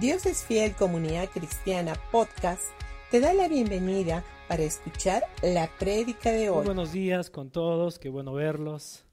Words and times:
Dios 0.00 0.26
es 0.26 0.44
Fiel 0.44 0.74
Comunidad 0.74 1.30
Cristiana 1.30 1.94
Podcast 2.12 2.64
te 3.10 3.18
da 3.18 3.32
la 3.32 3.48
bienvenida 3.48 4.22
para 4.46 4.62
escuchar 4.62 5.22
la 5.42 5.70
prédica 5.78 6.30
de 6.32 6.50
hoy. 6.50 6.56
Muy 6.56 6.66
buenos 6.66 6.92
días 6.92 7.30
con 7.30 7.50
todos, 7.50 7.98
qué 7.98 8.10
bueno 8.10 8.34
verlos. 8.34 9.06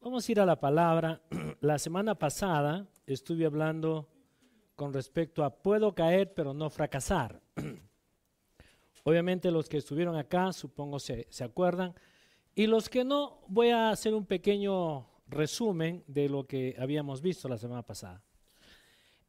Vamos 0.00 0.26
a 0.26 0.32
ir 0.32 0.40
a 0.40 0.46
la 0.46 0.58
palabra. 0.58 1.20
La 1.60 1.78
semana 1.78 2.14
pasada 2.14 2.88
estuve 3.06 3.44
hablando 3.44 4.08
con 4.76 4.94
respecto 4.94 5.44
a 5.44 5.50
puedo 5.50 5.94
caer 5.94 6.32
pero 6.32 6.54
no 6.54 6.70
fracasar. 6.70 7.42
Obviamente 9.04 9.50
los 9.50 9.68
que 9.68 9.76
estuvieron 9.76 10.16
acá 10.16 10.54
supongo 10.54 11.00
se, 11.00 11.26
se 11.28 11.44
acuerdan 11.44 11.94
y 12.54 12.66
los 12.66 12.88
que 12.88 13.04
no 13.04 13.42
voy 13.46 13.68
a 13.68 13.90
hacer 13.90 14.14
un 14.14 14.24
pequeño 14.24 15.06
resumen 15.26 16.02
de 16.06 16.30
lo 16.30 16.46
que 16.46 16.76
habíamos 16.78 17.20
visto 17.20 17.46
la 17.46 17.58
semana 17.58 17.82
pasada. 17.82 18.22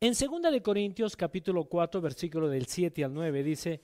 En 0.03 0.11
2 0.11 0.51
de 0.51 0.61
Corintios 0.61 1.15
capítulo 1.15 1.63
4 1.63 2.01
versículo 2.01 2.49
del 2.49 2.65
7 2.65 3.05
al 3.05 3.13
9 3.13 3.41
dice, 3.41 3.81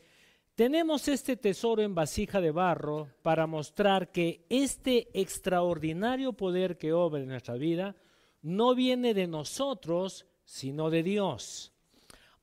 tenemos 0.53 1.07
este 1.07 1.37
tesoro 1.37 1.81
en 1.81 1.95
vasija 1.95 2.41
de 2.41 2.51
barro 2.51 3.07
para 3.21 3.47
mostrar 3.47 4.11
que 4.11 4.45
este 4.49 5.07
extraordinario 5.13 6.33
poder 6.33 6.77
que 6.77 6.91
obra 6.91 7.21
en 7.21 7.29
nuestra 7.29 7.53
vida 7.53 7.95
no 8.41 8.75
viene 8.75 9.13
de 9.13 9.27
nosotros, 9.27 10.25
sino 10.43 10.89
de 10.89 11.03
Dios. 11.03 11.71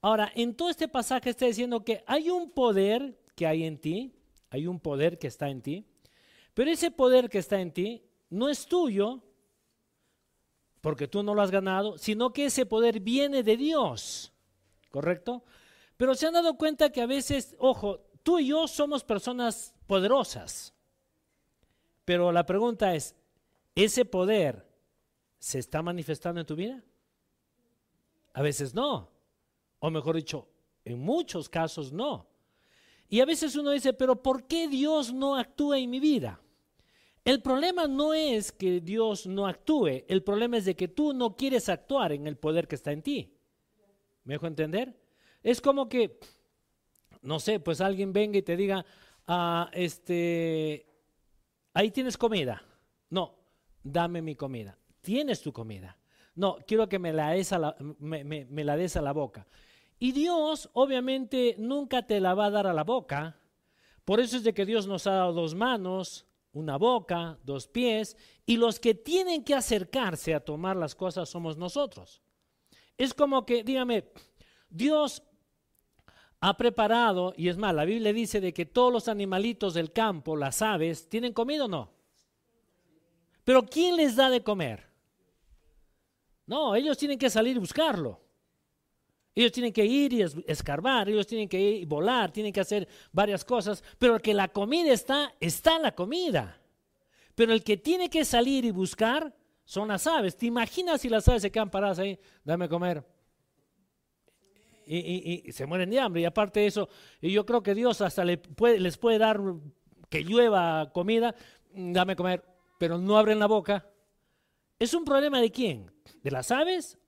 Ahora, 0.01 0.33
en 0.35 0.55
todo 0.55 0.71
este 0.71 0.89
pasaje 0.89 1.29
está 1.29 1.45
diciendo 1.45 1.85
que 1.85 2.03
hay 2.07 2.31
un 2.31 2.53
poder 2.53 3.21
que 3.35 3.47
hay 3.47 3.65
en 3.65 3.77
ti, 3.79 4.15
hay 4.49 4.67
un 4.67 4.81
poder 4.81 5.19
que 5.19 5.27
está 5.27 5.51
en 5.51 5.61
ti, 5.61 5.85
pero 6.55 6.71
ese 6.71 6.91
poder 6.91 7.29
que 7.29 7.41
está 7.41 7.61
en 7.61 7.73
ti 7.73 8.03
no 8.31 8.49
es 8.49 8.65
tuyo, 8.65 9.21
porque 10.87 11.09
tú 11.09 11.25
no 11.25 11.35
lo 11.35 11.43
has 11.43 11.51
ganado, 11.51 11.99
sino 11.99 12.33
que 12.33 12.45
ese 12.45 12.65
poder 12.65 13.01
viene 13.01 13.43
de 13.43 13.57
Dios, 13.57 14.33
¿correcto? 14.93 15.43
Pero 15.97 16.15
se 16.15 16.29
han 16.29 16.35
dado 16.35 16.57
cuenta 16.57 16.93
que 16.93 17.01
a 17.01 17.07
veces, 17.07 17.57
ojo, 17.59 18.07
tú 18.23 18.39
y 18.39 18.47
yo 18.47 18.69
somos 18.69 19.03
personas 19.03 19.75
poderosas, 19.89 20.73
pero 22.05 22.31
la 22.31 22.47
pregunta 22.47 22.95
es, 22.95 23.17
¿ese 23.75 24.05
poder 24.05 24.65
se 25.41 25.59
está 25.59 25.83
manifestando 25.83 26.41
en 26.41 26.47
tu 26.47 26.55
vida? 26.55 26.85
A 28.33 28.43
veces 28.43 28.73
no, 28.73 29.11
o 29.81 29.91
mejor 29.91 30.15
dicho, 30.15 30.47
en 30.85 31.01
muchos 31.01 31.49
casos 31.49 31.91
no. 31.91 32.29
Y 33.09 33.19
a 33.19 33.25
veces 33.25 33.57
uno 33.57 33.73
dice, 33.73 33.93
pero 33.93 34.23
¿por 34.23 34.45
qué 34.45 34.69
Dios 34.69 35.13
no 35.13 35.35
actúa 35.35 35.81
en 35.81 35.91
mi 35.91 35.99
vida? 35.99 36.41
El 37.27 37.43
problema 37.43 37.89
no 37.89 38.15
es 38.15 38.53
que 38.53 38.81
Dios 38.81 39.27
no 39.27 39.49
actúe, 39.49 40.05
el 40.07 40.23
problema 40.23 40.59
es 40.59 40.65
de 40.65 40.77
que 40.77 40.87
tú 40.87 41.13
no 41.13 41.35
quieres 41.35 41.69
actuar 41.69 42.13
en 42.13 42.29
el 42.29 42.37
poder 42.37 42.69
que 42.69 42.77
está 42.77 42.93
en 42.93 43.03
ti. 43.03 43.37
¿Me 44.23 44.35
dejo 44.35 44.47
entender? 44.47 44.97
Es 45.43 45.61
como 45.61 45.89
que, 45.89 46.21
no 47.23 47.41
sé, 47.41 47.59
pues 47.59 47.81
alguien 47.81 48.13
venga 48.13 48.39
y 48.39 48.43
te 48.43 48.57
diga, 48.57 48.87
ah, 49.27 49.69
este, 49.73 50.87
ahí 51.75 51.91
tienes 51.91 52.17
comida. 52.17 52.63
No, 53.11 53.35
dame 53.83 54.23
mi 54.23 54.37
comida. 54.37 54.79
Tienes 55.01 55.41
tu 55.41 55.53
comida. 55.53 55.99
No, 56.37 56.59
quiero 56.65 56.89
que 56.89 57.01
me 57.01 57.13
la 57.13 57.33
des 57.33 57.53
a 57.53 57.59
la, 57.59 57.77
me 57.99 58.65
la 58.65 58.77
des 58.77 58.97
a 58.97 59.03
la 59.03 59.13
boca. 59.13 59.49
Y 59.99 60.13
Dios 60.13 60.71
obviamente 60.75 61.57
nunca 61.59 62.07
te 62.07 62.21
la 62.21 62.35
va 62.35 62.47
a 62.47 62.51
dar 62.51 62.69
a 62.69 62.73
la 62.73 62.85
boca. 62.85 63.41
Por 64.05 64.21
eso 64.21 64.37
es 64.37 64.45
de 64.45 64.55
que 64.55 64.65
Dios 64.65 64.87
nos 64.87 65.09
ha 65.09 65.15
dado 65.15 65.33
dos 65.33 65.57
manos, 65.57 66.26
una 66.57 66.79
boca, 66.79 67.39
dos 67.45 67.69
pies, 67.69 68.17
y 68.47 68.57
los 68.57 68.81
que 68.81 68.95
tienen 68.95 69.45
que 69.45 69.55
acercarse 69.55 70.35
a 70.35 70.41
tomar 70.41 70.75
las 70.75 70.95
cosas 70.95 71.29
somos 71.29 71.59
nosotros. 71.59 72.23
Es 72.97 73.13
como 73.13 73.45
que, 73.45 73.63
dígame, 73.63 74.11
Dios 74.71 75.23
ha 76.41 76.57
preparado, 76.57 77.35
y 77.37 77.49
es 77.49 77.59
más, 77.59 77.75
la 77.75 77.85
Biblia 77.85 78.13
dice 78.13 78.41
de 78.41 78.55
que 78.55 78.65
todos 78.65 78.91
los 78.91 79.09
animalitos 79.09 79.75
del 79.75 79.93
campo, 79.93 80.35
las 80.35 80.63
aves, 80.63 81.09
¿tienen 81.11 81.35
comida 81.35 81.67
o 81.67 81.69
no? 81.69 81.93
Pero 83.45 83.67
¿quién 83.67 83.97
les 83.97 84.17
da 84.17 84.31
de 84.31 84.43
comer? 84.43 84.87
No, 86.47 86.75
ellos 86.75 86.97
tienen 86.97 87.19
que 87.19 87.29
salir 87.29 87.57
y 87.57 87.61
buscarlo. 87.61 88.26
Ellos 89.37 89.53
tienen 89.53 89.71
que 89.71 89.85
ir 89.85 90.15
y 90.15 90.23
escarbar, 90.47 91.11
ellos 91.11 91.27
tienen 91.27 91.47
que 91.47 91.61
ir 91.61 91.83
y 91.83 91.85
volar, 91.85 92.33
tienen 92.33 92.55
que 92.55 92.61
hacer 92.61 92.89
varias 93.13 93.45
cosas, 93.45 93.85
pero 93.99 94.15
el 94.15 94.23
que 94.23 94.33
la 94.33 94.49
comida 94.49 94.91
está, 94.95 95.35
está 95.39 95.79
la 95.79 95.95
comida. 95.95 96.59
Pero 97.35 97.53
el 97.53 97.63
que 97.63 97.77
tiene 97.77 98.09
que 98.09 98.25
salir 98.25 98.65
y 98.65 98.71
buscar 98.71 99.37
son 99.63 99.89
las 99.89 100.07
aves. 100.07 100.39
¿Te 100.39 100.47
imaginas 100.47 101.03
si 101.03 101.11
las 101.11 101.29
aves 101.29 101.43
se 101.43 101.53
quedan 101.53 101.69
paradas 101.69 101.99
ahí? 101.99 102.19
Dame 102.45 102.67
comer. 102.67 103.05
Y, 104.87 105.53
se 105.53 105.67
mueren 105.67 105.91
de 105.91 106.01
hambre. 106.01 106.23
Y 106.23 106.25
aparte 106.25 106.61
de 106.61 106.69
eso, 106.69 106.89
y 107.21 107.31
yo 107.31 107.45
creo 107.45 107.63
que 107.63 107.75
Dios 107.75 108.01
hasta 108.01 108.25
les 108.25 108.39
puede, 108.39 108.81
les 108.81 108.97
puede 108.97 109.19
dar 109.19 109.39
que 110.09 110.23
llueva 110.23 110.91
comida, 110.95 111.35
dame 111.75 112.17
comer, 112.17 112.43
pero 112.79 112.97
no 112.97 113.19
abren 113.19 113.39
la 113.39 113.47
boca. 113.47 113.87
¿Es 114.79 114.95
un 114.95 115.05
problema 115.05 115.43
de 115.43 115.51
quién? 115.51 115.93
¿De 116.23 116.31
las 116.31 116.51
aves 116.51 116.99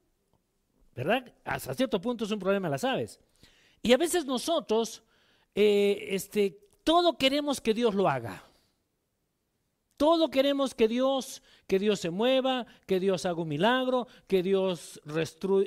¿verdad? 0.98 1.32
Hasta 1.44 1.74
cierto 1.74 2.00
punto 2.00 2.24
es 2.24 2.30
un 2.30 2.38
problema, 2.38 2.68
las 2.68 2.84
aves. 2.84 3.20
Y 3.82 3.92
a 3.92 3.96
veces 3.96 4.26
nosotros, 4.26 5.02
eh, 5.54 6.08
este, 6.10 6.58
todo 6.84 7.16
queremos 7.16 7.60
que 7.60 7.72
Dios 7.72 7.94
lo 7.94 8.08
haga. 8.08 8.42
Todo 9.96 10.30
queremos 10.30 10.74
que 10.74 10.86
Dios, 10.86 11.42
que 11.66 11.78
Dios 11.78 11.98
se 11.98 12.10
mueva, 12.10 12.66
que 12.86 13.00
Dios 13.00 13.26
haga 13.26 13.42
un 13.42 13.48
milagro, 13.48 14.06
que 14.28 14.44
Dios 14.44 15.00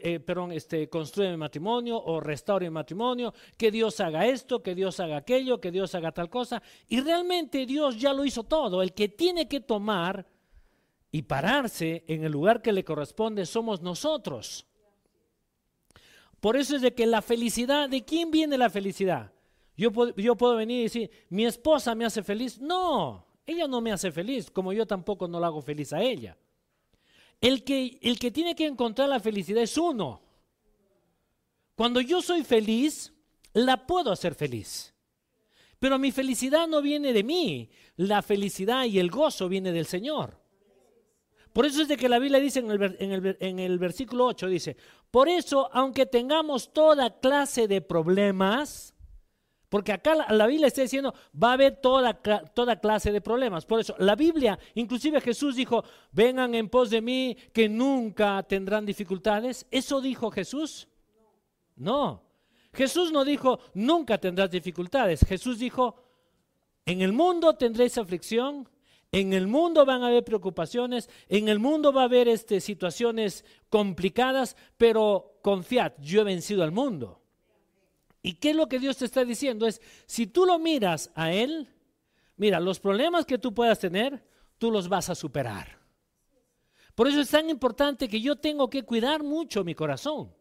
eh, 0.03 0.23
este, 0.51 0.89
construya 0.89 1.31
mi 1.31 1.37
matrimonio 1.37 2.01
o 2.01 2.21
restaure 2.21 2.69
mi 2.69 2.73
matrimonio, 2.73 3.33
que 3.57 3.71
Dios 3.71 3.99
haga 3.99 4.25
esto, 4.25 4.63
que 4.63 4.73
Dios 4.73 5.01
haga 5.01 5.17
aquello, 5.17 5.59
que 5.59 5.71
Dios 5.71 5.95
haga 5.95 6.13
tal 6.13 6.29
cosa. 6.29 6.63
Y 6.87 7.01
realmente 7.01 7.65
Dios 7.65 7.97
ya 7.97 8.13
lo 8.13 8.23
hizo 8.23 8.43
todo. 8.43 8.81
El 8.81 8.93
que 8.93 9.09
tiene 9.09 9.49
que 9.49 9.59
tomar 9.59 10.25
y 11.11 11.23
pararse 11.23 12.05
en 12.07 12.23
el 12.23 12.31
lugar 12.31 12.61
que 12.61 12.71
le 12.71 12.85
corresponde 12.85 13.45
somos 13.45 13.81
nosotros. 13.81 14.65
Por 16.41 16.57
eso 16.57 16.75
es 16.75 16.81
de 16.81 16.93
que 16.93 17.05
la 17.05 17.21
felicidad, 17.21 17.87
¿de 17.87 18.03
quién 18.03 18.31
viene 18.31 18.57
la 18.57 18.69
felicidad? 18.69 19.31
Yo, 19.77 19.91
puedo 19.91 20.55
venir 20.55 20.79
y 20.79 20.83
decir, 20.83 21.11
mi 21.29 21.45
esposa 21.45 21.95
me 21.95 22.03
hace 22.03 22.23
feliz. 22.23 22.59
No, 22.59 23.25
ella 23.45 23.67
no 23.67 23.79
me 23.79 23.91
hace 23.91 24.11
feliz, 24.11 24.51
como 24.51 24.73
yo 24.73 24.85
tampoco 24.85 25.27
no 25.27 25.39
la 25.39 25.47
hago 25.47 25.61
feliz 25.61 25.93
a 25.93 26.01
ella. 26.01 26.37
El 27.39 27.63
que, 27.63 27.99
el 28.01 28.19
que 28.19 28.31
tiene 28.31 28.55
que 28.55 28.65
encontrar 28.65 29.07
la 29.07 29.19
felicidad 29.19 29.63
es 29.63 29.77
uno. 29.77 30.21
Cuando 31.75 32.01
yo 32.01 32.21
soy 32.21 32.43
feliz, 32.43 33.13
la 33.53 33.85
puedo 33.87 34.11
hacer 34.11 34.35
feliz. 34.35 34.93
Pero 35.79 35.97
mi 35.97 36.11
felicidad 36.11 36.67
no 36.67 36.81
viene 36.81 37.13
de 37.13 37.23
mí, 37.23 37.69
la 37.97 38.21
felicidad 38.21 38.85
y 38.85 38.99
el 38.99 39.09
gozo 39.09 39.47
viene 39.47 39.71
del 39.71 39.85
Señor. 39.85 40.41
Por 41.53 41.65
eso 41.65 41.81
es 41.81 41.87
de 41.87 41.97
que 41.97 42.07
la 42.07 42.19
Biblia 42.19 42.39
dice 42.39 42.59
en 42.59 42.71
el, 42.71 43.37
en 43.39 43.59
el, 43.59 43.77
versículo 43.77 44.25
8, 44.27 44.47
dice, 44.47 44.77
por 45.11 45.27
eso, 45.27 45.69
aunque 45.73 46.05
tengamos 46.05 46.71
toda 46.71 47.19
clase 47.19 47.67
de 47.67 47.81
problemas, 47.81 48.95
porque 49.67 49.93
acá 49.93 50.15
la, 50.15 50.47
Biblia 50.47 50.67
está 50.67 50.81
diciendo, 50.81 51.13
va 51.41 51.51
a 51.51 51.53
haber 51.53 51.77
toda, 51.77 52.13
toda 52.13 52.79
clase 52.81 53.11
de 53.13 53.21
problemas. 53.21 53.65
Por 53.65 53.79
eso, 53.79 53.95
la 53.99 54.15
Biblia, 54.15 54.59
inclusive 54.75 55.21
Jesús 55.21 55.55
dijo, 55.55 55.83
vengan 56.11 56.55
en 56.55 56.67
pos 56.67 56.89
de 56.89 57.01
mí 57.01 57.37
que 57.53 57.69
nunca 57.69 58.43
tendrán 58.43 58.85
dificultades. 58.85 59.65
¿Eso 59.71 60.01
dijo 60.01 60.29
Jesús? 60.29 60.89
No. 61.77 62.21
Jesús 62.73 63.13
no 63.13 63.23
dijo, 63.23 63.59
nunca 63.73 64.17
tendrás 64.17 64.51
dificultades. 64.51 65.25
Jesús 65.25 65.59
dijo, 65.59 65.95
en 66.85 67.01
el 67.01 67.13
mundo 67.13 67.53
tendréis 67.55 67.97
aflicción, 67.97 68.67
en 69.11 69.33
el 69.33 69.47
mundo 69.47 69.85
van 69.85 70.03
a 70.03 70.07
haber 70.07 70.23
preocupaciones, 70.23 71.09
en 71.27 71.49
el 71.49 71.59
mundo 71.59 71.91
va 71.91 72.03
a 72.03 72.05
haber 72.05 72.27
este, 72.27 72.61
situaciones 72.61 73.43
complicadas, 73.69 74.55
pero 74.77 75.39
confiad, 75.41 75.93
yo 75.99 76.21
he 76.21 76.23
vencido 76.23 76.63
al 76.63 76.71
mundo. 76.71 77.21
¿Y 78.23 78.35
qué 78.35 78.51
es 78.51 78.55
lo 78.55 78.69
que 78.69 78.79
Dios 78.79 78.97
te 78.97 79.05
está 79.05 79.25
diciendo? 79.25 79.67
Es, 79.67 79.81
si 80.05 80.27
tú 80.27 80.45
lo 80.45 80.59
miras 80.59 81.11
a 81.15 81.33
Él, 81.33 81.67
mira, 82.37 82.59
los 82.59 82.79
problemas 82.79 83.25
que 83.25 83.37
tú 83.37 83.53
puedas 83.53 83.79
tener, 83.79 84.23
tú 84.57 84.71
los 84.71 84.87
vas 84.87 85.09
a 85.09 85.15
superar. 85.15 85.79
Por 86.95 87.07
eso 87.07 87.19
es 87.19 87.29
tan 87.29 87.49
importante 87.49 88.07
que 88.07 88.21
yo 88.21 88.35
tengo 88.37 88.69
que 88.69 88.83
cuidar 88.83 89.23
mucho 89.23 89.63
mi 89.63 89.75
corazón. 89.75 90.33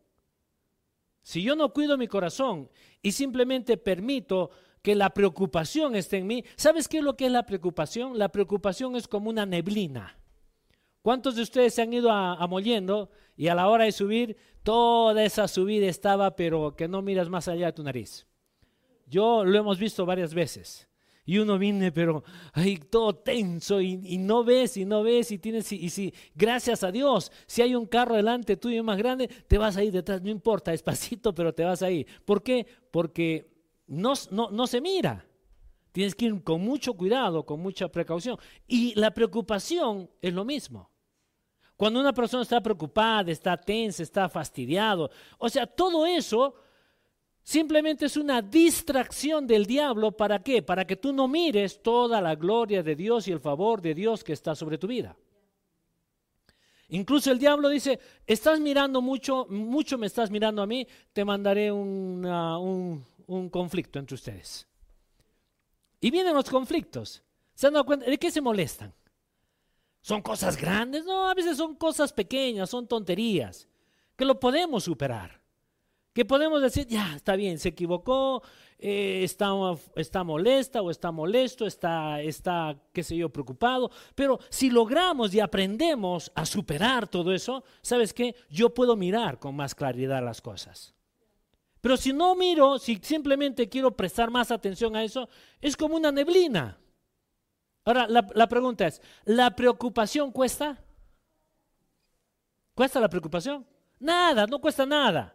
Si 1.22 1.42
yo 1.42 1.56
no 1.56 1.72
cuido 1.72 1.98
mi 1.98 2.06
corazón 2.06 2.70
y 3.02 3.12
simplemente 3.12 3.76
permito 3.76 4.50
que 4.82 4.94
la 4.94 5.10
preocupación 5.10 5.94
esté 5.94 6.18
en 6.18 6.26
mí. 6.26 6.44
¿Sabes 6.56 6.88
qué 6.88 6.98
es 6.98 7.04
lo 7.04 7.16
que 7.16 7.26
es 7.26 7.32
la 7.32 7.46
preocupación? 7.46 8.18
La 8.18 8.30
preocupación 8.30 8.96
es 8.96 9.06
como 9.06 9.30
una 9.30 9.46
neblina. 9.46 10.16
¿Cuántos 11.02 11.36
de 11.36 11.42
ustedes 11.42 11.74
se 11.74 11.82
han 11.82 11.92
ido 11.92 12.10
a, 12.10 12.38
y 13.36 13.48
a 13.48 13.54
la 13.54 13.68
hora 13.68 13.84
de 13.84 13.92
subir, 13.92 14.36
toda 14.62 15.24
esa 15.24 15.48
subida 15.48 15.86
estaba, 15.86 16.36
pero 16.36 16.76
que 16.76 16.88
no 16.88 17.00
miras 17.00 17.30
más 17.30 17.48
allá 17.48 17.66
de 17.66 17.72
tu 17.72 17.82
nariz? 17.82 18.26
Yo 19.06 19.44
lo 19.44 19.58
hemos 19.58 19.78
visto 19.78 20.04
varias 20.04 20.34
veces. 20.34 20.86
y 21.24 21.38
uno 21.38 21.58
viene, 21.58 21.92
pero 21.92 22.24
ahí 22.52 22.76
todo 22.76 23.14
tenso 23.14 23.80
y, 23.80 23.96
no 24.18 24.42
ves 24.42 24.76
y 24.76 24.84
no 24.84 25.02
ves 25.02 25.30
y 25.30 25.38
tienes, 25.38 25.70
y, 25.72 25.88
si, 25.88 26.12
gracias 26.34 26.82
a 26.82 26.90
Dios, 26.90 27.30
si 27.46 27.62
hay 27.62 27.74
un 27.74 27.86
carro 27.86 28.16
delante 28.16 28.56
tuyo 28.56 28.82
más 28.82 28.98
grande, 28.98 29.28
te 29.28 29.56
vas 29.56 29.76
a 29.76 29.84
ir 29.84 29.92
detrás, 29.92 30.22
no 30.22 30.28
importa, 30.28 30.72
despacito, 30.72 31.34
pero 31.34 31.54
te 31.54 31.64
vas 31.64 31.82
a 31.82 31.90
ir. 31.90 32.06
¿Por 32.24 32.42
qué? 32.42 32.66
Porque 32.90 33.49
no, 33.90 34.12
no, 34.30 34.50
no 34.50 34.66
se 34.66 34.80
mira. 34.80 35.26
Tienes 35.92 36.14
que 36.14 36.26
ir 36.26 36.42
con 36.44 36.62
mucho 36.62 36.94
cuidado, 36.94 37.44
con 37.44 37.60
mucha 37.60 37.88
precaución. 37.88 38.38
Y 38.66 38.94
la 38.94 39.10
preocupación 39.10 40.08
es 40.22 40.32
lo 40.32 40.44
mismo. 40.44 40.88
Cuando 41.76 41.98
una 41.98 42.12
persona 42.12 42.42
está 42.42 42.60
preocupada, 42.60 43.32
está 43.32 43.56
tensa, 43.56 44.02
está 44.02 44.28
fastidiado, 44.28 45.10
o 45.38 45.48
sea, 45.48 45.66
todo 45.66 46.04
eso 46.04 46.54
simplemente 47.42 48.04
es 48.04 48.18
una 48.18 48.42
distracción 48.42 49.46
del 49.46 49.64
diablo. 49.64 50.12
¿Para 50.12 50.42
qué? 50.42 50.62
Para 50.62 50.86
que 50.86 50.96
tú 50.96 51.12
no 51.12 51.26
mires 51.26 51.82
toda 51.82 52.20
la 52.20 52.34
gloria 52.34 52.82
de 52.82 52.94
Dios 52.94 53.26
y 53.26 53.32
el 53.32 53.40
favor 53.40 53.80
de 53.80 53.94
Dios 53.94 54.22
que 54.22 54.34
está 54.34 54.54
sobre 54.54 54.76
tu 54.76 54.86
vida. 54.86 55.16
Incluso 56.90 57.30
el 57.30 57.38
diablo 57.38 57.68
dice, 57.68 57.98
estás 58.26 58.60
mirando 58.60 59.00
mucho, 59.00 59.46
mucho 59.48 59.96
me 59.96 60.06
estás 60.06 60.30
mirando 60.30 60.60
a 60.60 60.66
mí, 60.66 60.86
te 61.12 61.24
mandaré 61.24 61.70
un, 61.70 63.04
un 63.30 63.48
conflicto 63.48 63.98
entre 63.98 64.14
ustedes. 64.14 64.66
Y 66.00 66.10
vienen 66.10 66.34
los 66.34 66.50
conflictos. 66.50 67.22
¿Se 67.54 67.66
han 67.66 67.74
dado 67.74 67.86
cuenta? 67.86 68.06
¿De 68.06 68.18
qué 68.18 68.30
se 68.30 68.40
molestan? 68.40 68.92
¿Son 70.00 70.22
cosas 70.22 70.56
grandes? 70.56 71.04
No, 71.04 71.28
a 71.28 71.34
veces 71.34 71.56
son 71.56 71.74
cosas 71.76 72.12
pequeñas, 72.12 72.70
son 72.70 72.88
tonterías, 72.88 73.68
que 74.16 74.24
lo 74.24 74.40
podemos 74.40 74.84
superar. 74.84 75.40
Que 76.12 76.24
podemos 76.24 76.60
decir, 76.60 76.86
ya, 76.88 77.14
está 77.14 77.36
bien, 77.36 77.58
se 77.58 77.68
equivocó, 77.68 78.42
eh, 78.78 79.20
está, 79.22 79.52
está, 79.94 80.24
molesta 80.24 80.82
o 80.82 80.90
está 80.90 81.12
molesto, 81.12 81.66
está, 81.66 82.20
está, 82.20 82.76
qué 82.92 83.04
sé 83.04 83.16
yo, 83.16 83.28
preocupado. 83.28 83.92
Pero 84.16 84.40
si 84.48 84.70
logramos 84.70 85.32
y 85.34 85.40
aprendemos 85.40 86.32
a 86.34 86.46
superar 86.46 87.06
todo 87.06 87.32
eso, 87.32 87.62
¿sabes 87.80 88.12
qué? 88.12 88.34
Yo 88.48 88.74
puedo 88.74 88.96
mirar 88.96 89.38
con 89.38 89.54
más 89.54 89.76
claridad 89.76 90.24
las 90.24 90.40
cosas. 90.40 90.94
Pero 91.80 91.96
si 91.96 92.12
no 92.12 92.34
miro, 92.34 92.78
si 92.78 92.96
simplemente 93.02 93.68
quiero 93.68 93.96
prestar 93.96 94.30
más 94.30 94.50
atención 94.50 94.94
a 94.96 95.02
eso, 95.02 95.28
es 95.60 95.76
como 95.76 95.96
una 95.96 96.12
neblina. 96.12 96.78
Ahora, 97.84 98.06
la, 98.08 98.48
pregunta 98.48 98.86
es, 98.86 99.00
¿la 99.24 99.56
preocupación 99.56 100.30
cuesta? 100.30 100.78
¿Cuesta 102.74 103.00
la 103.00 103.08
preocupación? 103.08 103.66
Nada, 103.98 104.46
no 104.46 104.60
cuesta 104.60 104.84
nada. 104.84 105.34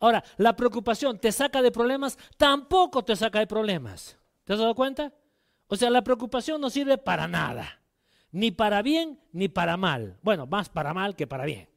Ahora, 0.00 0.24
la 0.38 0.56
preocupación 0.56 1.18
te 1.18 1.30
saca 1.30 1.60
de 1.62 1.70
problemas, 1.70 2.18
tampoco 2.36 3.04
te 3.04 3.14
saca 3.14 3.38
de 3.38 3.46
problemas. 3.46 4.18
¿Te 4.44 4.54
has 4.54 4.58
dado 4.58 4.74
cuenta? 4.74 5.12
O 5.68 5.76
sea, 5.76 5.90
la 5.90 6.02
preocupación 6.02 6.60
no 6.60 6.70
sirve 6.70 6.98
para 6.98 7.28
nada. 7.28 7.80
Ni 8.30 8.50
para 8.50 8.82
bien 8.82 9.20
ni 9.32 9.48
para 9.48 9.76
mal. 9.76 10.18
Bueno, 10.22 10.46
más 10.46 10.70
para 10.70 10.94
mal 10.94 11.14
que 11.14 11.26
para 11.26 11.44
bien. 11.44 11.68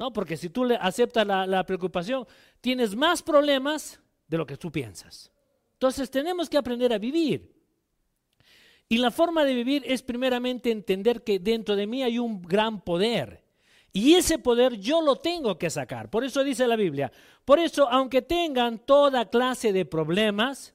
¿No? 0.00 0.14
Porque 0.14 0.38
si 0.38 0.48
tú 0.48 0.64
le 0.64 0.76
aceptas 0.76 1.26
la, 1.26 1.66
preocupación, 1.66 2.26
tienes 2.62 2.96
más 2.96 3.22
problemas 3.22 4.00
de 4.26 4.38
lo 4.38 4.46
que 4.46 4.56
tú 4.56 4.72
piensas. 4.72 5.30
Entonces 5.74 6.10
tenemos 6.10 6.48
que 6.48 6.56
aprender 6.56 6.90
a 6.94 6.98
vivir. 6.98 7.54
Y 8.88 8.96
la 8.96 9.10
forma 9.10 9.44
de 9.44 9.52
vivir 9.52 9.82
es 9.86 10.00
primeramente 10.02 10.70
entender 10.70 11.22
que 11.22 11.38
dentro 11.38 11.76
de 11.76 11.86
mí 11.86 12.02
hay 12.02 12.18
un 12.18 12.40
gran 12.40 12.80
poder. 12.80 13.44
Y 13.92 14.14
ese 14.14 14.38
poder 14.38 14.78
yo 14.78 15.02
lo 15.02 15.16
tengo 15.16 15.58
que 15.58 15.68
sacar. 15.68 16.08
Por 16.08 16.24
eso 16.24 16.42
dice 16.42 16.66
la 16.66 16.76
Biblia. 16.76 17.12
Por 17.44 17.58
eso, 17.58 17.86
aunque 17.86 18.22
tengan 18.22 18.78
toda 18.78 19.28
clase 19.28 19.70
de 19.70 19.84
problemas, 19.84 20.74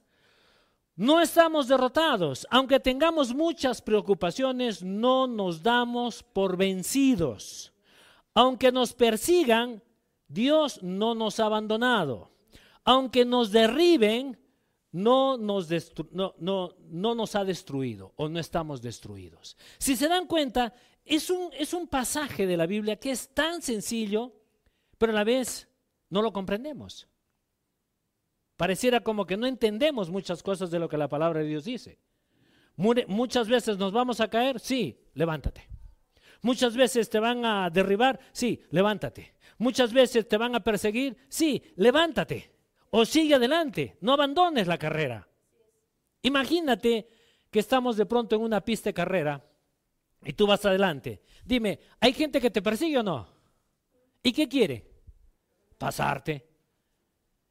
no 0.94 1.20
estamos 1.20 1.66
derrotados. 1.66 2.46
Aunque 2.48 2.78
tengamos 2.78 3.34
muchas 3.34 3.82
preocupaciones, 3.82 4.84
no 4.84 5.26
nos 5.26 5.64
damos 5.64 6.22
por 6.22 6.56
vencidos. 6.56 7.72
Aunque 8.36 8.70
nos 8.70 8.92
persigan, 8.92 9.82
Dios 10.28 10.82
no 10.82 11.14
nos 11.14 11.40
ha 11.40 11.46
abandonado. 11.46 12.32
Aunque 12.84 13.24
nos 13.24 13.50
derriben, 13.50 14.38
no 14.92 15.38
nos, 15.38 15.70
no, 16.12 16.34
no, 16.38 17.14
nos 17.14 17.34
ha 17.34 17.44
destruido 17.46 18.12
o 18.16 18.28
no 18.28 18.38
estamos 18.38 18.82
destruidos. 18.82 19.56
Si 19.78 19.96
se 19.96 20.06
dan 20.06 20.26
cuenta, 20.26 20.74
es 21.02 21.30
un, 21.30 21.50
es 21.54 21.72
un 21.72 21.88
pasaje 21.88 22.46
de 22.46 22.58
la 22.58 22.66
Biblia 22.66 22.96
que 22.96 23.10
es 23.10 23.30
tan 23.32 23.62
sencillo, 23.62 24.34
pero 24.98 25.12
a 25.12 25.14
la 25.14 25.24
vez 25.24 25.66
no 26.10 26.20
lo 26.20 26.30
comprendemos. 26.34 27.08
Pareciera 28.58 29.00
como 29.00 29.24
que 29.24 29.38
no 29.38 29.46
entendemos 29.46 30.10
muchas 30.10 30.42
cosas 30.42 30.70
de 30.70 30.78
lo 30.78 30.90
que 30.90 30.98
la 30.98 31.08
palabra 31.08 31.40
de 31.40 31.46
Dios 31.46 31.64
dice. 31.64 31.98
Muchas 32.76 33.48
veces 33.48 33.78
nos 33.78 33.92
vamos 33.92 34.20
a 34.20 34.28
caer, 34.28 34.60
sí, 34.60 35.00
levántate. 35.14 35.75
Muchas 36.42 36.76
veces 36.76 37.08
te 37.08 37.18
van 37.18 37.44
a 37.44 37.70
derribar, 37.70 38.20
sí, 38.32 38.62
levántate. 38.70 39.34
Muchas 39.58 39.92
veces 39.92 40.28
te 40.28 40.36
van 40.36 40.54
a 40.54 40.62
perseguir, 40.62 41.16
sí, 41.28 41.62
levántate. 41.76 42.52
O 42.90 43.04
sigue 43.04 43.34
adelante, 43.34 43.96
no 44.00 44.12
abandones 44.12 44.66
la 44.66 44.78
carrera. 44.78 45.28
Imagínate 46.22 47.08
que 47.50 47.58
estamos 47.58 47.96
de 47.96 48.06
pronto 48.06 48.36
en 48.36 48.42
una 48.42 48.64
pista 48.64 48.90
de 48.90 48.94
carrera 48.94 49.44
y 50.24 50.32
tú 50.32 50.46
vas 50.46 50.64
adelante. 50.64 51.22
Dime, 51.44 51.78
¿hay 52.00 52.12
gente 52.12 52.40
que 52.40 52.50
te 52.50 52.62
persigue 52.62 52.98
o 52.98 53.02
no? 53.02 53.28
¿Y 54.22 54.32
qué 54.32 54.48
quiere? 54.48 54.90
Pasarte. 55.78 56.46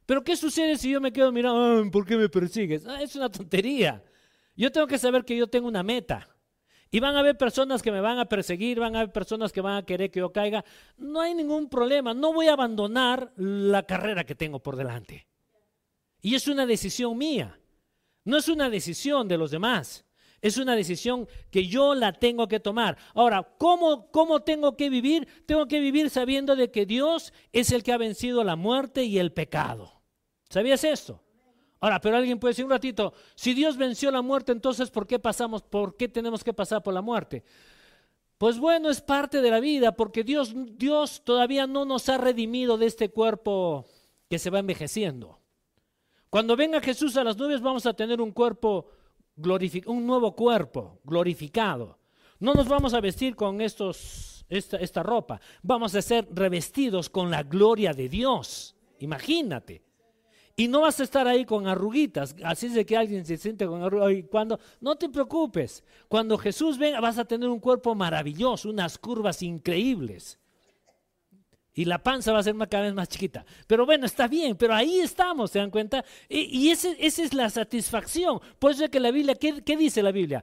Pero 0.05 0.23
¿qué 0.23 0.35
sucede 0.35 0.77
si 0.77 0.91
yo 0.91 1.01
me 1.01 1.11
quedo 1.11 1.31
mirando, 1.31 1.89
¿por 1.89 2.05
qué 2.05 2.17
me 2.17 2.29
persigues? 2.29 2.85
Ah, 2.85 3.01
es 3.01 3.15
una 3.15 3.29
tontería. 3.29 4.03
Yo 4.55 4.71
tengo 4.71 4.87
que 4.87 4.97
saber 4.97 5.25
que 5.25 5.35
yo 5.35 5.47
tengo 5.47 5.67
una 5.67 5.83
meta. 5.83 6.34
Y 6.91 6.99
van 6.99 7.15
a 7.15 7.19
haber 7.19 7.37
personas 7.37 7.81
que 7.81 7.91
me 7.91 7.99
van 7.99 8.19
a 8.19 8.25
perseguir, 8.25 8.79
van 8.79 8.95
a 8.95 8.99
haber 8.99 9.11
personas 9.11 9.51
que 9.51 9.61
van 9.61 9.77
a 9.77 9.85
querer 9.85 10.11
que 10.11 10.19
yo 10.19 10.31
caiga. 10.31 10.63
No 10.97 11.21
hay 11.21 11.33
ningún 11.33 11.67
problema, 11.67 12.13
no 12.13 12.31
voy 12.31 12.47
a 12.47 12.53
abandonar 12.53 13.33
la 13.35 13.83
carrera 13.83 14.23
que 14.23 14.35
tengo 14.35 14.59
por 14.59 14.75
delante. 14.75 15.27
Y 16.21 16.35
es 16.35 16.47
una 16.47 16.65
decisión 16.65 17.17
mía, 17.17 17.59
no 18.23 18.37
es 18.37 18.47
una 18.47 18.69
decisión 18.69 19.27
de 19.27 19.37
los 19.37 19.51
demás. 19.51 20.05
Es 20.41 20.57
una 20.57 20.75
decisión 20.75 21.27
que 21.49 21.65
yo 21.65 21.95
la 21.95 22.13
tengo 22.13 22.47
que 22.47 22.59
tomar. 22.59 22.99
Ahora, 23.15 23.55
¿cómo, 23.57 24.11
¿cómo 24.11 24.43
tengo 24.43 24.77
que 24.77 24.91
vivir? 24.91 25.27
Tengo 25.47 25.67
que 25.67 25.79
vivir 25.79 26.11
sabiendo 26.11 26.55
de 26.55 26.69
que 26.69 26.85
Dios 26.85 27.33
es 27.51 27.71
el 27.71 27.81
que 27.81 27.93
ha 27.93 27.97
vencido 27.97 28.43
la 28.43 28.55
muerte 28.55 29.05
y 29.05 29.17
el 29.17 29.31
pecado. 29.31 30.03
¿Sabías 30.47 30.83
esto? 30.83 31.24
Ahora, 31.85 32.01
pero 32.01 32.17
alguien 32.17 32.39
puede 32.39 32.53
decir 32.53 32.65
un 32.65 32.71
ratito, 32.71 33.13
si 33.35 33.53
Dios 33.53 33.77
venció 33.77 34.09
la 34.09 34.23
muerte, 34.23 34.51
entonces 34.51 34.89
¿por 34.89 35.05
qué 35.05 35.19
pasamos, 35.19 35.61
por 35.61 35.95
qué 35.95 36.07
tenemos 36.07 36.43
que 36.43 36.51
pasar 36.51 36.81
por 36.81 36.95
la 36.95 37.03
muerte? 37.03 37.43
Pues 38.39 38.57
bueno, 38.57 38.89
es 38.89 39.01
parte 39.01 39.39
de 39.39 39.51
la 39.51 39.59
vida, 39.59 39.95
porque 39.95 40.23
Dios, 40.23 40.51
Dios 40.79 41.21
todavía 41.23 41.67
no 41.67 41.85
nos 41.85 42.09
ha 42.09 42.17
redimido 42.17 42.79
de 42.79 42.87
este 42.87 43.11
cuerpo 43.11 43.85
que 44.27 44.39
se 44.39 44.49
va 44.49 44.57
envejeciendo. 44.57 45.39
Cuando 46.31 46.55
venga 46.55 46.81
Jesús 46.81 47.17
a 47.17 47.23
las 47.23 47.37
nubes 47.37 47.61
vamos 47.61 47.85
a 47.85 47.93
tener 47.93 48.19
un 48.19 48.31
cuerpo 48.31 48.87
un 49.85 50.07
nuevo 50.07 50.35
cuerpo 50.35 51.01
glorificado. 51.03 51.99
No 52.39 52.55
nos 52.55 52.67
vamos 52.67 52.95
a 52.95 52.99
vestir 52.99 53.35
con 53.35 53.61
estos, 53.61 54.43
esta 54.49 55.03
ropa, 55.03 55.39
vamos 55.61 55.93
a 55.93 56.01
ser 56.01 56.27
revestidos 56.31 57.11
con 57.11 57.29
la 57.29 57.43
gloria 57.43 57.93
de 57.93 58.09
Dios. 58.09 58.75
Imagínate. 58.97 59.83
Y 60.55 60.69
no 60.69 60.81
vas 60.81 60.99
a 60.99 61.03
estar 61.03 61.27
ahí 61.27 61.43
con 61.43 61.67
arruguitas. 61.67 62.35
Así 62.43 62.67
es 62.67 62.73
de 62.73 62.85
que 62.85 62.95
alguien 62.95 63.25
se 63.25 63.37
siente 63.37 63.65
con 63.65 63.83
arruguitas. 63.83 64.29
Cuando, 64.31 64.59
no 64.79 64.95
te 64.95 65.09
preocupes. 65.09 65.83
Cuando 66.07 66.37
Jesús 66.37 66.77
venga 66.77 67.01
vas 67.01 67.17
a 67.17 67.25
tener 67.25 67.49
un 67.49 67.59
cuerpo 67.59 67.93
maravilloso, 67.93 68.69
unas 68.69 68.97
curvas 68.97 69.41
increíbles. 69.41 70.39
Y 71.73 71.83
la 71.83 72.01
panza 72.01 72.31
va 72.31 72.39
a 72.39 72.43
ser 72.43 72.55
cada 72.69 72.83
vez 72.83 72.93
más 72.93 73.09
chiquita. 73.09 73.45
Pero 73.67 73.85
bueno, 73.85 74.05
está 74.05 74.29
bien, 74.29 74.55
pero 74.55 74.73
ahí 74.73 75.01
estamos, 75.01 75.51
¿se 75.51 75.59
dan 75.59 75.69
cuenta? 75.69 76.05
Y, 76.29 76.69
esa 76.69 76.91
es 76.97 77.33
la 77.33 77.49
satisfacción. 77.49 78.39
Por 78.57 78.71
eso 78.71 78.85
es 78.85 78.89
que 78.89 79.01
la 79.01 79.11
Biblia, 79.11 79.35
¿qué, 79.35 79.61
¿qué 79.61 79.75
dice 79.75 80.01
la 80.01 80.13
Biblia? 80.13 80.41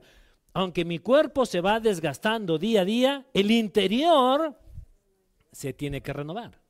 Aunque 0.53 0.85
mi 0.85 0.99
cuerpo 0.99 1.47
se 1.47 1.59
va 1.59 1.79
desgastando 1.79 2.59
día 2.59 2.81
a 2.81 2.85
día, 2.85 3.25
el 3.33 3.49
interior 3.49 4.55
se 5.51 5.73
tiene 5.73 6.01
que 6.01 6.13
renovar. 6.13 6.62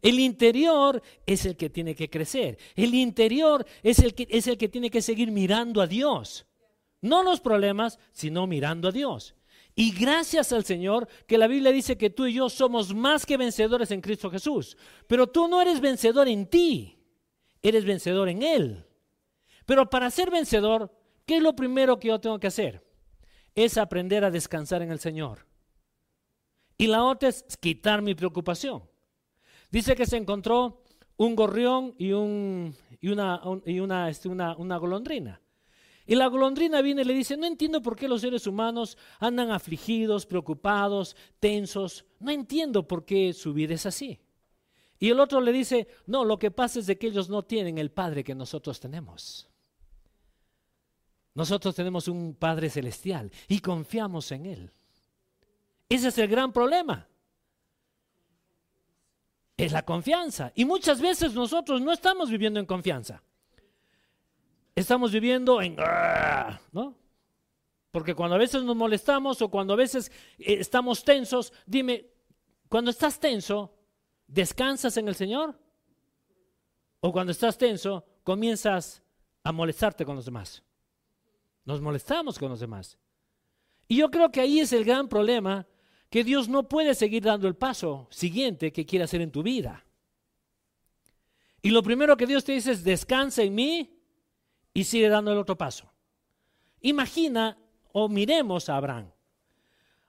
El 0.00 0.20
interior 0.20 1.02
es 1.26 1.44
el 1.44 1.56
que 1.56 1.70
tiene 1.70 1.94
que 1.94 2.08
crecer. 2.08 2.58
El 2.76 2.94
interior 2.94 3.66
es 3.82 3.98
el 3.98 4.14
que, 4.14 4.28
es 4.30 4.46
el 4.46 4.56
que 4.56 4.68
tiene 4.68 4.90
que 4.90 5.02
seguir 5.02 5.30
mirando 5.30 5.80
a 5.80 5.86
Dios. 5.86 6.46
No 7.00 7.22
los 7.22 7.40
problemas, 7.40 7.98
sino 8.12 8.46
mirando 8.46 8.88
a 8.88 8.92
Dios. 8.92 9.34
Y 9.74 9.92
gracias 9.92 10.52
al 10.52 10.64
Señor 10.64 11.08
que 11.26 11.38
la 11.38 11.46
Biblia 11.46 11.70
dice 11.70 11.96
que 11.96 12.10
tú 12.10 12.26
y 12.26 12.34
yo 12.34 12.48
somos 12.48 12.94
más 12.94 13.24
que 13.24 13.36
vencedores 13.36 13.90
en 13.90 14.00
Cristo 14.00 14.30
Jesús. 14.30 14.76
Pero 15.06 15.28
tú 15.28 15.46
no 15.46 15.62
eres 15.62 15.80
vencedor 15.80 16.26
en 16.26 16.46
ti, 16.46 16.98
eres 17.62 17.84
vencedor 17.84 18.28
en 18.28 18.42
Él. 18.42 18.84
Pero 19.66 19.88
para 19.88 20.10
ser 20.10 20.30
vencedor, 20.30 20.92
¿qué 21.26 21.36
es 21.36 21.42
lo 21.42 21.54
primero 21.54 21.98
que 21.98 22.08
yo 22.08 22.20
tengo 22.20 22.40
que 22.40 22.48
hacer? 22.48 22.84
Es 23.54 23.78
aprender 23.78 24.24
a 24.24 24.30
descansar 24.30 24.82
en 24.82 24.90
el 24.90 24.98
Señor. 24.98 25.46
Y 26.76 26.86
la 26.86 27.04
otra 27.04 27.28
es 27.28 27.44
quitar 27.60 28.02
mi 28.02 28.14
preocupación. 28.14 28.82
Dice 29.70 29.94
que 29.94 30.06
se 30.06 30.16
encontró 30.16 30.82
un 31.16 31.36
gorrión 31.36 31.94
y, 31.98 32.10
este, 34.08 34.28
una, 34.28 34.56
una 34.56 34.76
golondrina. 34.76 35.40
Y 36.06 36.14
la 36.14 36.26
golondrina 36.28 36.80
viene 36.80 37.02
y 37.02 37.04
le 37.04 37.12
dice, 37.12 37.36
no 37.36 37.44
entiendo 37.46 37.82
por 37.82 37.94
qué 37.94 38.08
los 38.08 38.22
seres 38.22 38.46
humanos 38.46 38.96
andan 39.20 39.50
afligidos, 39.50 40.24
preocupados, 40.24 41.14
tensos. 41.38 42.06
No 42.18 42.30
entiendo 42.30 42.88
por 42.88 43.04
qué 43.04 43.34
su 43.34 43.52
vida 43.52 43.74
es 43.74 43.84
así. 43.84 44.18
Y 44.98 45.10
el 45.10 45.20
otro 45.20 45.40
le 45.42 45.52
dice, 45.52 45.86
no, 46.06 46.24
lo 46.24 46.38
que 46.38 46.50
pasa 46.50 46.78
es 46.78 46.86
de 46.86 46.96
que 46.96 47.08
ellos 47.08 47.28
no 47.28 47.44
tienen 47.44 47.76
el 47.76 47.90
Padre 47.90 48.24
que 48.24 48.34
nosotros 48.34 48.80
tenemos. 48.80 49.48
Nosotros 51.34 51.74
tenemos 51.74 52.08
un 52.08 52.34
Padre 52.34 52.70
celestial 52.70 53.30
y 53.46 53.60
confiamos 53.60 54.32
en 54.32 54.46
Él. 54.46 54.72
Ese 55.90 56.08
es 56.08 56.18
el 56.18 56.28
gran 56.28 56.52
problema. 56.52 57.06
Es 59.58 59.72
la 59.72 59.84
confianza. 59.84 60.52
Y 60.54 60.64
muchas 60.64 61.00
veces 61.00 61.34
nosotros 61.34 61.82
no 61.82 61.92
estamos 61.92 62.30
viviendo 62.30 62.60
en 62.60 62.66
confianza. 62.66 63.22
Estamos 64.74 65.10
viviendo 65.10 65.60
en... 65.60 65.76
¿no? 66.72 66.94
Porque 67.90 68.14
cuando 68.14 68.36
a 68.36 68.38
veces 68.38 68.62
nos 68.62 68.76
molestamos 68.76 69.42
o 69.42 69.50
cuando 69.50 69.72
a 69.72 69.76
veces 69.76 70.12
eh, 70.38 70.58
estamos 70.60 71.04
tensos, 71.04 71.52
dime, 71.66 72.06
cuando 72.68 72.92
estás 72.92 73.18
tenso, 73.18 73.74
¿descansas 74.28 74.96
en 74.96 75.08
el 75.08 75.16
Señor? 75.16 75.58
O 77.00 77.10
cuando 77.10 77.32
estás 77.32 77.58
tenso, 77.58 78.04
comienzas 78.22 79.02
a 79.42 79.50
molestarte 79.50 80.04
con 80.04 80.14
los 80.14 80.24
demás. 80.24 80.62
Nos 81.64 81.80
molestamos 81.80 82.38
con 82.38 82.50
los 82.50 82.60
demás. 82.60 82.96
Y 83.88 83.96
yo 83.96 84.10
creo 84.10 84.30
que 84.30 84.40
ahí 84.40 84.60
es 84.60 84.72
el 84.72 84.84
gran 84.84 85.08
problema, 85.08 85.66
que 86.10 86.24
Dios 86.24 86.48
no 86.48 86.68
puede 86.68 86.94
seguir 86.94 87.22
dando 87.22 87.48
el 87.48 87.56
paso 87.56 88.06
siguiente 88.10 88.72
que 88.72 88.86
quiere 88.86 89.04
hacer 89.04 89.20
en 89.20 89.30
tu 89.30 89.42
vida. 89.42 89.84
Y 91.60 91.70
lo 91.70 91.82
primero 91.82 92.16
que 92.16 92.26
Dios 92.26 92.44
te 92.44 92.52
dice 92.52 92.72
es, 92.72 92.84
descansa 92.84 93.42
en 93.42 93.54
mí 93.54 93.98
y 94.72 94.84
sigue 94.84 95.08
dando 95.08 95.32
el 95.32 95.38
otro 95.38 95.58
paso. 95.58 95.90
Imagina 96.80 97.58
o 97.92 98.08
miremos 98.08 98.68
a 98.68 98.76
Abraham. 98.76 99.10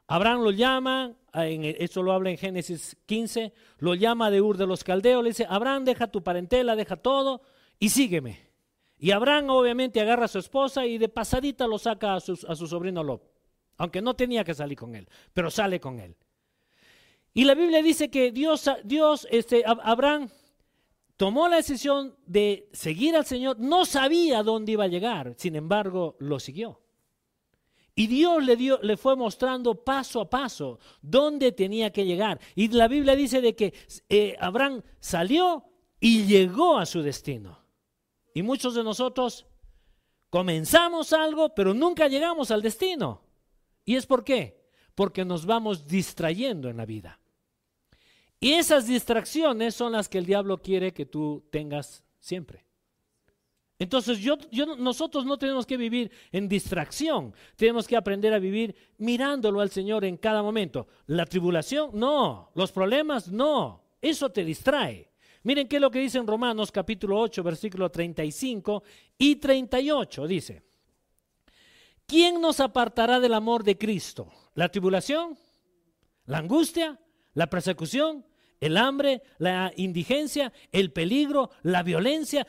Abraham 0.08 0.42
lo 0.42 0.52
llama, 0.52 1.16
en, 1.34 1.64
esto 1.64 2.02
lo 2.02 2.14
habla 2.14 2.32
en 2.32 2.38
Génesis 2.38 2.98
15, 3.06 3.54
lo 3.78 3.94
llama 3.94 4.32
de 4.32 4.42
Ur 4.42 4.58
de 4.58 4.66
los 4.66 4.84
Caldeos, 4.84 5.24
le 5.24 5.30
dice, 5.30 5.46
Abraham, 5.48 5.86
deja 5.86 6.08
tu 6.08 6.24
parentela, 6.24 6.76
deja 6.76 6.98
todo 6.98 7.42
y 7.78 7.90
sígueme. 7.90 8.50
Y 8.98 9.12
Abraham 9.12 9.50
obviamente 9.50 10.02
agarra 10.02 10.26
a 10.26 10.30
su 10.30 10.40
esposa 10.40 10.86
y 10.86 10.98
de 10.98 11.10
pasadita 11.10 11.68
lo 11.68 11.78
saca 11.78 12.16
a 12.16 12.20
su, 12.20 12.40
a 12.48 12.56
su 12.56 12.68
sobrino 12.68 13.04
Lot. 13.04 13.39
Aunque 13.80 14.02
no 14.02 14.14
tenía 14.14 14.44
que 14.44 14.54
salir 14.54 14.78
con 14.78 14.94
él, 14.94 15.08
pero 15.34 15.50
sale 15.50 15.80
con 15.80 16.00
él. 16.00 16.16
Y 17.34 17.46
la 17.46 17.56
Biblia 17.56 17.82
dice 17.82 18.12
que 18.12 18.32
Dios, 18.32 18.70
Dios 18.84 19.26
este, 19.32 19.64
Abraham 19.66 20.30
tomó 21.16 21.48
la 21.48 21.56
decisión 21.56 22.16
de 22.26 22.70
seguir 22.74 23.16
al 23.16 23.26
Señor, 23.26 23.58
no 23.58 23.86
sabía 23.86 24.44
dónde 24.44 24.74
iba 24.74 24.84
a 24.84 24.90
llegar, 24.90 25.34
sin 25.38 25.56
embargo 25.56 26.18
lo 26.20 26.40
siguió. 26.40 26.82
Y 27.96 28.08
Dios 28.08 28.44
le, 28.44 28.58
dio, 28.58 28.80
le 28.82 28.98
fue 28.98 29.16
mostrando 29.16 29.84
paso 29.84 30.22
a 30.22 30.30
paso 30.30 30.80
dónde 31.02 31.54
tenía 31.54 31.92
que 31.92 32.06
llegar. 32.06 32.40
Y 32.56 32.68
la 32.70 32.88
Biblia 32.88 33.16
dice 33.16 33.42
de 33.42 33.56
que 33.56 33.74
eh, 34.10 34.36
Abraham 34.40 34.82
salió 35.00 35.66
y 36.02 36.26
llegó 36.26 36.78
a 36.78 36.86
su 36.86 37.02
destino. 37.02 37.60
Y 38.34 38.42
muchos 38.42 38.76
de 38.76 38.84
nosotros 38.84 39.46
comenzamos 40.30 41.14
algo, 41.14 41.54
pero 41.56 41.74
nunca 41.74 42.08
llegamos 42.08 42.52
al 42.52 42.62
destino. 42.62 43.29
¿Y 43.90 43.96
es 43.96 44.06
por 44.06 44.24
qué? 44.24 44.56
Porque 44.94 45.26
nos 45.26 45.48
vamos 45.48 45.88
distrayendo 45.88 46.70
en 46.70 46.78
la 46.78 46.86
vida. 46.86 47.20
Y 48.40 48.52
esas 48.52 48.86
distracciones 48.86 49.74
son 49.74 49.94
las 49.94 50.08
que 50.08 50.20
el 50.20 50.28
diablo 50.28 50.62
quiere 50.62 50.94
que 50.94 51.08
tú 51.08 51.44
tengas 51.50 52.04
siempre. 52.20 52.68
Entonces 53.80 54.20
nosotros 54.78 55.26
no 55.26 55.40
tenemos 55.40 55.66
que 55.66 55.76
vivir 55.76 56.12
en 56.32 56.48
distracción, 56.48 57.34
tenemos 57.56 57.88
que 57.88 57.98
aprender 57.98 58.32
a 58.32 58.38
vivir 58.38 58.76
mirándolo 59.00 59.60
al 59.60 59.72
Señor 59.72 60.06
en 60.06 60.18
cada 60.18 60.44
momento. 60.44 60.88
La 61.08 61.26
tribulación, 61.26 61.90
no, 61.96 62.52
los 62.54 62.72
problemas, 62.72 63.32
no, 63.32 63.86
eso 64.00 64.30
te 64.30 64.46
distrae. 64.46 65.10
Miren 65.42 65.68
qué 65.68 65.78
es 65.78 65.82
lo 65.82 65.90
que 65.90 65.98
dice 65.98 66.20
en 66.20 66.28
Romanos 66.28 66.72
capítulo 66.72 67.20
8, 67.20 67.42
versículo 67.42 67.90
35 67.90 68.84
y 69.18 69.38
38. 69.38 70.28
Dice, 70.28 70.69
¿quién 72.10 72.42
nos 72.42 72.60
apartará 72.60 73.22
del 73.22 73.34
amor 73.34 73.64
de 73.64 73.78
Cristo? 73.78 74.28
¿La 74.56 74.68
tribulación? 74.70 75.38
¿La 76.26 76.40
angustia? 76.40 77.00
¿La 77.34 77.50
persecución? 77.50 78.26
¿El 78.60 78.76
hambre? 78.76 79.22
¿La 79.38 79.72
indigencia? 79.78 80.52
¿El 80.72 80.92
peligro? 80.92 81.52
¿La 81.62 81.84
violencia? 81.84 82.46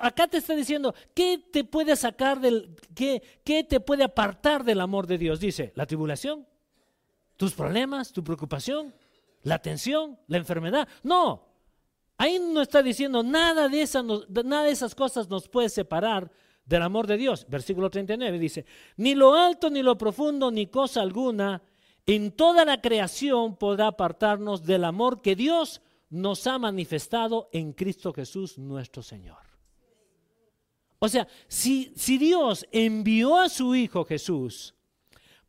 Acá 0.00 0.26
te 0.26 0.38
está 0.38 0.56
diciendo, 0.56 0.94
¿qué 1.14 1.38
te 1.52 1.62
puede 1.62 1.94
sacar 1.94 2.40
del, 2.40 2.74
qué, 2.96 3.22
qué 3.44 3.62
te 3.62 3.78
puede 3.78 4.02
apartar 4.02 4.64
del 4.64 4.80
amor 4.80 5.06
de 5.06 5.18
Dios? 5.18 5.38
Dice, 5.38 5.72
¿la 5.76 5.86
tribulación? 5.86 6.48
¿Tus 7.36 7.52
problemas? 7.52 8.12
¿Tu 8.12 8.24
preocupación? 8.24 8.94
¿La 9.42 9.60
tensión? 9.60 10.18
¿La 10.26 10.38
enfermedad? 10.38 10.88
No, 11.02 11.52
Ahí 12.22 12.38
no 12.38 12.62
está 12.62 12.84
diciendo 12.84 13.24
nada 13.24 13.68
de, 13.68 13.84
nada 14.44 14.62
de 14.62 14.70
esas 14.70 14.94
cosas 14.94 15.28
nos 15.28 15.48
puede 15.48 15.68
separar 15.68 16.30
del 16.64 16.82
amor 16.82 17.06
de 17.06 17.16
Dios. 17.16 17.46
Versículo 17.48 17.90
39 17.90 18.38
dice, 18.38 18.64
ni 18.96 19.14
lo 19.14 19.34
alto 19.34 19.70
ni 19.70 19.82
lo 19.82 19.96
profundo 19.98 20.50
ni 20.50 20.66
cosa 20.66 21.00
alguna 21.02 21.62
en 22.06 22.32
toda 22.32 22.64
la 22.64 22.80
creación 22.80 23.56
podrá 23.56 23.88
apartarnos 23.88 24.64
del 24.64 24.84
amor 24.84 25.22
que 25.22 25.36
Dios 25.36 25.82
nos 26.10 26.46
ha 26.46 26.58
manifestado 26.58 27.48
en 27.52 27.72
Cristo 27.72 28.12
Jesús 28.12 28.58
nuestro 28.58 29.02
Señor. 29.02 29.38
O 30.98 31.08
sea, 31.08 31.26
si, 31.48 31.92
si 31.96 32.18
Dios 32.18 32.66
envió 32.70 33.36
a 33.38 33.48
su 33.48 33.74
Hijo 33.74 34.04
Jesús 34.04 34.74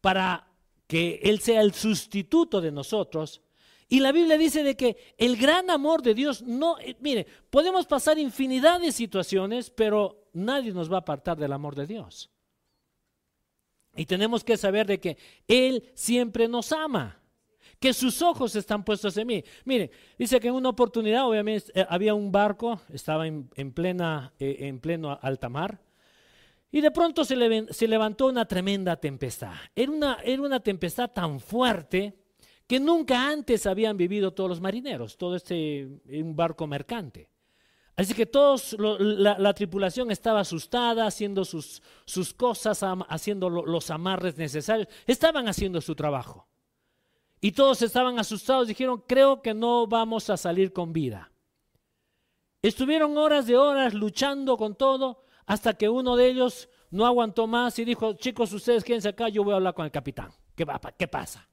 para 0.01 0.48
que 0.88 1.20
Él 1.24 1.39
sea 1.39 1.62
el 1.62 1.74
sustituto 1.74 2.62
de 2.62 2.72
nosotros, 2.72 3.41
y 3.88 4.00
la 4.00 4.12
Biblia 4.12 4.38
dice 4.38 4.63
de 4.63 4.75
que 4.75 4.98
el 5.17 5.38
gran 5.38 5.70
amor 5.70 6.01
de 6.01 6.13
Dios 6.13 6.41
no, 6.41 6.79
eh, 6.79 6.96
mire, 7.00 7.27
podemos 7.50 7.86
pasar 7.86 8.17
infinidad 8.17 8.79
de 8.79 8.91
situaciones, 8.91 9.70
pero 9.70 10.23
nadie 10.34 10.74
nos 10.74 10.92
va 10.92 10.98
a 10.98 11.00
apartar 11.00 11.38
del 11.38 11.54
amor 11.54 11.75
de 11.75 11.88
Dios. 11.88 12.30
Y 13.96 14.06
tenemos 14.06 14.44
que 14.44 14.58
saber 14.58 14.88
de 14.88 15.00
que 15.00 15.18
Él 15.48 15.90
siempre 15.94 16.48
nos 16.48 16.72
ama, 16.72 17.20
que 17.80 17.94
sus 17.94 18.22
ojos 18.22 18.56
están 18.56 18.84
puestos 18.84 19.16
en 19.18 19.28
mí. 19.28 19.44
Mire, 19.66 19.92
dice 20.18 20.40
que 20.40 20.48
en 20.48 20.56
una 20.56 20.70
oportunidad, 20.70 21.28
obviamente, 21.28 21.72
eh, 21.80 21.86
había 21.88 22.13
un 22.13 22.32
barco, 22.32 22.82
estaba 22.92 23.28
en, 23.28 23.48
plena, 23.74 24.34
eh, 24.40 24.58
en 24.62 24.80
pleno 24.80 25.18
alta 25.22 25.50
mar, 25.50 25.80
y 26.72 26.82
de 26.82 26.90
pronto 26.90 27.24
se, 27.24 27.36
se 27.72 27.88
levantó 27.88 28.28
una 28.28 28.48
tremenda 28.48 28.96
tempestad. 28.96 29.54
Era 29.75 29.92
una, 29.92 30.18
era 30.24 30.42
una 30.42 30.60
tempestad 30.60 31.12
tan 31.12 31.40
fuerte 31.40 32.18
que 32.66 32.80
nunca 32.80 33.30
antes 33.30 33.68
habían 33.68 33.96
vivido 33.96 34.34
todos 34.34 34.50
los 34.50 34.62
marineros, 34.62 35.18
todo 35.18 35.36
este 35.36 35.88
un 36.08 36.36
barco 36.36 36.66
mercante. 36.66 37.30
Así 37.96 38.16
que 38.16 38.26
todos, 38.26 38.76
la, 38.80 39.54
tripulación 39.54 40.10
estaba 40.10 40.40
asustada, 40.40 41.06
haciendo 41.06 41.46
sus, 41.46 41.84
sus 42.06 42.34
cosas, 42.34 42.82
haciendo 43.08 43.50
los 43.50 43.92
amarres 43.92 44.36
necesarios, 44.38 44.88
estaban 45.06 45.48
haciendo 45.48 45.80
su 45.80 45.94
trabajo. 45.94 46.48
Y 47.40 47.52
todos 47.52 47.82
estaban 47.82 48.18
asustados, 48.18 48.68
dijeron, 48.68 49.04
creo 49.08 49.42
que 49.42 49.54
no 49.54 49.86
vamos 49.86 50.30
a 50.30 50.38
salir 50.38 50.74
con 50.74 50.92
vida. 50.92 51.32
Estuvieron 52.64 53.18
horas 53.18 53.46
de 53.46 53.58
horas 53.58 53.94
luchando 53.94 54.58
con 54.58 54.76
todo, 54.76 55.24
hasta 55.46 55.74
que 55.74 55.90
uno 55.90 56.16
de 56.16 56.28
ellos 56.28 56.70
no 56.90 57.06
aguantó 57.06 57.46
más 57.46 57.78
y 57.78 57.86
dijo, 57.86 58.14
chicos, 58.14 58.54
ustedes 58.54 58.84
quédense 58.84 59.10
acá, 59.10 59.30
yo 59.30 59.44
voy 59.44 59.54
a 59.54 59.58
hablar 59.58 59.74
con 59.74 59.86
el 59.86 59.92
capitán. 59.92 60.32
¿Qué, 60.56 60.66
qué 60.98 61.08
pasa? 61.08 61.48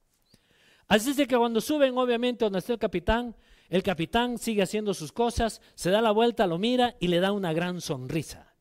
Así 0.87 1.11
es 1.11 1.27
que 1.27 1.37
cuando 1.37 1.61
suben, 1.61 1.97
obviamente, 1.97 2.45
donde 2.45 2.59
está 2.59 2.73
el 2.73 2.79
capitán, 2.79 3.35
el 3.71 3.83
capitán 3.83 4.37
sigue 4.37 4.61
haciendo 4.61 4.93
sus 4.93 5.13
cosas, 5.13 5.61
se 5.75 5.91
da 5.91 6.01
la 6.01 6.11
vuelta, 6.11 6.45
lo 6.45 6.57
mira 6.57 6.97
y 6.99 7.07
le 7.07 7.21
da 7.21 7.31
una 7.31 7.53
gran 7.53 7.79
sonrisa. 7.79 8.53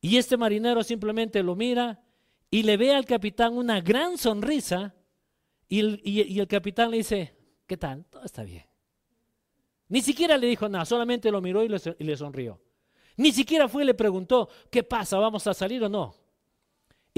Y 0.00 0.16
este 0.16 0.36
marinero 0.36 0.82
simplemente 0.82 1.44
lo 1.44 1.54
mira 1.54 2.02
y 2.50 2.64
le 2.64 2.76
ve 2.76 2.92
al 2.92 3.04
capitán 3.04 3.56
una 3.56 3.80
gran 3.80 4.18
sonrisa 4.18 4.96
y 5.68 5.78
el, 6.40 6.48
capitán 6.48 6.90
le 6.90 6.96
dice, 6.96 7.36
¿qué 7.68 7.76
tal? 7.76 8.04
Todo 8.06 8.24
está 8.24 8.42
bien. 8.42 8.66
Ni 9.86 10.02
siquiera 10.02 10.36
le 10.36 10.48
dijo 10.48 10.68
nada, 10.68 10.84
solamente 10.84 11.30
lo 11.30 11.40
miró 11.40 11.62
y 11.62 11.68
le, 11.68 11.78
y 11.96 12.02
le 12.02 12.16
sonrió. 12.16 12.60
Ni 13.16 13.30
siquiera 13.30 13.68
fue 13.68 13.84
y 13.84 13.86
le 13.86 13.94
preguntó, 13.94 14.48
¿qué 14.72 14.82
pasa? 14.82 15.18
¿Vamos 15.18 15.46
a 15.46 15.54
salir 15.54 15.84
o 15.84 15.88
no? 15.88 16.16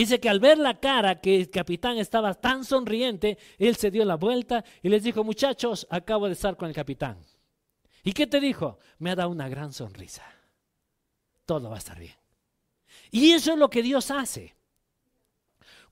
Dice 0.03 0.19
que 0.19 0.29
al 0.29 0.41
ver 0.41 0.59
la 0.59 0.81
cara 0.81 1.21
que 1.21 1.37
el 1.37 1.49
capitán 1.49 1.97
estaba 1.97 2.35
tan 2.35 2.65
sonriente, 2.65 3.39
él 3.57 3.77
se 3.77 3.89
dio 3.89 4.05
la 4.05 4.17
vuelta 4.17 4.65
y 4.83 4.89
les 4.89 5.05
dijo, 5.05 5.23
muchachos, 5.23 5.87
acabo 5.91 6.27
de 6.27 6.33
estar 6.33 6.57
con 6.57 6.69
el 6.69 6.75
capitán. 6.75 7.25
¿Y 8.03 8.13
qué 8.13 8.27
te 8.27 8.41
dijo? 8.41 8.81
Me 8.99 9.13
ha 9.13 9.15
dado 9.15 9.31
una 9.31 9.49
gran 9.49 9.73
sonrisa. 9.73 10.25
Todo 11.47 11.71
va 11.71 11.77
a 11.77 11.79
estar 11.79 12.01
bien. 12.01 12.17
Y 13.13 13.31
eso 13.31 13.53
es 13.53 13.59
lo 13.61 13.71
que 13.71 13.81
Dios 13.81 14.11
hace. 14.11 14.57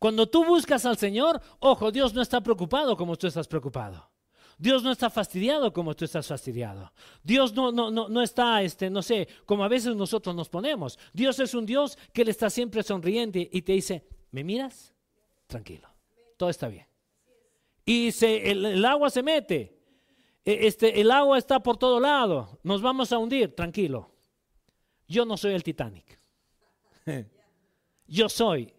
Cuando 0.01 0.29
tú 0.29 0.45
buscas 0.45 0.85
al 0.87 0.99
Señor, 0.99 1.41
ojo, 1.61 1.93
Dios 1.93 2.13
no 2.13 2.21
está 2.21 2.41
preocupado 2.41 2.97
como 2.97 3.15
tú 3.15 3.29
estás 3.29 3.47
preocupado. 3.47 4.10
Dios 4.61 4.83
no 4.83 4.93
está 4.93 5.09
fastidiado 5.09 5.73
como 5.73 5.97
tú 5.97 6.05
estás 6.05 6.27
fastidiado. 6.27 6.93
Dios 7.23 7.55
no, 7.55 7.73
no, 7.73 7.91
no, 7.91 8.11
no 8.11 8.21
está, 8.21 8.63
este, 8.63 8.91
no 8.91 9.01
sé, 9.01 9.27
como 9.47 9.65
a 9.65 9.69
veces 9.69 9.97
nosotros 9.97 10.37
nos 10.37 10.51
ponemos. 10.51 10.99
Dios 11.15 11.41
es 11.41 11.55
un 11.55 11.65
Dios 11.65 11.97
que 12.13 12.27
le 12.27 12.31
está 12.31 12.51
siempre 12.51 12.83
sonriente 12.83 13.49
y 13.51 13.63
te 13.63 13.73
dice, 13.73 14.07
¿me 14.33 14.45
miras? 14.45 14.93
Tranquilo, 15.47 15.89
todo 16.37 16.51
está 16.51 16.69
bien. 16.69 16.87
Y 17.87 18.13
se, 18.13 18.51
el, 18.51 18.85
agua 18.85 19.09
se 19.09 19.23
mete. 19.23 19.81
E, 20.45 20.67
este, 20.67 21.01
el 21.01 21.11
agua 21.11 21.39
está 21.39 21.63
por 21.63 21.79
todo 21.79 21.99
lado. 21.99 22.61
Nos 22.63 22.83
vamos 22.83 23.13
a 23.13 23.19
hundir, 23.19 23.57
tranquilo. 23.57 24.15
Yo 25.09 25.25
no 25.25 25.39
soy 25.39 25.55
el 25.55 25.65
Titanic. 25.65 26.21
Yo 28.07 28.29
soy 28.29 28.75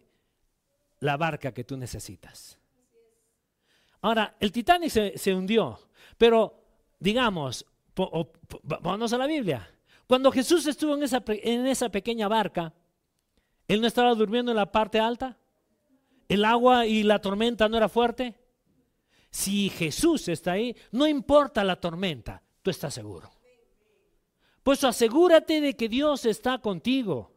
la 1.00 1.16
barca 1.16 1.52
que 1.52 1.64
tú 1.64 1.76
necesitas. 1.76 2.61
Ahora, 4.02 4.36
el 4.40 4.50
Titanic 4.50 4.90
se, 4.90 5.34
hundió, 5.34 5.78
pero 6.18 6.60
digamos, 6.98 7.64
vamos 8.80 9.12
a 9.12 9.18
la 9.18 9.26
Biblia. 9.26 9.68
Cuando 10.06 10.32
Jesús 10.32 10.66
estuvo 10.66 10.94
en 10.94 11.04
esa, 11.04 11.22
en 11.26 11.66
esa 11.66 11.88
pequeña 11.88 12.28
barca, 12.28 12.74
¿él 13.68 13.80
no 13.80 13.86
estaba 13.86 14.14
durmiendo 14.14 14.50
en 14.50 14.56
la 14.56 14.70
parte 14.70 14.98
alta? 14.98 15.38
¿El 16.28 16.44
agua 16.44 16.84
y 16.86 17.04
la 17.04 17.20
tormenta 17.20 17.68
no 17.68 17.76
era 17.76 17.88
fuerte? 17.88 18.34
Si 19.30 19.70
Jesús 19.70 20.28
está 20.28 20.52
ahí, 20.52 20.76
no 20.90 21.06
importa 21.06 21.64
la 21.64 21.76
tormenta, 21.76 22.42
tú 22.60 22.70
estás 22.70 22.92
seguro. 22.92 23.30
Pues 24.62 24.84
asegúrate 24.84 25.60
de 25.60 25.74
que 25.74 25.88
Dios 25.88 26.26
está 26.26 26.58
contigo. 26.58 27.31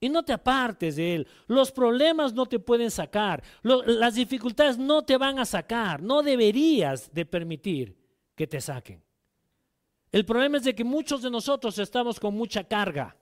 Y 0.00 0.08
no 0.08 0.22
te 0.22 0.32
apartes 0.32 0.96
de 0.96 1.16
Él. 1.16 1.28
Los 1.46 1.72
problemas 1.72 2.32
no 2.32 2.46
te 2.46 2.58
pueden 2.58 2.90
sacar. 2.90 3.42
las 3.62 4.14
dificultades 4.14 4.78
no 4.78 5.02
te 5.02 5.16
van 5.16 5.38
a 5.38 5.44
sacar. 5.44 6.02
No 6.02 6.22
deberías 6.22 7.12
de 7.12 7.26
permitir 7.26 7.96
que 8.34 8.46
te 8.46 8.60
saquen. 8.60 9.02
El 10.12 10.24
problema 10.24 10.58
es 10.58 10.64
de 10.64 10.74
que 10.74 10.84
muchos 10.84 11.22
de 11.22 11.30
nosotros 11.30 11.78
estamos 11.78 12.20
con 12.20 12.34
mucha 12.34 12.64
carga. 12.64 13.16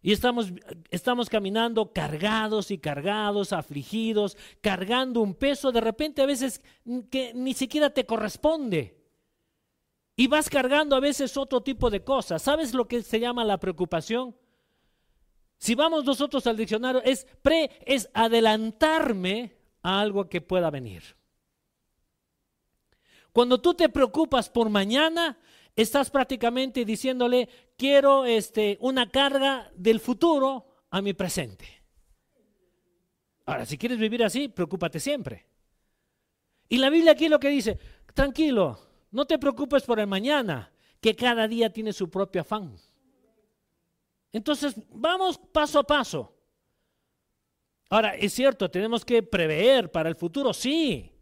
Y 0.00 0.10
estamos, 0.10 0.52
estamos 0.90 1.28
caminando 1.28 1.92
cargados 1.92 2.72
y 2.72 2.78
cargados, 2.78 3.52
afligidos, 3.52 4.36
cargando 4.60 5.20
un 5.20 5.34
peso 5.34 5.70
de 5.70 5.80
repente 5.80 6.22
a 6.22 6.26
veces 6.26 6.60
que 7.08 7.32
ni 7.34 7.54
siquiera 7.54 7.90
te 7.90 8.04
corresponde. 8.04 9.00
Y 10.16 10.26
vas 10.26 10.50
cargando 10.50 10.96
a 10.96 11.00
veces 11.00 11.36
otro 11.36 11.62
tipo 11.62 11.88
de 11.88 12.02
cosas. 12.02 12.42
¿Sabes 12.42 12.74
lo 12.74 12.88
que 12.88 13.02
se 13.02 13.20
llama 13.20 13.44
la 13.44 13.58
preocupación? 13.58 14.34
Si 15.62 15.76
vamos 15.76 16.04
nosotros 16.04 16.44
al 16.48 16.56
diccionario, 16.56 17.00
es 17.04 17.24
pre, 17.40 17.70
es 17.86 18.10
adelantarme 18.14 19.56
a 19.80 20.00
algo 20.00 20.28
que 20.28 20.40
pueda 20.40 20.70
venir. 20.70 21.04
Cuando 23.32 23.60
tú 23.60 23.72
te 23.72 23.88
preocupas 23.88 24.50
por 24.50 24.68
mañana, 24.70 25.38
estás 25.76 26.10
prácticamente 26.10 26.84
diciéndole, 26.84 27.48
quiero 27.78 28.24
este, 28.24 28.76
una 28.80 29.08
carga 29.08 29.70
del 29.76 30.00
futuro 30.00 30.66
a 30.90 31.00
mi 31.00 31.12
presente. 31.12 31.64
Ahora, 33.46 33.64
si 33.64 33.78
quieres 33.78 33.98
vivir 33.98 34.24
así, 34.24 34.48
preocúpate 34.48 34.98
siempre. 34.98 35.46
Y 36.68 36.78
la 36.78 36.90
Biblia 36.90 37.12
aquí 37.12 37.28
lo 37.28 37.38
que 37.38 37.50
dice, 37.50 37.78
tranquilo, 38.14 38.80
no 39.12 39.26
te 39.26 39.38
preocupes 39.38 39.84
por 39.84 40.00
el 40.00 40.08
mañana, 40.08 40.72
que 41.00 41.14
cada 41.14 41.46
día 41.46 41.72
tiene 41.72 41.92
su 41.92 42.10
propio 42.10 42.40
afán. 42.40 42.76
Entonces, 44.32 44.74
vamos 44.90 45.38
paso 45.38 45.78
a 45.78 45.84
paso. 45.84 46.34
Ahora, 47.90 48.16
es 48.16 48.32
cierto, 48.32 48.70
tenemos 48.70 49.04
que 49.04 49.22
prever 49.22 49.92
para 49.92 50.08
el 50.08 50.16
futuro, 50.16 50.54
sí. 50.54 51.12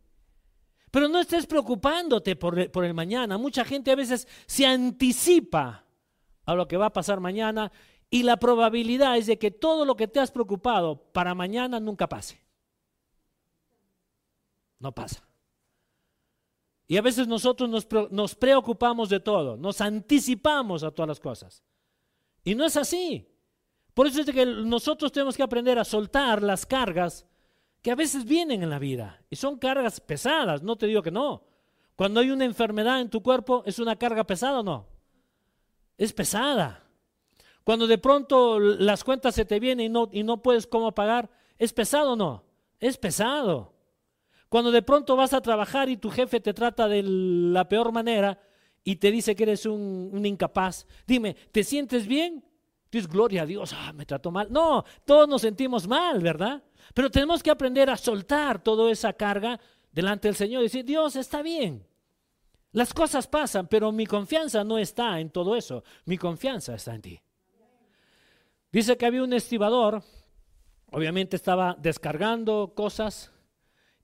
Pero 0.91 1.09
no 1.09 1.19
estés 1.19 1.47
preocupándote 1.47 2.37
por, 2.37 2.85
el 2.85 2.95
mañana. 2.95 3.39
Mucha 3.39 3.65
gente 3.65 3.91
a 3.91 3.97
veces 3.97 4.29
se 4.47 4.67
anticipa 4.67 5.85
a 6.45 6.55
lo 6.55 6.69
que 6.69 6.77
va 6.77 6.87
a 6.87 6.93
pasar 6.93 7.19
mañana 7.19 7.73
y 8.09 8.23
la 8.23 8.39
probabilidad 8.39 9.17
es 9.17 9.27
de 9.27 9.39
que 9.39 9.51
todo 9.51 9.85
lo 9.85 9.97
que 9.97 10.09
te 10.09 10.21
has 10.21 10.31
preocupado 10.31 11.11
para 11.13 11.35
mañana 11.35 11.81
nunca 11.81 12.09
pase. 12.09 12.41
No 14.79 14.93
pasa. 14.93 15.29
Y 16.87 16.97
a 16.97 17.03
veces 17.03 17.29
nosotros 17.29 17.69
nos, 17.69 17.87
nos 18.11 18.35
preocupamos 18.35 19.09
de 19.09 19.21
todo, 19.21 19.57
nos 19.57 19.81
anticipamos 19.81 20.83
a 20.83 20.91
todas 20.91 21.09
las 21.09 21.21
cosas. 21.21 21.63
Y 22.45 22.55
no 22.55 22.65
es 22.65 22.77
así. 22.77 23.27
Por 23.95 24.07
eso 24.07 24.21
es 24.21 24.31
que 24.31 24.47
nosotros 24.47 25.13
tenemos 25.13 25.37
que 25.37 25.43
aprender 25.43 25.79
a 25.79 25.85
soltar 25.85 26.43
las 26.43 26.65
cargas 26.65 27.27
que 27.83 27.91
a 27.91 27.95
veces 27.97 28.25
vienen 28.25 28.63
en 28.63 28.71
la 28.71 28.79
vida. 28.79 29.23
Y 29.31 29.37
son 29.37 29.59
cargas 29.59 30.01
pesadas, 30.01 30.63
no 30.63 30.77
te 30.77 30.87
digo 30.87 31.03
que 31.03 31.11
no. 31.11 31.45
Cuando 31.97 32.21
hay 32.21 32.31
una 32.31 32.45
enfermedad 32.45 33.01
en 33.01 33.11
tu 33.11 33.23
cuerpo, 33.23 33.63
¿es 33.67 33.79
una 33.79 33.97
carga 33.97 34.25
pesada 34.25 34.61
o 34.61 34.63
no? 34.63 34.87
Es 35.99 36.13
pesada. 36.13 36.85
Cuando 37.65 37.87
de 37.87 37.99
pronto 37.99 38.59
las 38.59 39.05
cuentas 39.05 39.35
se 39.35 39.45
te 39.45 39.61
vienen 39.61 39.87
y 39.87 39.89
no, 39.91 40.09
y 40.11 40.23
no 40.23 40.43
puedes 40.43 40.67
cómo 40.67 40.93
pagar, 40.93 41.31
¿es 41.59 41.73
pesado 41.73 42.13
o 42.13 42.17
no? 42.17 42.45
Es 42.79 42.97
pesado. 42.97 43.75
Cuando 44.49 44.71
de 44.71 44.83
pronto 44.83 45.15
vas 45.15 45.33
a 45.35 45.43
trabajar 45.43 45.89
y 45.89 45.97
tu 45.97 46.11
jefe 46.11 46.41
te 46.41 46.55
trata 46.55 46.89
de 46.89 47.03
la 47.05 47.69
peor 47.69 47.93
manera, 47.93 48.41
y 48.85 48.97
te 48.97 49.11
dice 49.11 49.35
que 49.37 49.43
eres 49.45 49.67
un, 49.67 50.25
incapaz, 50.25 50.87
dime, 51.07 51.35
¿te 51.53 51.65
sientes 51.65 52.07
bien? 52.07 52.45
Dios, 52.91 53.07
gloria 53.07 53.43
a 53.43 53.47
Dios, 53.47 53.73
ah, 53.75 53.93
me 53.93 54.07
trató 54.07 54.31
mal. 54.31 54.49
No, 54.51 54.85
todos 55.05 55.29
nos 55.29 55.43
sentimos 55.43 55.87
mal, 55.87 56.21
¿verdad? 56.21 56.63
Pero 56.95 57.11
tenemos 57.11 57.43
que 57.43 57.51
aprender 57.51 57.89
a 57.89 57.97
soltar 57.97 58.63
toda 58.63 58.91
esa 58.91 59.13
carga 59.13 59.61
delante 59.93 60.29
del 60.29 60.35
Señor 60.35 60.63
y 60.63 60.65
decir, 60.65 60.85
Dios, 60.85 61.15
está 61.17 61.43
bien. 61.43 61.87
Las 62.73 62.95
cosas 62.95 63.27
pasan, 63.27 63.67
pero 63.67 63.93
mi 63.93 64.07
confianza 64.07 64.65
no 64.65 64.79
está 64.79 65.21
en 65.21 65.31
todo 65.31 65.57
eso. 65.57 65.83
Mi 66.05 66.17
confianza 66.17 66.75
está 66.75 66.95
en 66.95 67.03
ti. 67.03 67.21
Dice 68.73 68.97
que 68.97 69.07
había 69.07 69.25
un 69.25 69.33
estibador, 69.33 70.03
obviamente 70.93 71.35
estaba 71.35 71.77
descargando 71.79 72.73
cosas 72.75 73.33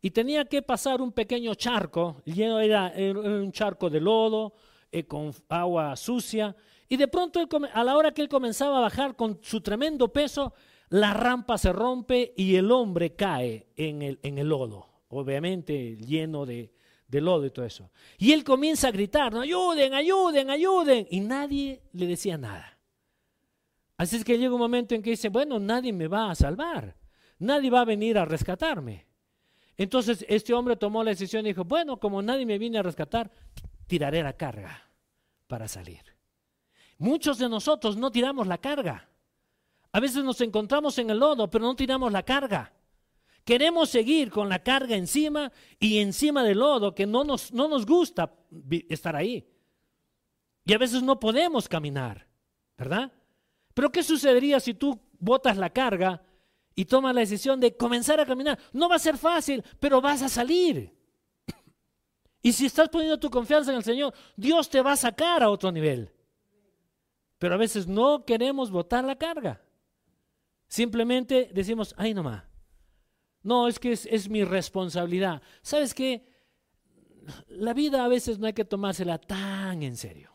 y 0.02 0.10
tenía 0.10 0.44
que 0.44 0.62
pasar 0.62 1.00
un 1.00 1.12
pequeño 1.12 1.54
charco, 1.54 2.22
lleno 2.24 2.58
era, 2.58 2.92
un 2.96 3.52
charco 3.52 3.88
de 3.88 4.00
lodo, 4.00 4.54
eh, 4.92 5.04
con 5.04 5.32
agua 5.48 5.96
sucia, 5.96 6.54
y 6.88 6.96
de 6.96 7.08
pronto 7.08 7.40
a 7.72 7.84
la 7.84 7.96
hora 7.96 8.12
que 8.12 8.22
él 8.22 8.28
comenzaba 8.28 8.78
a 8.78 8.82
bajar 8.82 9.16
con 9.16 9.40
su 9.42 9.60
tremendo 9.60 10.12
peso, 10.12 10.54
la 10.90 11.12
rampa 11.12 11.58
se 11.58 11.72
rompe 11.72 12.32
y 12.36 12.54
el 12.54 12.70
hombre 12.70 13.14
cae 13.14 13.68
en 13.76 14.02
el, 14.02 14.20
en 14.22 14.38
el 14.38 14.48
lodo, 14.48 14.86
obviamente 15.08 15.96
lleno 15.96 16.46
de, 16.46 16.72
de 17.08 17.20
lodo 17.20 17.44
y 17.46 17.50
todo 17.50 17.64
eso. 17.64 17.90
Y 18.18 18.32
él 18.32 18.44
comienza 18.44 18.88
a 18.88 18.92
gritar, 18.92 19.34
ayuden, 19.36 19.94
ayuden, 19.94 20.50
ayuden, 20.50 21.06
y 21.10 21.20
nadie 21.20 21.82
le 21.92 22.06
decía 22.06 22.38
nada. 22.38 22.78
Así 23.96 24.16
es 24.16 24.24
que 24.24 24.38
llega 24.38 24.54
un 24.54 24.60
momento 24.60 24.94
en 24.94 25.02
que 25.02 25.10
dice, 25.10 25.28
bueno, 25.28 25.58
nadie 25.58 25.92
me 25.92 26.06
va 26.06 26.30
a 26.30 26.34
salvar, 26.34 26.96
nadie 27.38 27.70
va 27.70 27.80
a 27.80 27.84
venir 27.84 28.18
a 28.18 28.24
rescatarme. 28.24 29.06
Entonces 29.76 30.24
este 30.28 30.54
hombre 30.54 30.76
tomó 30.76 31.02
la 31.02 31.10
decisión 31.10 31.44
y 31.44 31.50
dijo, 31.50 31.64
bueno, 31.64 31.98
como 31.98 32.22
nadie 32.22 32.46
me 32.46 32.58
viene 32.58 32.78
a 32.78 32.82
rescatar, 32.82 33.30
tiraré 33.86 34.22
la 34.22 34.34
carga 34.34 34.90
para 35.46 35.68
salir. 35.68 36.02
Muchos 36.98 37.38
de 37.38 37.48
nosotros 37.48 37.96
no 37.96 38.10
tiramos 38.10 38.46
la 38.46 38.58
carga. 38.58 39.08
A 39.92 40.00
veces 40.00 40.24
nos 40.24 40.40
encontramos 40.40 40.98
en 40.98 41.10
el 41.10 41.18
lodo, 41.18 41.50
pero 41.50 41.64
no 41.64 41.76
tiramos 41.76 42.12
la 42.12 42.22
carga. 42.22 42.72
Queremos 43.44 43.90
seguir 43.90 44.30
con 44.30 44.48
la 44.48 44.62
carga 44.62 44.96
encima 44.96 45.52
y 45.78 45.98
encima 45.98 46.42
del 46.42 46.58
lodo, 46.58 46.94
que 46.94 47.06
no 47.06 47.22
nos, 47.22 47.52
no 47.52 47.68
nos 47.68 47.86
gusta 47.86 48.34
estar 48.88 49.14
ahí. 49.14 49.48
Y 50.64 50.72
a 50.74 50.78
veces 50.78 51.02
no 51.02 51.20
podemos 51.20 51.68
caminar, 51.68 52.26
¿verdad? 52.76 53.12
Pero 53.72 53.92
¿qué 53.92 54.02
sucedería 54.02 54.58
si 54.58 54.74
tú 54.74 55.00
botas 55.18 55.56
la 55.56 55.70
carga 55.70 56.22
y 56.74 56.84
toma 56.84 57.12
la 57.12 57.20
decisión 57.20 57.58
de 57.58 57.76
comenzar 57.76 58.20
a 58.20 58.26
caminar. 58.26 58.58
No 58.72 58.88
va 58.88 58.96
a 58.96 59.00
ser 59.00 59.16
fácil, 59.16 59.64
pero 59.80 60.00
vas 60.00 60.22
a 60.22 60.28
salir. 60.28 60.94
Y 62.42 62.52
si 62.52 62.66
estás 62.66 62.88
poniendo 62.88 63.18
tu 63.18 63.30
confianza 63.30 63.70
en 63.70 63.78
el 63.78 63.84
Señor, 63.84 64.14
Dios 64.36 64.68
te 64.68 64.80
va 64.80 64.92
a 64.92 64.96
sacar 64.96 65.42
a 65.42 65.50
otro 65.50 65.72
nivel. 65.72 66.12
Pero 67.38 67.54
a 67.54 67.58
veces 67.58 67.86
no 67.86 68.24
queremos 68.24 68.70
botar 68.70 69.04
la 69.04 69.16
carga. 69.16 69.60
Simplemente 70.68 71.50
decimos, 71.52 71.94
ay 71.98 72.14
nomás. 72.14 72.44
No, 73.42 73.68
es 73.68 73.78
que 73.78 73.92
es, 73.92 74.06
es 74.06 74.28
mi 74.28 74.44
responsabilidad. 74.44 75.42
¿Sabes 75.62 75.94
qué? 75.94 76.28
La 77.48 77.74
vida 77.74 78.04
a 78.04 78.08
veces 78.08 78.38
no 78.38 78.46
hay 78.46 78.52
que 78.52 78.64
tomársela 78.64 79.18
tan 79.18 79.82
en 79.82 79.96
serio. 79.96 80.32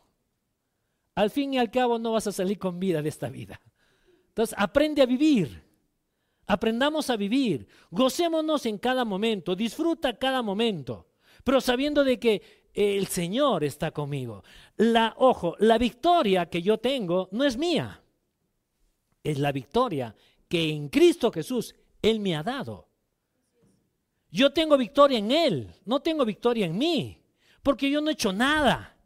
Al 1.15 1.29
fin 1.29 1.53
y 1.53 1.59
al 1.59 1.71
cabo 1.71 1.99
no 1.99 2.13
vas 2.13 2.27
a 2.27 2.31
salir 2.31 2.57
con 2.57 2.79
vida 2.79 3.01
de 3.01 3.09
esta 3.09 3.29
vida. 3.29 3.59
Entonces, 4.29 4.55
aprende 4.57 5.01
a 5.01 5.05
vivir. 5.05 5.71
Aprendamos 6.47 7.09
a 7.09 7.15
vivir, 7.15 7.67
gocémonos 7.91 8.65
en 8.65 8.77
cada 8.77 9.05
momento, 9.05 9.55
disfruta 9.55 10.17
cada 10.17 10.41
momento, 10.41 11.07
pero 11.43 11.61
sabiendo 11.61 12.03
de 12.03 12.19
que 12.19 12.41
el 12.73 13.07
Señor 13.07 13.63
está 13.63 13.91
conmigo. 13.91 14.43
La, 14.77 15.13
ojo, 15.17 15.55
la 15.59 15.77
victoria 15.77 16.47
que 16.47 16.61
yo 16.61 16.77
tengo 16.77 17.29
no 17.31 17.43
es 17.43 17.57
mía, 17.57 18.01
es 19.23 19.39
la 19.39 19.51
victoria 19.51 20.15
que 20.47 20.69
en 20.69 20.89
Cristo 20.89 21.31
Jesús 21.31 21.75
Él 22.01 22.19
me 22.19 22.35
ha 22.35 22.43
dado. 22.43 22.87
Yo 24.29 24.53
tengo 24.53 24.77
victoria 24.77 25.19
en 25.19 25.31
Él, 25.31 25.71
no 25.85 25.99
tengo 26.01 26.25
victoria 26.25 26.65
en 26.65 26.77
mí. 26.77 27.17
porque 27.63 27.91
yo 27.91 28.01
no 28.01 28.09
he 28.09 28.13
hecho 28.13 28.33
nada. 28.33 28.97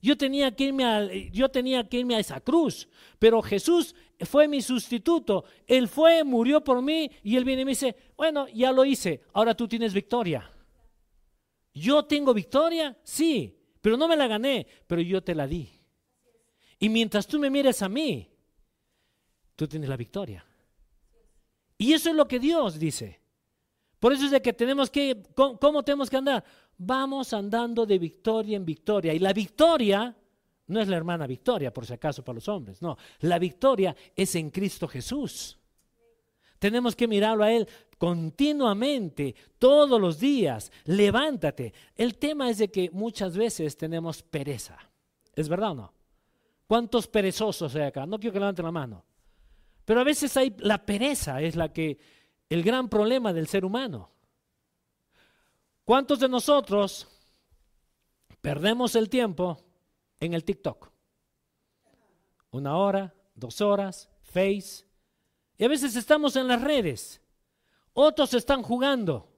Yo 0.00 0.16
tenía, 0.16 0.54
que 0.54 0.64
irme 0.64 0.84
a, 0.84 1.04
yo 1.32 1.48
tenía 1.48 1.88
que 1.88 1.98
irme 1.98 2.14
a 2.14 2.20
esa 2.20 2.40
cruz, 2.40 2.88
pero 3.18 3.42
Jesús 3.42 3.94
fue 4.20 4.46
mi 4.46 4.60
sustituto. 4.62 5.44
Él 5.66 5.88
fue, 5.88 6.22
murió 6.24 6.62
por 6.62 6.82
mí 6.82 7.10
y 7.22 7.36
él 7.36 7.44
viene 7.44 7.62
y 7.62 7.64
me 7.64 7.70
dice, 7.72 7.96
bueno, 8.16 8.46
ya 8.48 8.70
lo 8.72 8.84
hice, 8.84 9.22
ahora 9.32 9.54
tú 9.54 9.66
tienes 9.66 9.92
victoria. 9.94 10.51
Yo 11.74 12.04
tengo 12.04 12.34
victoria, 12.34 12.96
sí, 13.02 13.58
pero 13.80 13.96
no 13.96 14.08
me 14.08 14.16
la 14.16 14.26
gané, 14.26 14.66
pero 14.86 15.00
yo 15.00 15.22
te 15.22 15.34
la 15.34 15.46
di. 15.46 15.68
Y 16.78 16.88
mientras 16.88 17.26
tú 17.26 17.38
me 17.38 17.50
mires 17.50 17.82
a 17.82 17.88
mí, 17.88 18.28
tú 19.56 19.66
tienes 19.66 19.88
la 19.88 19.96
victoria. 19.96 20.44
Y 21.78 21.92
eso 21.92 22.10
es 22.10 22.16
lo 22.16 22.28
que 22.28 22.38
Dios 22.38 22.78
dice. 22.78 23.20
Por 23.98 24.12
eso 24.12 24.24
es 24.24 24.30
de 24.32 24.42
que 24.42 24.52
tenemos 24.52 24.90
que, 24.90 25.22
¿cómo, 25.34 25.82
tenemos 25.84 26.10
que 26.10 26.16
andar? 26.16 26.44
Vamos 26.76 27.32
andando 27.32 27.86
de 27.86 27.98
victoria 27.98 28.56
en 28.56 28.64
victoria. 28.64 29.14
Y 29.14 29.20
la 29.20 29.32
victoria 29.32 30.16
no 30.66 30.80
es 30.80 30.88
la 30.88 30.96
hermana 30.96 31.26
Victoria, 31.26 31.72
por 31.72 31.86
si 31.86 31.92
acaso, 31.92 32.24
para 32.24 32.34
los 32.34 32.48
hombres. 32.48 32.82
No, 32.82 32.96
la 33.20 33.38
victoria 33.38 33.94
es 34.16 34.34
en 34.34 34.50
Cristo 34.50 34.88
Jesús. 34.88 35.58
Tenemos 36.58 36.96
que 36.96 37.08
mirarlo 37.08 37.44
a 37.44 37.52
Él 37.52 37.68
continuamente, 38.02 39.32
todos 39.60 40.00
los 40.00 40.18
días. 40.18 40.72
Levántate. 40.86 41.72
El 41.94 42.18
tema 42.18 42.50
es 42.50 42.58
de 42.58 42.68
que 42.68 42.90
muchas 42.90 43.36
veces 43.36 43.76
tenemos 43.76 44.24
pereza. 44.24 44.76
¿Es 45.36 45.48
verdad 45.48 45.70
o 45.70 45.74
no? 45.76 45.94
¿Cuántos 46.66 47.06
perezosos 47.06 47.76
hay 47.76 47.82
acá? 47.82 48.04
No 48.04 48.18
quiero 48.18 48.32
que 48.32 48.40
levanten 48.40 48.64
la 48.64 48.72
mano. 48.72 49.04
Pero 49.84 50.00
a 50.00 50.04
veces 50.04 50.36
hay 50.36 50.52
la 50.58 50.84
pereza, 50.84 51.40
es 51.42 51.54
la 51.54 51.72
que 51.72 51.96
el 52.48 52.64
gran 52.64 52.88
problema 52.88 53.32
del 53.32 53.46
ser 53.46 53.64
humano. 53.64 54.10
¿Cuántos 55.84 56.18
de 56.18 56.28
nosotros 56.28 57.06
perdemos 58.40 58.96
el 58.96 59.08
tiempo 59.08 59.62
en 60.18 60.34
el 60.34 60.42
TikTok? 60.42 60.90
Una 62.50 62.76
hora, 62.78 63.14
dos 63.36 63.60
horas, 63.60 64.10
Face. 64.22 64.84
Y 65.56 65.64
a 65.64 65.68
veces 65.68 65.94
estamos 65.94 66.34
en 66.34 66.48
las 66.48 66.60
redes. 66.60 67.22
Otros 67.94 68.34
están 68.34 68.62
jugando. 68.62 69.28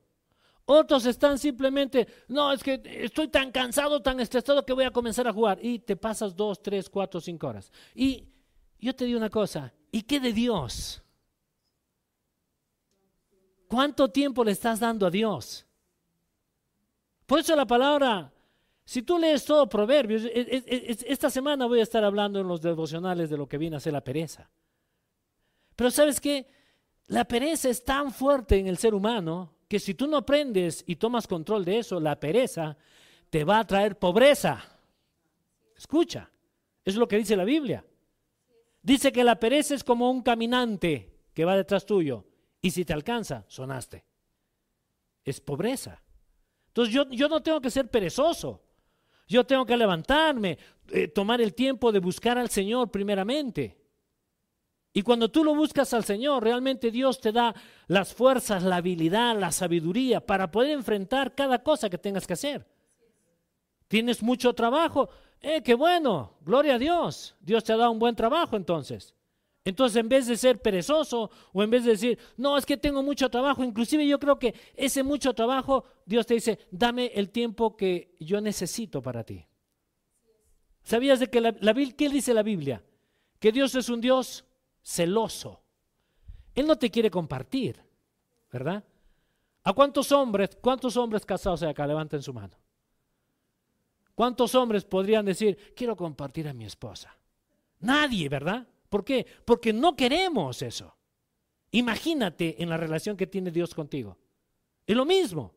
Otros 0.67 1.05
están 1.05 1.38
simplemente, 1.38 2.09
no, 2.29 2.51
es 2.53 2.62
que 2.62 2.81
estoy 2.85 3.29
tan 3.29 3.53
cansado, 3.53 4.01
tan 4.01 4.19
estresado 4.21 4.64
que 4.64 4.73
voy 4.73 4.85
a 4.85 4.90
comenzar 4.90 5.29
a 5.29 5.33
jugar. 5.33 5.59
Y 5.62 5.81
te 5.81 5.97
pasas 5.97 6.35
dos, 6.35 6.62
tres, 6.62 6.88
cuatro, 6.88 7.21
cinco 7.21 7.49
horas. 7.49 7.71
Y 7.95 8.29
yo 8.79 8.95
te 8.95 9.05
digo 9.05 9.19
una 9.19 9.31
cosa, 9.31 9.73
¿y 9.90 10.03
qué 10.03 10.21
de 10.21 10.33
Dios? 10.33 11.03
¿Cuánto 13.69 14.11
tiempo 14.11 14.45
le 14.45 14.53
estás 14.53 14.81
dando 14.81 15.07
a 15.07 15.11
Dios? 15.11 15.67
Por 17.27 17.40
eso 17.40 17.57
la 17.57 17.67
palabra, 17.67 18.33
si 18.85 19.03
tú 19.03 19.19
lees 19.19 19.45
todo 19.45 19.69
Proverbios, 19.69 20.23
esta 20.33 21.29
semana 21.29 21.67
voy 21.67 21.81
a 21.81 21.83
estar 21.83 22.05
hablando 22.05 22.40
en 22.40 22.49
los 22.49 22.62
devocionales 22.62 23.29
de 23.29 23.37
lo 23.37 23.49
que 23.49 23.59
viene 23.59 23.77
a 23.77 23.81
ser 23.81 23.93
la 23.93 24.05
pereza. 24.05 24.51
Pero 25.77 25.90
sabes 25.90 26.21
qué? 26.21 26.47
La 27.09 27.25
pereza 27.25 27.69
es 27.69 27.85
tan 27.85 28.12
fuerte 28.12 28.59
en 28.59 28.67
el 28.67 28.79
ser 28.79 28.95
humano 28.95 29.55
que 29.69 29.79
si 29.79 29.95
tú 29.95 30.07
no 30.07 30.19
aprendes 30.19 30.85
y 30.87 30.97
tomas 30.97 31.27
control 31.27 31.64
de 31.64 31.79
eso, 31.79 32.01
la 32.01 32.19
pereza 32.19 32.77
te 33.31 33.45
va 33.45 33.59
a 33.59 33.67
traer 33.67 33.99
pobreza. 33.99 34.62
Escucha, 35.77 36.31
es 36.85 36.97
lo 36.97 37.09
que 37.09 37.17
dice 37.17 37.37
la 37.37 37.45
Biblia. 37.45 37.85
Dice 38.83 39.12
que 39.12 39.25
la 39.25 39.38
pereza 39.38 39.75
es 39.75 39.85
como 39.85 40.11
un 40.11 40.23
caminante 40.23 41.12
que 41.33 41.45
va 41.45 41.57
detrás 41.57 41.87
tuyo 41.87 42.25
y 42.61 42.71
si 42.71 42.85
te 42.85 42.93
alcanza, 42.93 43.45
sonaste. 43.49 44.05
Es 45.25 45.40
pobreza. 45.40 46.03
Entonces 46.69 46.95
yo, 46.95 47.09
yo 47.11 47.29
no 47.29 47.43
tengo 47.43 47.61
que 47.61 47.71
ser 47.71 47.90
perezoso. 47.90 48.62
Yo 49.27 49.45
tengo 49.45 49.64
que 49.64 49.77
levantarme, 49.77 50.59
eh, 50.90 51.09
tomar 51.09 51.40
el 51.40 51.55
tiempo 51.55 51.90
de 51.93 51.99
buscar 51.99 52.37
al 52.38 52.51
Señor 52.51 52.90
primeramente. 52.90 53.84
Y 54.96 55.02
cuando 55.02 55.28
tú 55.28 55.42
lo 55.42 55.57
buscas 55.57 55.92
al 55.92 56.04
Señor, 56.04 56.44
realmente 56.44 56.92
Dios 56.92 57.20
te 57.20 57.33
da 57.33 57.52
las 57.88 58.14
fuerzas, 58.14 58.62
la 58.62 58.76
habilidad, 58.76 59.37
la 59.37 59.50
sabiduría 59.50 60.24
para 60.24 60.52
poder 60.52 60.70
enfrentar 60.70 61.35
cada 61.35 61.64
cosa 61.64 61.90
que 61.90 61.98
tengas 61.98 62.28
que 62.28 62.35
hacer. 62.35 62.64
¿Tienes 63.88 64.22
mucho 64.22 64.54
trabajo? 64.54 65.09
Eh, 65.40 65.62
qué 65.64 65.74
bueno, 65.74 66.38
gloria 66.42 66.76
a 66.76 66.78
Dios. 66.78 67.35
Dios 67.40 67.64
te 67.64 67.72
ha 67.72 67.76
dado 67.76 67.90
un 67.90 67.98
buen 67.98 68.14
trabajo 68.14 68.57
entonces. 68.57 69.16
Entonces, 69.64 69.96
en 69.96 70.09
vez 70.09 70.28
de 70.28 70.37
ser 70.37 70.62
perezoso 70.62 71.28
o 71.52 71.62
en 71.64 71.70
vez 71.70 71.85
de 71.85 71.90
decir, 71.90 72.18
no, 72.37 72.57
es 72.57 72.64
que 72.64 72.76
tengo 72.76 73.02
mucho 73.02 73.28
trabajo, 73.28 73.64
inclusive 73.64 74.07
yo 74.07 74.20
creo 74.20 74.38
que 74.38 74.54
ese 74.76 75.02
mucho 75.02 75.35
trabajo, 75.35 75.87
Dios 76.07 76.24
te 76.24 76.35
dice, 76.35 76.61
dame 76.70 77.11
el 77.14 77.30
tiempo 77.30 77.76
que 77.76 78.14
yo 78.20 78.40
necesito 78.40 79.02
para 79.02 79.24
ti. 79.24 79.44
¿Sabías 80.85 81.18
de 81.18 81.30
que 81.30 81.40
la, 81.40 81.52
qué 81.96 82.09
dice 82.11 82.33
la 82.33 82.44
Biblia? 82.44 82.85
Que 83.40 83.50
Dios 83.50 83.74
es 83.74 83.88
un 83.88 84.00
Dios 84.00 84.44
celoso. 84.85 85.62
Él 86.55 86.66
no 86.66 86.79
te 86.79 86.90
quiere 86.90 87.11
compartir, 87.11 87.83
¿verdad? 88.53 88.85
¿A 89.64 89.73
cuántos 89.73 90.12
hombres, 90.12 90.51
cuántos 90.61 90.97
hombres 90.97 91.25
casados 91.27 91.62
hay 91.62 91.70
acá? 91.70 91.87
Levanten 91.87 92.23
su 92.23 92.33
mano. 92.33 92.57
¿Cuántos 94.14 94.55
hombres 94.55 94.85
podrían 94.85 95.25
decir, 95.25 95.75
quiero 95.75 95.97
compartir 95.97 96.47
a 96.47 96.53
mi 96.53 96.66
esposa? 96.66 97.16
Nadie, 97.81 98.29
¿verdad? 98.29 98.68
¿Por 98.88 99.05
qué? 99.05 99.27
Porque 99.44 99.73
no 99.73 99.97
queremos 99.97 100.62
eso. 100.62 100.94
Imagínate 101.73 102.62
en 102.62 102.68
la 102.68 102.77
relación 102.77 103.16
que 103.16 103.27
tiene 103.27 103.51
Dios 103.51 103.75
contigo. 103.75 104.16
Es 104.87 104.94
lo 104.94 105.05
mismo. 105.05 105.53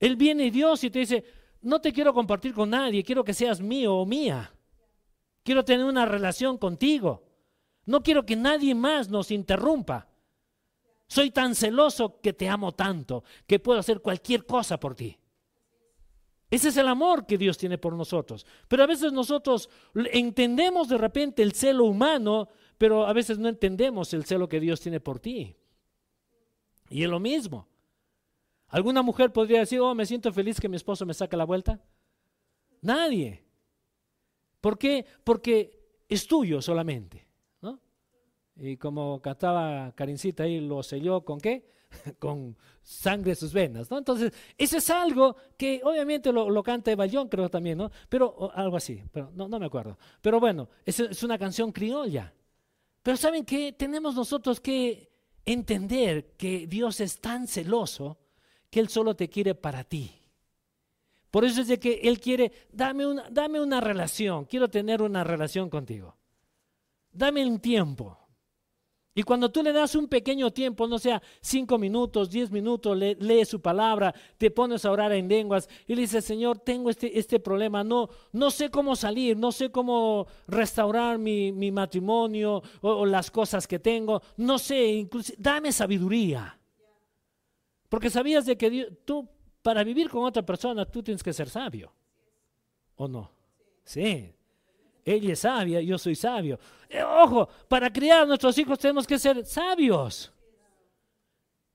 Él 0.00 0.16
viene 0.16 0.50
Dios 0.50 0.82
y 0.84 0.90
te 0.90 1.00
dice, 1.00 1.24
no 1.60 1.80
te 1.80 1.92
quiero 1.92 2.14
compartir 2.14 2.54
con 2.54 2.70
nadie, 2.70 3.04
quiero 3.04 3.24
que 3.24 3.34
seas 3.34 3.60
mío 3.60 3.96
o 3.96 4.06
mía. 4.06 4.54
Quiero 5.42 5.64
tener 5.64 5.84
una 5.84 6.06
relación 6.06 6.56
contigo. 6.56 7.22
No 7.86 8.02
quiero 8.02 8.24
que 8.24 8.36
nadie 8.36 8.74
más 8.74 9.08
nos 9.08 9.30
interrumpa. 9.30 10.08
Soy 11.06 11.30
tan 11.30 11.54
celoso 11.54 12.20
que 12.20 12.32
te 12.32 12.48
amo 12.48 12.72
tanto 12.72 13.24
que 13.46 13.58
puedo 13.58 13.78
hacer 13.78 14.00
cualquier 14.00 14.46
cosa 14.46 14.80
por 14.80 14.94
ti. 14.94 15.18
Ese 16.50 16.68
es 16.68 16.76
el 16.76 16.88
amor 16.88 17.26
que 17.26 17.36
Dios 17.36 17.58
tiene 17.58 17.78
por 17.78 17.94
nosotros. 17.94 18.46
Pero 18.68 18.84
a 18.84 18.86
veces 18.86 19.12
nosotros 19.12 19.68
entendemos 19.94 20.88
de 20.88 20.98
repente 20.98 21.42
el 21.42 21.52
celo 21.52 21.84
humano, 21.84 22.48
pero 22.78 23.06
a 23.06 23.12
veces 23.12 23.38
no 23.38 23.48
entendemos 23.48 24.14
el 24.14 24.24
celo 24.24 24.48
que 24.48 24.60
Dios 24.60 24.80
tiene 24.80 25.00
por 25.00 25.18
ti. 25.18 25.56
Y 26.90 27.02
es 27.02 27.10
lo 27.10 27.18
mismo. 27.18 27.68
¿Alguna 28.68 29.02
mujer 29.02 29.32
podría 29.32 29.60
decir, 29.60 29.80
oh, 29.80 29.94
me 29.94 30.06
siento 30.06 30.32
feliz 30.32 30.60
que 30.60 30.68
mi 30.68 30.76
esposo 30.76 31.04
me 31.06 31.14
saque 31.14 31.36
la 31.36 31.44
vuelta? 31.44 31.80
Nadie. 32.82 33.44
¿Por 34.60 34.78
qué? 34.78 35.04
Porque 35.24 36.02
es 36.08 36.26
tuyo 36.26 36.62
solamente. 36.62 37.23
Y 38.56 38.76
como 38.76 39.20
cantaba 39.20 39.92
Karincita 39.94 40.44
ahí, 40.44 40.60
lo 40.60 40.82
selló 40.82 41.24
con 41.24 41.40
qué? 41.40 41.74
con 42.18 42.56
sangre 42.82 43.30
de 43.30 43.36
sus 43.36 43.52
venas, 43.52 43.90
¿no? 43.90 43.98
Entonces, 43.98 44.32
eso 44.58 44.76
es 44.76 44.90
algo 44.90 45.36
que 45.56 45.80
obviamente 45.84 46.32
lo, 46.32 46.62
canta 46.62 46.90
Eva 46.90 47.06
creo 47.28 47.48
también, 47.48 47.78
¿no? 47.78 47.90
Pero 48.08 48.50
algo 48.54 48.76
así, 48.76 49.02
pero 49.10 49.30
no, 49.34 49.48
no 49.48 49.58
me 49.58 49.66
acuerdo. 49.66 49.98
Pero 50.20 50.40
bueno, 50.40 50.68
es, 50.84 51.00
es 51.00 51.22
una 51.22 51.38
canción 51.38 51.72
criolla. 51.72 52.32
Pero 53.02 53.16
¿saben 53.16 53.44
qué? 53.44 53.72
Tenemos 53.72 54.14
nosotros 54.14 54.60
que 54.60 55.10
entender 55.44 56.32
que 56.36 56.66
Dios 56.66 57.00
es 57.00 57.20
tan 57.20 57.46
celoso 57.46 58.18
que 58.70 58.80
Él 58.80 58.88
solo 58.88 59.14
te 59.14 59.28
quiere 59.28 59.54
para 59.54 59.84
ti. 59.84 60.10
Por 61.30 61.44
eso 61.44 61.62
es 61.62 61.68
de 61.68 61.78
que 61.78 62.00
Él 62.04 62.20
quiere, 62.20 62.52
dame 62.72 63.06
una, 63.06 63.28
dame 63.30 63.60
una 63.60 63.80
relación, 63.80 64.44
quiero 64.44 64.68
tener 64.68 65.02
una 65.02 65.24
relación 65.24 65.68
contigo. 65.68 66.16
Dame 67.12 67.44
un 67.46 67.60
tiempo. 67.60 68.23
Y 69.16 69.22
cuando 69.22 69.50
tú 69.50 69.62
le 69.62 69.72
das 69.72 69.94
un 69.94 70.08
pequeño 70.08 70.50
tiempo, 70.52 70.88
no 70.88 70.98
sea 70.98 71.22
cinco 71.40 71.78
minutos, 71.78 72.30
diez 72.30 72.50
minutos, 72.50 72.96
lee, 72.96 73.16
lee, 73.20 73.44
su 73.44 73.60
palabra, 73.60 74.12
te 74.36 74.50
pones 74.50 74.84
a 74.84 74.90
orar 74.90 75.12
en 75.12 75.28
lenguas 75.28 75.68
y 75.86 75.94
le 75.94 76.02
dices, 76.02 76.24
Señor, 76.24 76.58
tengo 76.58 76.90
este, 76.90 77.16
este 77.16 77.38
problema, 77.38 77.84
no, 77.84 78.08
no 78.32 78.50
sé 78.50 78.70
cómo 78.70 78.96
salir, 78.96 79.36
no 79.36 79.52
sé 79.52 79.70
cómo 79.70 80.26
restaurar 80.48 81.18
mi, 81.18 81.52
mi 81.52 81.70
matrimonio 81.70 82.60
o, 82.80 83.06
las 83.06 83.30
cosas 83.30 83.68
que 83.68 83.78
tengo, 83.78 84.20
no 84.38 84.58
sé, 84.58 84.84
incluso, 84.84 85.32
dame 85.38 85.70
sabiduría. 85.70 86.58
Porque 87.88 88.10
sabías 88.10 88.44
de 88.46 88.58
que 88.58 88.98
tú, 89.04 89.28
para 89.62 89.84
vivir 89.84 90.10
con 90.10 90.24
otra 90.24 90.44
persona, 90.44 90.84
tú 90.84 91.04
tienes 91.04 91.22
que 91.22 91.32
ser 91.32 91.48
sabio. 91.48 91.92
¿O 92.96 93.06
no? 93.06 93.30
Sí. 93.84 94.34
Ella 95.04 95.34
es 95.34 95.40
sabia, 95.40 95.80
yo 95.82 95.98
soy 95.98 96.14
sabio. 96.14 96.58
Eh, 96.88 97.02
ojo, 97.02 97.48
para 97.68 97.92
criar 97.92 98.22
a 98.22 98.26
nuestros 98.26 98.56
hijos 98.56 98.78
tenemos 98.78 99.06
que 99.06 99.18
ser 99.18 99.44
sabios. 99.44 100.32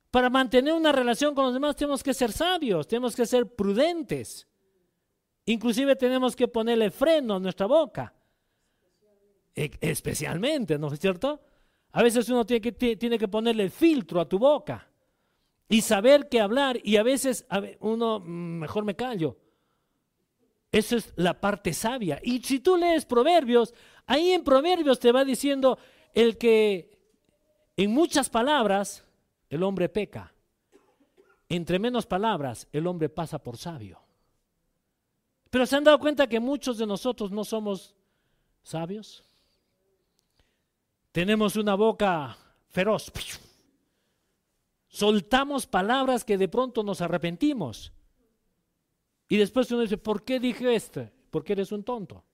Para 0.10 0.30
mantener 0.30 0.74
una 0.74 0.92
relación 0.92 1.36
con 1.36 1.46
los 1.46 1.54
demás 1.54 1.76
tenemos 1.76 2.02
que 2.02 2.14
ser 2.14 2.32
sabios, 2.32 2.88
tenemos 2.88 3.16
que 3.16 3.28
ser 3.28 3.46
prudentes. 3.46 4.48
Inclusive 5.46 5.96
tenemos 5.96 6.36
que 6.36 6.48
ponerle 6.48 6.90
freno 6.90 7.36
a 7.36 7.40
nuestra 7.40 7.68
boca. 7.68 8.14
E, 9.56 9.72
especialmente, 9.82 10.80
¿no 10.80 10.92
es 10.92 11.00
cierto? 11.00 11.40
A 11.92 12.02
veces 12.02 12.28
uno 12.30 12.46
tiene 12.46 12.62
que, 12.62 12.96
tiene 12.96 13.20
que 13.20 13.28
ponerle 13.28 13.70
filtro 13.70 14.22
a 14.22 14.28
tu 14.28 14.40
boca 14.40 14.88
y 15.68 15.82
saber 15.82 16.30
qué 16.30 16.40
hablar 16.42 16.80
y 16.84 16.98
a 16.98 17.04
veces 17.04 17.46
uno 17.80 18.20
mm, 18.20 18.60
mejor 18.60 18.86
me 18.86 18.96
callo 18.96 19.38
Esa 20.72 20.98
es 20.98 21.14
la 21.16 21.40
parte 21.40 21.74
sabia. 21.74 22.20
Y 22.24 22.42
si 22.42 22.60
tú 22.60 22.78
lees 22.78 23.06
Proverbios, 23.06 23.74
ahí 24.06 24.32
en 24.32 24.44
Proverbios 24.44 25.00
te 25.00 25.12
va 25.12 25.26
diciendo 25.26 25.80
el 26.14 26.38
que 26.38 26.98
en 27.76 27.92
muchas 27.92 28.30
palabras 28.30 29.04
el 29.50 29.64
hombre 29.64 29.90
peca. 29.90 30.34
Entre 31.48 31.80
menos 31.80 32.06
palabras 32.06 32.68
el 32.72 32.86
hombre 32.86 33.10
pasa 33.10 33.40
por 33.40 33.58
sabio. 33.58 34.00
Pero 35.50 35.66
se 35.66 35.76
han 35.76 35.84
dado 35.84 36.00
cuenta 36.00 36.28
que 36.28 36.40
muchos 36.40 36.78
de 36.78 36.86
nosotros 36.86 37.32
no 37.32 37.44
somos 37.44 37.96
sabios. 38.62 39.24
Tenemos 41.12 41.56
una 41.56 41.74
boca 41.74 42.38
feroz. 42.68 43.12
Soltamos 44.88 45.66
palabras 45.66 46.24
que 46.24 46.38
de 46.38 46.48
pronto 46.48 46.84
nos 46.84 47.02
arrepentimos. 47.02 47.92
Y 49.30 49.38
después 49.38 49.72
uno 49.72 49.84
dice, 49.84 49.98
¿por 49.98 50.26
qué 50.26 50.40
dije 50.40 50.76
esto? 50.76 51.08
Porque 51.30 51.54
eres 51.54 51.72
un 51.72 51.84
tonto. 51.84 52.26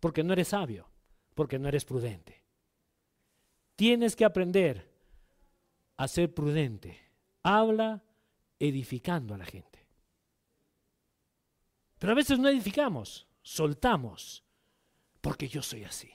Porque 0.00 0.24
no 0.24 0.32
eres 0.32 0.48
sabio. 0.48 0.88
Porque 1.34 1.58
no 1.58 1.68
eres 1.68 1.84
prudente. 1.84 2.42
Tienes 3.76 4.16
que 4.16 4.24
aprender 4.24 4.92
a 5.96 6.08
ser 6.08 6.34
prudente. 6.34 6.98
Habla 7.44 8.02
edificando 8.58 9.34
a 9.34 9.38
la 9.38 9.46
gente. 9.46 9.86
Pero 11.98 12.12
a 12.12 12.16
veces 12.16 12.40
no 12.40 12.48
edificamos, 12.48 13.28
soltamos, 13.42 14.42
porque 15.20 15.46
yo 15.46 15.62
soy 15.62 15.84
así. 15.84 16.10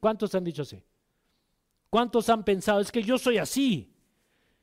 ¿Cuántos 0.00 0.34
han 0.34 0.42
dicho 0.42 0.62
así? 0.62 0.82
¿Cuántos 1.88 2.28
han 2.28 2.44
pensado, 2.44 2.80
es 2.80 2.90
que 2.90 3.04
yo 3.04 3.18
soy 3.18 3.38
así? 3.38 3.94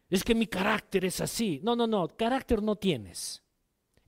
Es 0.10 0.24
que 0.24 0.36
mi 0.36 0.48
carácter 0.48 1.06
es 1.06 1.21
así. 1.21 1.62
No, 1.63 1.78
no, 1.78 1.88
no, 1.88 2.10
carácter 2.10 2.62
no 2.62 2.76
tienes. 2.76 3.44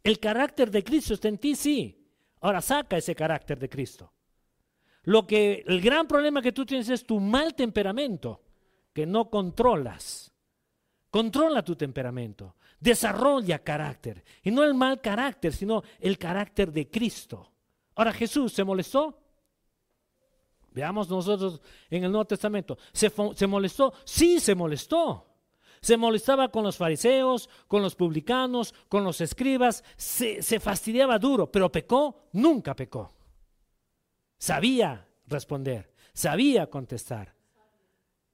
El 0.08 0.22
carácter 0.22 0.72
de 0.72 0.86
Cristo 0.86 1.15
está 1.15 1.28
en 1.28 1.38
ti, 1.38 1.54
sí. 1.54 2.10
Ahora 2.39 2.62
saca 2.62 2.96
ese 2.96 3.13
carácter 3.13 3.60
de 3.60 3.67
Cristo. 3.67 4.13
Lo 5.04 5.28
que 5.28 5.65
el 5.67 5.82
gran 5.82 6.08
problema 6.08 6.41
que 6.41 6.54
tú 6.54 6.65
tienes 6.65 6.88
es 6.88 7.06
tu 7.06 7.20
mal 7.20 7.54
temperamento, 7.54 8.41
que 8.93 9.06
no 9.06 9.30
controlas. 9.30 10.32
Controla 11.10 11.62
tu 11.62 11.76
temperamento, 11.76 12.56
desarrolla 12.80 13.60
carácter. 13.60 14.24
Y 14.43 14.50
no 14.50 14.63
el 14.63 14.76
mal 14.76 15.02
carácter, 15.02 15.52
sino 15.52 15.84
el 16.00 16.17
carácter 16.17 16.72
de 16.72 16.89
Cristo. 16.89 17.52
Ahora 17.93 18.13
Jesús 18.13 18.54
se 18.54 18.63
molestó. 18.63 19.22
Veamos 20.72 21.10
nosotros 21.10 21.62
en 21.89 22.06
el 22.06 22.12
Nuevo 22.13 22.28
Testamento. 22.28 22.78
¿Se, 22.93 23.12
¿Se, 23.36 23.46
molestó? 23.46 23.93
Sí, 24.06 24.39
se 24.39 24.56
molestó. 24.56 25.27
Se 25.82 25.98
molestaba 25.98 26.50
con 26.50 26.63
los 26.63 26.78
fariseos, 26.78 27.50
con 27.68 27.82
los 27.82 27.96
publicanos, 27.96 28.74
con 28.90 29.04
los 29.04 29.22
escribas. 29.22 29.84
Se, 29.96 30.42
fastidiaba 30.60 31.20
duro, 31.20 31.52
pero 31.52 31.72
pecó, 31.72 32.28
nunca 32.34 32.76
pecó. 32.76 33.13
Sabía 34.38 35.08
responder, 35.28 35.92
sabía 36.13 36.70
contestar. 36.70 37.34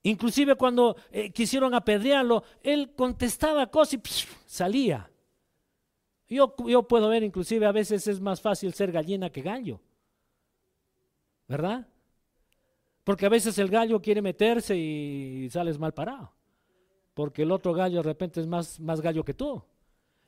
Inclusive 0.04 0.56
cuando 0.56 0.98
eh, 1.12 1.32
quisieron 1.32 1.74
apedrearlo, 1.74 2.44
él 2.62 2.94
contestaba 2.96 3.68
cosas 3.68 3.94
y 3.96 4.02
salía. 4.46 5.10
Yo, 6.28 6.56
yo 6.68 6.88
puedo 6.88 7.10
ver, 7.10 7.24
inclusive 7.24 7.66
a 7.66 7.72
veces 7.72 8.08
es 8.08 8.20
más 8.20 8.42
fácil 8.42 8.74
ser 8.74 8.92
gallina 8.92 9.30
que 9.30 9.42
gallo. 9.42 9.80
¿Verdad? 11.48 11.88
Porque 13.04 13.26
a 13.26 13.30
veces 13.30 13.58
el 13.58 13.70
gallo 13.70 14.02
quiere 14.02 14.22
meterse 14.22 14.76
y 14.76 15.50
sales 15.50 15.78
mal 15.78 15.94
parado. 15.94 16.32
Porque 17.14 17.44
el 17.44 17.52
otro 17.52 17.74
gallo 17.74 17.98
de 17.98 18.04
repente 18.04 18.42
es 18.42 18.48
más, 18.48 18.80
más 18.80 19.02
gallo 19.02 19.24
que 19.24 19.34
tú. 19.34 19.62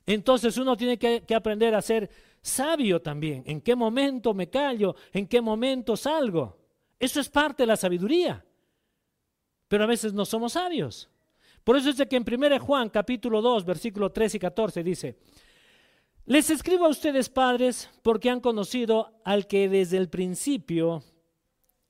Entonces 0.06 0.58
uno 0.58 0.78
tiene 0.78 0.98
que, 0.98 1.24
aprender 1.34 1.74
a 1.74 1.82
ser 1.82 2.10
sabio 2.42 3.02
también. 3.02 3.44
¿En 3.46 3.62
qué 3.62 3.76
momento 3.76 4.34
me 4.34 4.50
callo? 4.50 4.96
¿En 5.12 5.28
qué 5.28 5.42
momento 5.42 5.98
salgo? 5.98 6.58
Eso 7.00 7.20
es 7.20 7.30
parte 7.30 7.64
de 7.64 7.68
la 7.68 7.76
sabiduría 7.76 8.46
pero 9.68 9.84
a 9.84 9.88
veces 9.88 10.14
no 10.14 10.26
somos 10.26 10.54
sabios. 10.54 11.10
Por 11.64 11.78
eso 11.78 11.90
es 11.90 11.98
de 11.98 12.08
que 12.08 12.16
en 12.16 12.26
1 12.26 12.60
Juan 12.60 12.90
capítulo 12.90 13.42
2, 13.42 13.66
versículo 13.66 14.12
3 14.12 14.36
y 14.36 14.40
14 14.40 14.84
dice, 14.84 15.18
les 16.26 16.50
escribo 16.50 16.86
a 16.86 16.90
ustedes 16.90 17.30
padres 17.30 17.90
porque 18.02 18.30
han 18.30 18.40
conocido 18.40 19.20
al 19.24 19.48
que 19.48 19.70
desde 19.70 19.98
el 19.98 20.10
principio 20.10 21.04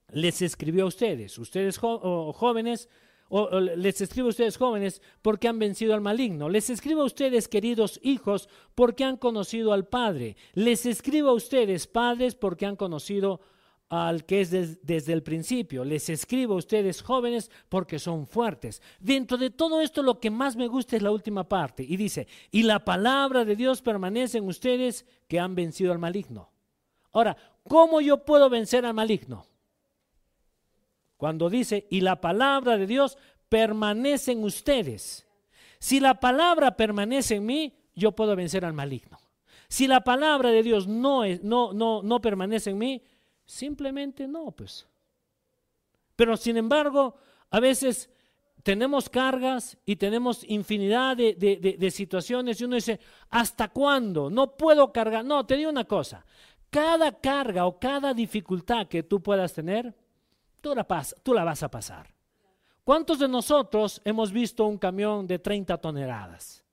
les 0.09 0.41
escribió 0.41 0.85
a 0.85 0.87
ustedes. 0.87 1.37
Ustedes 1.37 1.77
jóvenes, 1.77 2.89
o, 3.29 3.59
les 3.59 4.01
escribo 4.01 4.27
a 4.27 4.29
ustedes 4.29 4.57
jóvenes 4.57 5.01
porque 5.21 5.47
han 5.47 5.59
vencido 5.59 5.93
al 5.93 6.01
maligno. 6.01 6.49
Les 6.49 6.69
escribo 6.69 7.01
a 7.01 7.05
ustedes 7.05 7.47
queridos 7.47 7.99
hijos 8.03 8.49
porque 8.75 9.03
han 9.03 9.17
conocido 9.17 9.73
al 9.73 9.87
Padre. 9.87 10.37
Les 10.53 10.85
escribo 10.85 11.29
a 11.29 11.33
ustedes 11.33 11.87
padres 11.87 12.35
porque 12.35 12.65
han 12.65 12.75
conocido 12.75 13.41
al 13.89 14.25
que 14.25 14.41
es 14.41 14.51
desde 14.85 15.13
el 15.13 15.23
principio. 15.23 15.83
Les 15.83 16.09
escribo 16.09 16.53
a 16.53 16.57
ustedes 16.57 17.01
jóvenes 17.01 17.49
porque 17.69 17.99
son 17.99 18.27
fuertes. 18.27 18.81
Dentro 18.99 19.37
de 19.37 19.49
todo 19.49 19.81
esto 19.81 20.03
lo 20.03 20.19
que 20.19 20.29
más 20.29 20.55
me 20.55 20.67
gusta 20.67 20.95
es 20.95 21.01
la 21.01 21.11
última 21.11 21.47
parte. 21.47 21.83
Y 21.83 21.97
dice, 21.97 22.27
y 22.51 22.63
la 22.63 22.83
palabra 22.83 23.45
de 23.45 23.55
Dios 23.55 23.81
permanece 23.81 24.37
en 24.37 24.47
ustedes 24.47 25.05
que 25.27 25.39
han 25.39 25.55
vencido 25.55 25.91
al 25.91 25.99
maligno. 25.99 26.51
Ahora, 27.11 27.37
¿cómo 27.63 28.01
yo 28.01 28.25
puedo 28.25 28.49
vencer 28.49 28.85
al 28.85 28.93
maligno? 28.93 29.47
Cuando 31.25 31.49
dice, 31.49 31.87
y 31.89 32.01
la 32.01 32.21
palabra 32.21 32.77
de 32.77 32.85
Dios 32.85 33.17
permanece 33.49 34.33
en 34.33 34.43
ustedes. 34.43 35.25
Si 35.79 35.99
la 35.99 36.19
palabra 36.19 36.77
permanece 36.77 37.37
en 37.37 37.47
mí, 37.47 37.73
yo 37.95 38.11
puedo 38.11 38.35
vencer 38.35 38.63
al 38.63 38.73
maligno. 38.73 39.17
Si 39.67 39.87
la 39.87 40.03
palabra 40.03 40.51
de 40.51 40.61
Dios 40.61 40.87
no, 40.87 41.23
es, 41.23 41.43
no, 41.43 41.73
no, 41.73 42.03
no 42.03 42.21
permanece 42.21 42.69
en 42.69 42.77
mí, 42.77 43.01
Simplemente 43.45 44.27
no, 44.27 44.51
pues. 44.51 44.87
Pero 46.15 46.35
sin 46.35 46.57
embargo, 46.57 47.15
a 47.51 47.59
veces 47.59 48.09
tenemos 48.63 49.09
cargas 49.09 49.77
y 49.85 49.95
tenemos 49.97 50.43
infinidad 50.49 51.15
de, 51.15 51.91
situaciones 51.91 52.59
y 52.59 52.63
uno 52.63 52.75
dice, 52.75 52.99
¿hasta 53.29 53.67
cuándo? 53.67 54.29
No 54.29 54.57
puedo 54.57 54.91
cargar. 54.91 55.23
No, 55.23 55.45
te 55.45 55.57
digo 55.57 55.69
una 55.69 55.85
cosa, 55.85 56.25
cada 56.71 57.11
carga 57.19 57.67
o 57.67 57.79
cada 57.79 58.13
dificultad 58.13 58.87
que 58.87 59.03
tú 59.03 59.21
puedas 59.21 59.53
tener, 59.53 59.93
tú 61.21 61.33
la, 61.33 61.43
vas 61.43 61.63
a 61.63 61.69
pasar. 61.69 62.13
¿Cuántos 62.83 63.19
de 63.19 63.27
nosotros 63.27 64.01
hemos 64.03 64.31
visto 64.31 64.65
un 64.65 64.77
camión 64.77 65.27
de 65.27 65.39
30 65.39 65.77
toneladas? 65.77 66.63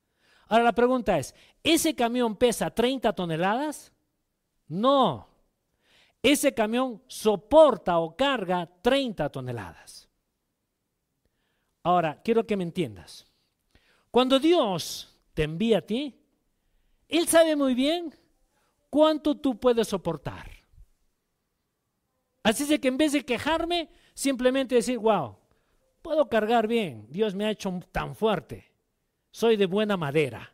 Ahora 0.49 0.65
la 0.65 0.73
pregunta 0.73 1.19
es, 1.19 1.35
¿ese 1.63 1.95
camión 1.95 2.37
pesa 2.37 2.71
30 2.71 3.13
toneladas? 3.13 3.93
No, 4.69 5.29
ese 6.23 6.55
camión 6.55 7.03
soporta 7.07 7.99
o 7.99 8.17
carga 8.17 8.71
30 8.81 9.29
toneladas. 9.31 10.09
Ahora, 11.83 12.21
quiero 12.23 12.47
que 12.47 12.57
me 12.57 12.65
entiendas. 12.65 13.27
Cuando 14.11 14.39
Dios 14.39 15.19
te 15.35 15.43
envía 15.43 15.79
a 15.79 15.83
ti, 15.83 16.15
Él 17.09 17.27
sabe 17.27 17.57
muy 17.57 17.75
bien 17.75 18.15
cuánto 18.89 19.35
tú 19.35 19.59
puedes 19.59 19.89
soportar. 19.89 20.52
Así 22.43 22.73
es 22.73 22.81
que 22.81 22.89
en 22.89 22.99
vez 22.99 23.13
de 23.13 23.25
quejarme, 23.25 23.89
simplemente 24.15 24.75
decir, 24.75 24.99
wow, 24.99 25.37
puedo 26.03 26.29
cargar 26.29 26.67
bien, 26.67 27.07
Dios 27.09 27.35
me 27.35 27.45
ha 27.45 27.51
hecho 27.51 27.81
tan 27.93 28.17
fuerte, 28.17 28.73
soy 29.31 29.57
de 29.57 29.67
buena 29.67 29.97
madera, 29.97 30.53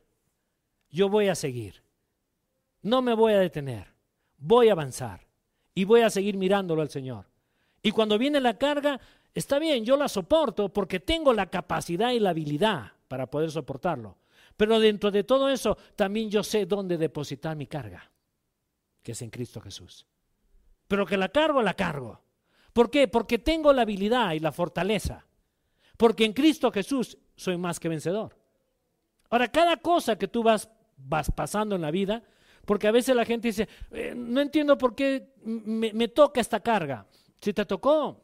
yo 0.90 1.09
voy 1.09 1.29
a 1.29 1.35
seguir, 1.35 1.83
no 2.83 3.01
me 3.01 3.14
voy 3.14 3.33
a 3.33 3.40
detener, 3.40 3.87
voy 4.37 4.68
a 4.68 4.72
avanzar 4.72 5.27
y 5.74 5.85
voy 5.85 6.03
a 6.03 6.11
seguir 6.11 6.37
mirándolo 6.37 6.83
al 6.83 6.90
Señor. 6.90 7.27
Y 7.83 7.90
cuando 7.92 8.18
viene 8.18 8.40
la 8.40 8.59
carga, 8.59 9.01
está 9.35 9.59
bien, 9.59 9.85
yo 9.85 9.96
la 9.96 10.09
soporto 10.09 10.72
porque 10.72 11.01
tengo 11.01 11.33
la 11.33 11.46
capacidad 11.46 12.12
y 12.12 12.20
la 12.20 12.31
habilidad 12.31 12.92
para 13.09 13.31
poder 13.31 13.51
soportarlo. 13.51 14.18
Pero 14.57 14.81
dentro 14.81 15.11
de 15.11 15.24
todo 15.24 15.48
eso, 15.48 15.79
también 15.94 16.31
yo 16.31 16.42
sé 16.42 16.66
dónde 16.66 16.98
depositar 16.98 17.57
mi 17.57 17.66
carga, 17.66 18.11
que 19.03 19.12
es 19.12 19.22
en 19.22 19.31
Cristo 19.31 19.61
Jesús. 19.61 20.05
Pero 20.88 21.07
que 21.07 21.16
la 21.16 21.29
cargo, 21.29 21.62
la 21.62 21.74
cargo. 21.74 22.20
¿Por 22.72 22.90
qué? 22.90 23.09
Porque 23.09 23.38
tengo 23.38 23.72
la 23.72 23.83
habilidad 23.83 24.33
y 24.33 24.40
la 24.40 24.53
fortaleza. 24.53 25.27
Porque 25.96 26.24
en 26.24 26.33
Cristo 26.33 26.72
Jesús 26.72 27.18
soy 27.37 27.57
más 27.57 27.79
que 27.79 27.88
vencedor. 27.88 28.37
Ahora, 29.31 29.48
cada 29.48 29.77
cosa 29.77 30.16
que 30.16 30.29
tú 30.29 30.42
vas, 30.42 30.68
vas 30.96 31.31
pasando 31.31 31.77
en 31.77 31.83
la 31.83 31.90
vida, 31.90 32.22
porque 32.64 32.87
a 32.87 32.92
veces 32.92 33.14
la 33.14 33.24
gente 33.24 33.48
dice, 33.48 33.68
eh, 33.90 34.14
no 34.16 34.40
entiendo 34.40 34.77
por 34.77 34.94
qué 34.94 35.35
me, 35.42 36.09
toca 36.09 36.40
esta 36.40 36.61
carga. 36.61 37.07
Si 37.40 37.53
te 37.53 37.64
tocó, 37.64 38.22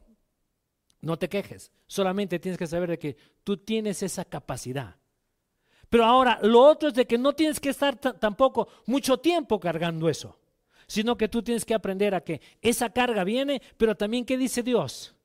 no 1.00 1.18
te 1.18 1.28
quejes. 1.28 1.72
Solamente 1.86 2.38
tienes 2.38 2.58
que 2.58 2.66
saber 2.66 2.90
de 2.90 2.98
que 2.98 3.16
tú 3.42 3.58
tienes 3.58 4.02
esa 4.02 4.24
capacidad. 4.24 4.96
Pero 5.90 6.04
ahora, 6.04 6.38
lo 6.42 6.60
otro 6.60 6.88
es 6.88 6.94
de 6.94 7.06
que 7.06 7.18
no 7.18 7.34
tienes 7.34 7.60
que 7.60 7.70
estar 7.70 7.96
tampoco 7.96 8.68
mucho 8.86 9.18
tiempo 9.18 9.60
cargando 9.60 10.08
eso, 10.08 10.38
sino 10.94 11.16
que 11.16 11.28
tú 11.28 11.42
tienes 11.42 11.64
que 11.64 11.74
aprender 11.74 12.14
a 12.14 12.20
que 12.20 12.40
esa 12.62 12.88
carga 12.88 13.24
viene, 13.24 13.60
pero 13.76 13.96
también, 13.96 14.24
¿qué 14.24 14.38
dice 14.38 14.62
Dios? 14.62 15.16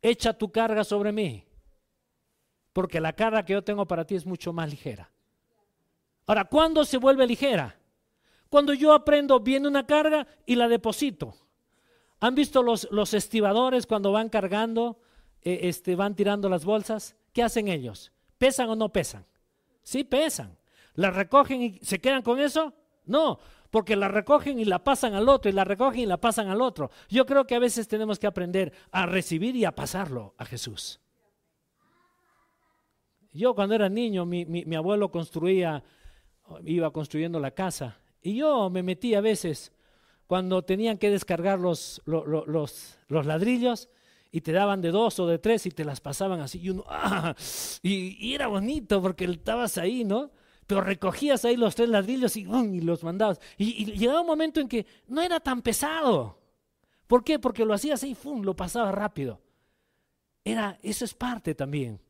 Echa 0.00 0.32
tu 0.32 0.52
carga 0.52 0.84
sobre 0.84 1.10
mí, 1.10 1.44
porque 2.72 3.00
la 3.00 3.12
carga 3.12 3.44
que 3.44 3.54
yo 3.54 3.64
tengo 3.64 3.88
para 3.88 4.04
ti 4.06 4.14
es 4.14 4.24
mucho 4.24 4.52
más 4.52 4.70
ligera. 4.70 5.10
Ahora, 6.26 6.44
¿cuándo 6.44 6.84
se 6.84 6.98
vuelve 6.98 7.26
ligera? 7.26 7.76
Cuando 8.48 8.72
yo 8.72 8.92
aprendo, 8.92 9.40
viene 9.40 9.66
una 9.66 9.84
carga 9.84 10.28
y 10.46 10.54
la 10.54 10.68
deposito. 10.68 11.34
¿Han 12.20 12.36
visto 12.36 12.62
los, 12.62 12.86
los 12.92 13.12
estibadores 13.12 13.84
cuando 13.84 14.12
van 14.12 14.28
cargando, 14.28 15.00
eh, 15.42 15.58
este, 15.62 15.96
van 15.96 16.14
tirando 16.14 16.48
las 16.48 16.64
bolsas? 16.64 17.16
¿Qué 17.32 17.42
hacen 17.42 17.66
ellos? 17.66 18.12
¿Pesan 18.38 18.70
o 18.70 18.76
no 18.76 18.92
pesan? 18.92 19.26
Sí, 19.82 20.04
pesan. 20.04 20.56
¿Las 20.94 21.16
recogen 21.16 21.62
y 21.62 21.78
se 21.82 21.98
quedan 21.98 22.22
con 22.22 22.38
eso? 22.38 22.72
No, 23.06 23.40
porque 23.76 23.94
la 23.94 24.08
recogen 24.08 24.58
y 24.58 24.64
la 24.64 24.82
pasan 24.82 25.12
al 25.12 25.28
otro, 25.28 25.50
y 25.50 25.52
la 25.52 25.62
recogen 25.62 26.00
y 26.00 26.06
la 26.06 26.16
pasan 26.16 26.48
al 26.48 26.62
otro. 26.62 26.90
Yo 27.10 27.26
creo 27.26 27.46
que 27.46 27.54
a 27.54 27.58
veces 27.58 27.86
tenemos 27.86 28.18
que 28.18 28.26
aprender 28.26 28.72
a 28.90 29.04
recibir 29.04 29.54
y 29.54 29.66
a 29.66 29.74
pasarlo 29.74 30.34
a 30.38 30.46
Jesús. 30.46 30.98
Yo 33.34 33.54
cuando 33.54 33.74
era 33.74 33.90
niño, 33.90 34.24
mi, 34.24 34.74
abuelo 34.74 35.10
construía, 35.10 35.84
iba 36.64 36.90
construyendo 36.90 37.38
la 37.38 37.50
casa, 37.50 38.00
y 38.22 38.36
yo 38.36 38.70
me 38.70 38.82
metí 38.82 39.14
a 39.14 39.20
veces 39.20 39.72
cuando 40.26 40.62
tenían 40.62 40.96
que 40.96 41.10
descargar 41.10 41.58
los, 41.58 42.00
los, 42.06 42.46
los, 42.46 43.26
ladrillos 43.26 43.90
y 44.32 44.40
te 44.40 44.52
daban 44.52 44.80
de 44.80 44.90
dos 44.90 45.20
o 45.20 45.26
de 45.26 45.38
tres 45.38 45.66
y 45.66 45.70
te 45.70 45.84
las 45.84 46.00
pasaban 46.00 46.40
así, 46.40 46.60
y 46.62 46.70
uno, 46.70 46.82
¡ah! 46.88 47.34
y 47.82 48.32
era 48.32 48.46
bonito 48.46 49.02
porque 49.02 49.26
estabas 49.26 49.76
ahí, 49.76 50.02
¿no? 50.02 50.30
Pero 50.66 50.80
recogías 50.80 51.44
ahí 51.44 51.56
los 51.56 51.74
tres 51.74 51.88
ladrillos 51.88 52.36
y, 52.36 52.44
los 52.80 53.04
mandabas. 53.04 53.40
Y, 53.56 53.92
llegaba 53.92 54.20
un 54.20 54.26
momento 54.26 54.60
en 54.60 54.68
que 54.68 54.86
no 55.06 55.22
era 55.22 55.40
tan 55.40 55.62
pesado. 55.62 56.38
¿Por 57.06 57.22
qué? 57.22 57.38
Porque 57.38 57.64
lo 57.64 57.74
hacías 57.74 58.02
ahí, 58.02 58.14
¡fum! 58.14 58.42
lo 58.42 58.56
pasaba 58.56 58.90
rápido. 58.90 59.40
Era, 60.44 60.78
eso 60.82 61.04
es 61.04 61.14
parte 61.14 61.54
también. 61.54 62.00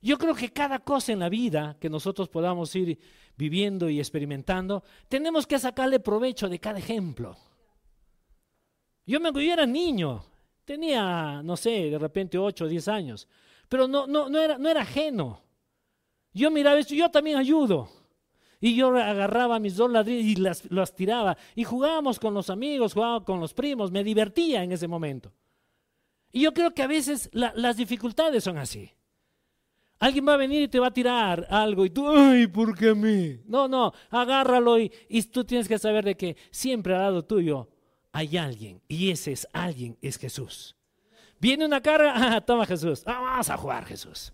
Yo 0.00 0.16
creo 0.16 0.34
que 0.34 0.52
cada 0.52 0.78
cosa 0.78 1.12
en 1.12 1.18
la 1.18 1.28
vida 1.28 1.76
que 1.80 1.90
nosotros 1.90 2.28
podamos 2.28 2.74
ir 2.76 2.98
viviendo 3.36 3.88
y 3.88 3.98
experimentando, 3.98 4.84
tenemos 5.08 5.46
que 5.46 5.58
sacarle 5.58 6.00
provecho 6.00 6.48
de 6.48 6.60
cada 6.60 6.78
ejemplo. 6.78 7.36
Yo 9.06 9.20
me 9.20 9.32
yo 9.32 9.40
era 9.52 9.64
niño, 9.64 10.24
tenía, 10.64 11.42
no 11.42 11.56
sé, 11.56 11.90
de 11.90 11.98
repente 11.98 12.36
8 12.36 12.64
o 12.64 12.68
10 12.68 12.88
años, 12.88 13.28
pero 13.68 13.88
no, 13.88 14.06
no, 14.06 14.28
no, 14.28 14.38
era, 14.38 14.58
no 14.58 14.68
era 14.68 14.82
ajeno. 14.82 15.40
Yo 16.38 16.50
miraba 16.50 16.78
esto, 16.78 16.94
yo 16.94 17.10
también 17.10 17.36
ayudo. 17.36 17.88
Y 18.60 18.74
yo 18.74 18.88
agarraba 18.96 19.58
mis 19.58 19.76
dos 19.76 19.90
ladrillos 19.90 20.62
y 20.64 20.70
las, 20.70 20.94
tiraba. 20.94 21.36
Y 21.54 21.64
jugábamos 21.64 22.18
con 22.18 22.34
los 22.34 22.50
amigos, 22.50 22.94
jugábamos 22.94 23.24
con 23.24 23.40
los 23.40 23.54
primos, 23.54 23.90
me 23.90 24.02
divertía 24.02 24.62
en 24.62 24.72
ese 24.72 24.88
momento. 24.88 25.32
Y 26.32 26.42
yo 26.42 26.52
creo 26.52 26.72
que 26.74 26.82
a 26.82 26.86
veces 26.86 27.30
las 27.32 27.76
dificultades 27.76 28.44
son 28.44 28.58
así. 28.58 28.90
Alguien 30.00 30.28
va 30.28 30.34
a 30.34 30.36
venir 30.36 30.62
y 30.62 30.68
te 30.68 30.78
va 30.78 30.88
a 30.88 30.92
tirar 30.92 31.46
algo 31.50 31.84
y 31.84 31.90
tú, 31.90 32.08
ay, 32.08 32.46
¿por 32.46 32.76
qué 32.76 32.90
a 32.90 32.94
mí? 32.94 33.40
No, 33.46 33.66
no, 33.66 33.92
agárralo 34.10 34.78
y, 34.78 34.90
tú 35.32 35.44
tienes 35.44 35.66
que 35.66 35.78
saber 35.78 36.04
de 36.04 36.16
que 36.16 36.36
siempre 36.52 36.94
al 36.94 37.00
lado 37.00 37.24
tuyo 37.24 37.68
hay 38.12 38.36
alguien 38.36 38.80
y 38.86 39.10
ese 39.10 39.32
es 39.32 39.48
alguien, 39.52 39.98
es 40.00 40.16
Jesús. 40.16 40.76
Viene 41.40 41.64
una 41.64 41.80
carga, 41.80 42.12
ah, 42.36 42.40
toma 42.40 42.64
Jesús, 42.64 43.02
vamos 43.04 43.50
a 43.50 43.56
jugar 43.56 43.84
Jesús. 43.86 44.32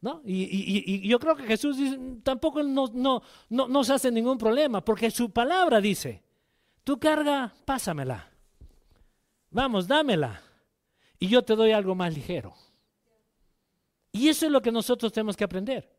¿No? 0.00 0.22
Y, 0.24 1.08
yo 1.08 1.18
creo 1.18 1.34
que 1.36 1.44
Jesús 1.44 1.76
tampoco 2.22 2.62
no, 2.62 2.88
no, 2.92 3.22
no, 3.48 3.68
no 3.68 3.84
se 3.84 3.94
hace 3.94 4.10
ningún 4.12 4.38
problema, 4.38 4.84
porque 4.84 5.10
su 5.10 5.30
palabra 5.30 5.80
dice, 5.80 6.22
tu 6.84 6.98
carga, 6.98 7.52
pásamela. 7.64 8.30
Vamos, 9.50 9.88
dámela. 9.88 10.40
Y 11.18 11.28
yo 11.28 11.42
te 11.42 11.56
doy 11.56 11.72
algo 11.72 11.94
más 11.94 12.14
ligero. 12.14 12.54
Y 14.12 14.28
eso 14.28 14.46
es 14.46 14.52
lo 14.52 14.62
que 14.62 14.72
nosotros 14.72 15.12
tenemos 15.12 15.36
que 15.36 15.44
aprender. 15.44 15.98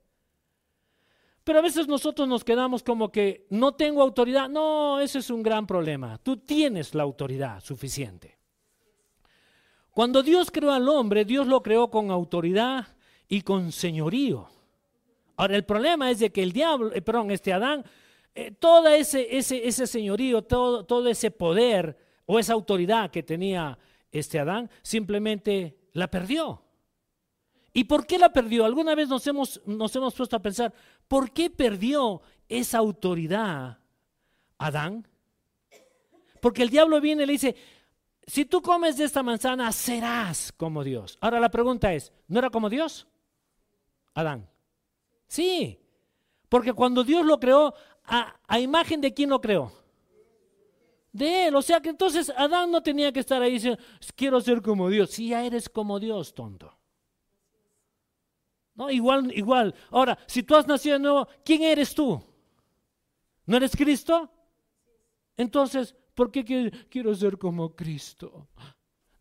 Pero 1.43 1.59
a 1.59 1.62
veces 1.62 1.88
nosotros 1.88 2.27
nos 2.27 2.43
quedamos 2.43 2.83
como 2.83 3.12
que 3.12 3.47
no 3.49 3.73
tengo 3.73 4.01
autoridad. 4.01 4.49
No, 4.49 4.99
ese 4.99 5.19
es 5.19 5.29
un 5.29 5.41
gran 5.41 5.65
problema. 5.65 6.17
Tú 6.19 6.38
tienes 6.38 6.93
la 6.93 7.03
autoridad 7.03 7.62
suficiente. 7.62 8.38
Cuando 9.91 10.23
Dios 10.23 10.51
creó 10.51 10.71
al 10.71 10.88
hombre, 10.88 11.25
Dios 11.25 11.47
lo 11.47 11.62
creó 11.62 11.89
con 11.89 12.12
autoridad, 12.12 12.88
y 13.29 13.41
con 13.41 13.71
señorío. 13.71 14.49
Ahora, 15.37 15.55
el 15.55 15.63
problema 15.63 16.11
es 16.11 16.19
de 16.19 16.31
que 16.31 16.43
el 16.43 16.51
diablo, 16.51 16.91
eh, 16.93 17.01
perdón, 17.01 17.31
este 17.31 17.53
Adán, 17.53 17.85
eh, 18.35 18.51
todo 18.51 18.89
ese, 18.89 19.37
ese, 19.37 19.65
ese 19.65 19.87
señorío, 19.87 20.41
todo, 20.41 20.83
todo 20.83 21.07
ese 21.07 21.31
poder 21.31 21.97
o 22.25 22.39
esa 22.39 22.53
autoridad 22.53 23.09
que 23.11 23.23
tenía 23.23 23.77
este 24.11 24.39
Adán, 24.39 24.69
simplemente 24.81 25.77
la 25.93 26.09
perdió. 26.09 26.63
¿Y 27.71 27.83
por 27.85 28.05
qué 28.05 28.17
la 28.17 28.33
perdió? 28.33 28.65
Alguna 28.65 28.95
vez 28.95 29.07
nos 29.07 29.25
hemos, 29.27 29.61
nos 29.65 29.95
hemos 29.95 30.13
puesto 30.15 30.35
a 30.35 30.41
pensar, 30.41 30.73
¿por 31.07 31.31
qué 31.31 31.49
perdió 31.49 32.21
esa 32.47 32.79
autoridad 32.79 33.77
Adán? 34.57 35.07
Porque 36.41 36.63
el 36.63 36.69
diablo 36.69 36.99
viene 36.99 37.23
y 37.23 37.25
le 37.27 37.33
dice, 37.33 37.55
si 38.25 38.45
tú 38.45 38.61
comes 38.61 38.97
de 38.97 39.05
esta 39.05 39.23
manzana, 39.23 39.71
serás 39.71 40.51
como 40.51 40.83
Dios. 40.83 41.17
Ahora 41.21 41.39
la 41.39 41.49
pregunta 41.49 41.93
es, 41.93 42.11
¿no 42.27 42.39
era 42.39 42.49
como 42.49 42.69
Dios? 42.69 43.07
Adán. 44.19 44.49
Sí, 45.27 45.79
porque 46.49 46.73
cuando 46.73 47.03
Dios 47.03 47.25
lo 47.25 47.39
creó, 47.39 47.73
a, 48.05 48.60
imagen 48.60 49.01
de 49.01 49.13
quién 49.13 49.29
lo 49.29 49.39
creó? 49.39 49.71
De 51.12 51.47
él. 51.47 51.55
O 51.55 51.62
sea 51.62 51.79
que 51.79 51.89
entonces 51.89 52.32
Adán 52.36 52.71
no 52.71 52.82
tenía 52.82 53.12
que 53.12 53.19
estar 53.19 53.41
ahí 53.41 53.53
diciendo, 53.53 53.79
quiero 54.15 54.41
ser 54.41 54.62
como 54.62 54.89
Dios. 54.89 55.12
Si 55.12 55.29
ya 55.29 55.45
eres 55.45 55.69
como 55.69 55.99
Dios, 55.99 56.34
tonto. 56.34 56.75
No, 58.75 58.89
igual, 58.89 59.32
igual. 59.36 59.75
Ahora, 59.91 60.17
si 60.25 60.43
tú 60.43 60.55
has 60.55 60.65
nacido 60.67 60.93
de 60.93 61.03
nuevo, 61.03 61.27
¿quién 61.43 61.63
eres 61.63 61.93
tú? 61.93 62.21
¿No 63.45 63.58
eres 63.58 63.75
Cristo? 63.75 64.32
Entonces, 65.36 65.95
¿por 66.13 66.32
qué 66.32 66.43
quiero 66.89 67.13
ser 67.13 67.38
como 67.38 67.75
Cristo? 67.75 68.47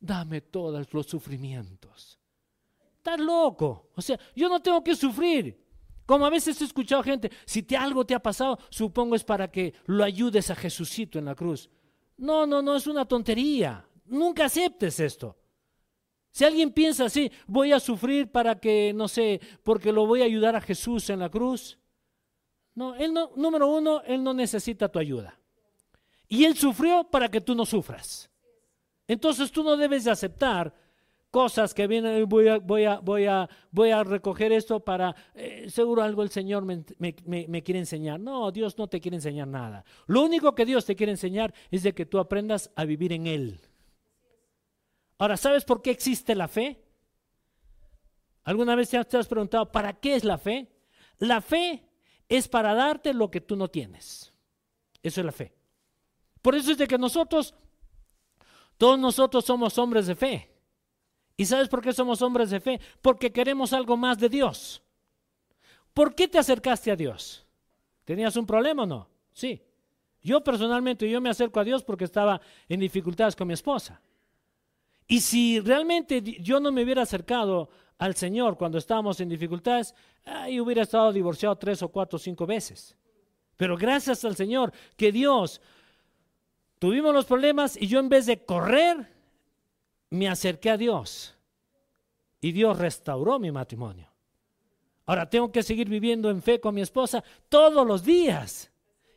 Dame 0.00 0.40
todos 0.40 0.92
los 0.92 1.06
sufrimientos. 1.06 2.17
Estás 2.98 3.18
loco. 3.18 3.90
O 3.96 4.02
sea, 4.02 4.18
yo 4.36 4.48
no 4.48 4.60
tengo 4.60 4.82
que 4.82 4.94
sufrir. 4.94 5.58
Como 6.04 6.24
a 6.24 6.30
veces 6.30 6.60
he 6.60 6.64
escuchado 6.64 7.02
gente, 7.02 7.30
si 7.44 7.62
te, 7.62 7.76
algo 7.76 8.04
te 8.04 8.14
ha 8.14 8.18
pasado, 8.18 8.58
supongo 8.70 9.14
es 9.14 9.24
para 9.24 9.50
que 9.50 9.74
lo 9.86 10.04
ayudes 10.04 10.50
a 10.50 10.56
Jesucito 10.56 11.18
en 11.18 11.26
la 11.26 11.34
cruz. 11.34 11.68
No, 12.16 12.46
no, 12.46 12.62
no, 12.62 12.76
es 12.76 12.86
una 12.86 13.04
tontería. 13.04 13.86
Nunca 14.06 14.46
aceptes 14.46 15.00
esto. 15.00 15.36
Si 16.32 16.44
alguien 16.44 16.72
piensa 16.72 17.06
así, 17.06 17.30
voy 17.46 17.72
a 17.72 17.80
sufrir 17.80 18.30
para 18.30 18.58
que, 18.58 18.92
no 18.94 19.06
sé, 19.06 19.40
porque 19.62 19.92
lo 19.92 20.06
voy 20.06 20.22
a 20.22 20.26
ayudar 20.26 20.56
a 20.56 20.60
Jesús 20.60 21.10
en 21.10 21.20
la 21.20 21.28
cruz. 21.28 21.78
No, 22.74 22.94
él 22.94 23.12
no, 23.12 23.32
número 23.36 23.68
uno, 23.68 24.02
él 24.02 24.22
no 24.22 24.32
necesita 24.32 24.88
tu 24.88 24.98
ayuda. 24.98 25.38
Y 26.28 26.44
él 26.44 26.56
sufrió 26.56 27.04
para 27.04 27.28
que 27.28 27.40
tú 27.40 27.54
no 27.54 27.66
sufras. 27.66 28.30
Entonces 29.06 29.50
tú 29.50 29.62
no 29.62 29.76
debes 29.76 30.04
de 30.04 30.10
aceptar 30.10 30.74
cosas 31.30 31.74
que 31.74 31.86
vienen, 31.86 32.28
voy 32.28 32.48
a, 32.48 32.58
voy 32.58 32.84
a, 32.84 32.98
voy 33.00 33.26
a, 33.26 33.48
voy 33.70 33.90
a 33.90 34.02
recoger 34.02 34.52
esto 34.52 34.80
para, 34.80 35.14
eh, 35.34 35.68
seguro 35.68 36.02
algo 36.02 36.22
el 36.22 36.30
Señor 36.30 36.64
me, 36.64 36.84
me, 36.98 37.62
quiere 37.62 37.80
enseñar. 37.80 38.18
No, 38.18 38.50
Dios 38.50 38.78
no 38.78 38.88
te 38.88 39.00
quiere 39.00 39.16
enseñar 39.16 39.48
nada. 39.48 39.84
Lo 40.06 40.22
único 40.22 40.54
que 40.54 40.64
Dios 40.64 40.84
te 40.84 40.96
quiere 40.96 41.12
enseñar 41.12 41.54
es 41.70 41.82
de 41.82 41.94
que 41.94 42.06
tú 42.06 42.18
aprendas 42.18 42.70
a 42.76 42.84
vivir 42.84 43.12
en 43.12 43.26
Él. 43.26 43.60
Ahora, 45.18 45.36
¿sabes 45.36 45.64
por 45.64 45.82
qué 45.82 45.90
existe 45.90 46.34
la 46.34 46.48
fe? 46.48 46.82
¿Alguna 48.44 48.74
vez 48.74 48.88
te 48.88 48.96
has 48.96 49.28
preguntado, 49.28 49.70
¿para 49.70 49.92
qué 49.92 50.14
es 50.14 50.24
la 50.24 50.38
fe? 50.38 50.72
La 51.18 51.40
fe 51.40 51.84
es 52.28 52.48
para 52.48 52.74
darte 52.74 53.12
lo 53.12 53.30
que 53.30 53.40
tú 53.40 53.56
no 53.56 53.68
tienes. 53.68 54.32
Eso 55.02 55.20
es 55.20 55.26
la 55.26 55.32
fe. 55.32 55.54
Por 56.40 56.54
eso 56.54 56.70
es 56.70 56.78
de 56.78 56.86
que 56.86 56.96
nosotros, 56.96 57.54
todos 58.78 58.98
nosotros 58.98 59.44
somos 59.44 59.76
hombres 59.76 60.06
de 60.06 60.14
fe. 60.14 60.57
¿Y 61.38 61.46
sabes 61.46 61.68
por 61.68 61.80
qué 61.80 61.92
somos 61.92 62.20
hombres 62.20 62.50
de 62.50 62.58
fe? 62.58 62.80
Porque 63.00 63.30
queremos 63.30 63.72
algo 63.72 63.96
más 63.96 64.18
de 64.18 64.28
Dios. 64.28 64.82
¿Por 65.94 66.12
qué 66.16 66.26
te 66.26 66.36
acercaste 66.36 66.90
a 66.90 66.96
Dios? 66.96 67.46
¿Tenías 68.04 68.36
un 68.36 68.44
problema 68.44 68.82
o 68.82 68.86
no? 68.86 69.08
Sí. 69.32 69.62
Yo 70.20 70.42
personalmente, 70.42 71.08
yo 71.08 71.20
me 71.20 71.30
acerco 71.30 71.60
a 71.60 71.64
Dios 71.64 71.84
porque 71.84 72.04
estaba 72.04 72.40
en 72.68 72.80
dificultades 72.80 73.36
con 73.36 73.46
mi 73.46 73.54
esposa. 73.54 74.00
Y 75.06 75.20
si 75.20 75.60
realmente 75.60 76.20
yo 76.20 76.58
no 76.58 76.72
me 76.72 76.82
hubiera 76.82 77.02
acercado 77.02 77.70
al 77.98 78.16
Señor 78.16 78.58
cuando 78.58 78.76
estábamos 78.76 79.20
en 79.20 79.28
dificultades, 79.28 79.94
ahí 80.24 80.58
hubiera 80.58 80.82
estado 80.82 81.12
divorciado 81.12 81.54
tres 81.54 81.82
o 81.84 81.88
cuatro 81.88 82.16
o 82.16 82.18
cinco 82.18 82.46
veces. 82.46 82.96
Pero 83.56 83.76
gracias 83.76 84.24
al 84.24 84.34
Señor 84.34 84.72
que 84.96 85.12
Dios 85.12 85.60
tuvimos 86.80 87.14
los 87.14 87.26
problemas 87.26 87.80
y 87.80 87.86
yo 87.86 88.00
en 88.00 88.08
vez 88.08 88.26
de 88.26 88.44
correr, 88.44 89.17
me 90.10 90.28
acerqué 90.28 90.70
a 90.70 90.76
Dios 90.76 91.34
y 92.40 92.52
Dios 92.52 92.78
restauró 92.78 93.38
mi 93.38 93.50
matrimonio. 93.50 94.08
Ahora 95.06 95.28
tengo 95.28 95.50
que 95.50 95.62
seguir 95.62 95.88
viviendo 95.88 96.30
en 96.30 96.42
fe 96.42 96.60
con 96.60 96.74
mi 96.74 96.82
esposa 96.82 97.24
todos 97.48 97.86
los 97.86 98.04
días. 98.04 98.70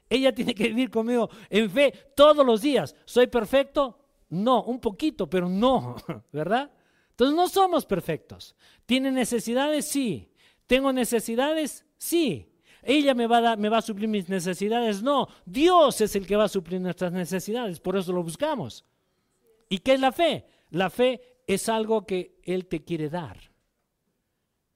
Ella 0.10 0.34
tiene 0.34 0.56
que 0.56 0.68
vivir 0.70 0.90
conmigo 0.90 1.30
en 1.50 1.70
fe 1.70 1.92
todos 2.16 2.46
los 2.46 2.62
días. 2.62 2.96
¿Soy 3.06 3.28
perfecto? 3.28 4.00
No, 4.30 4.64
un 4.64 4.80
poquito, 4.80 5.30
pero 5.30 5.50
no, 5.50 5.96
¿verdad? 6.32 6.72
Entonces 7.10 7.36
no 7.36 7.48
somos 7.50 7.86
perfectos. 7.86 8.56
¿Tiene 8.86 9.12
necesidades? 9.12 9.86
Sí. 9.86 10.32
¿Tengo 10.66 10.94
necesidades? 10.94 11.86
Sí. 11.98 12.50
ella 12.82 13.14
me 13.14 13.28
va, 13.28 13.52
a 13.52 13.56
me 13.58 13.70
va 13.70 13.80
a 13.80 13.82
suplir 13.82 14.08
mis 14.08 14.30
necesidades. 14.30 15.04
No, 15.04 15.28
Dios 15.46 16.00
es 16.02 16.16
el 16.16 16.26
que 16.26 16.38
va 16.38 16.46
a 16.46 16.50
suplir 16.50 16.80
nuestras 16.80 17.12
necesidades, 17.12 17.80
por 17.80 17.98
eso 17.98 18.14
lo 18.14 18.24
buscamos. 18.24 18.86
¿Y 19.68 19.80
qué 19.80 19.94
es 19.94 20.00
la 20.00 20.12
fe? 20.12 20.46
La 20.72 20.90
fe 20.90 21.44
es 21.48 21.70
algo 21.70 22.06
que 22.06 22.40
Él 22.44 22.66
te 22.68 22.84
quiere 22.84 23.10
dar. 23.10 23.38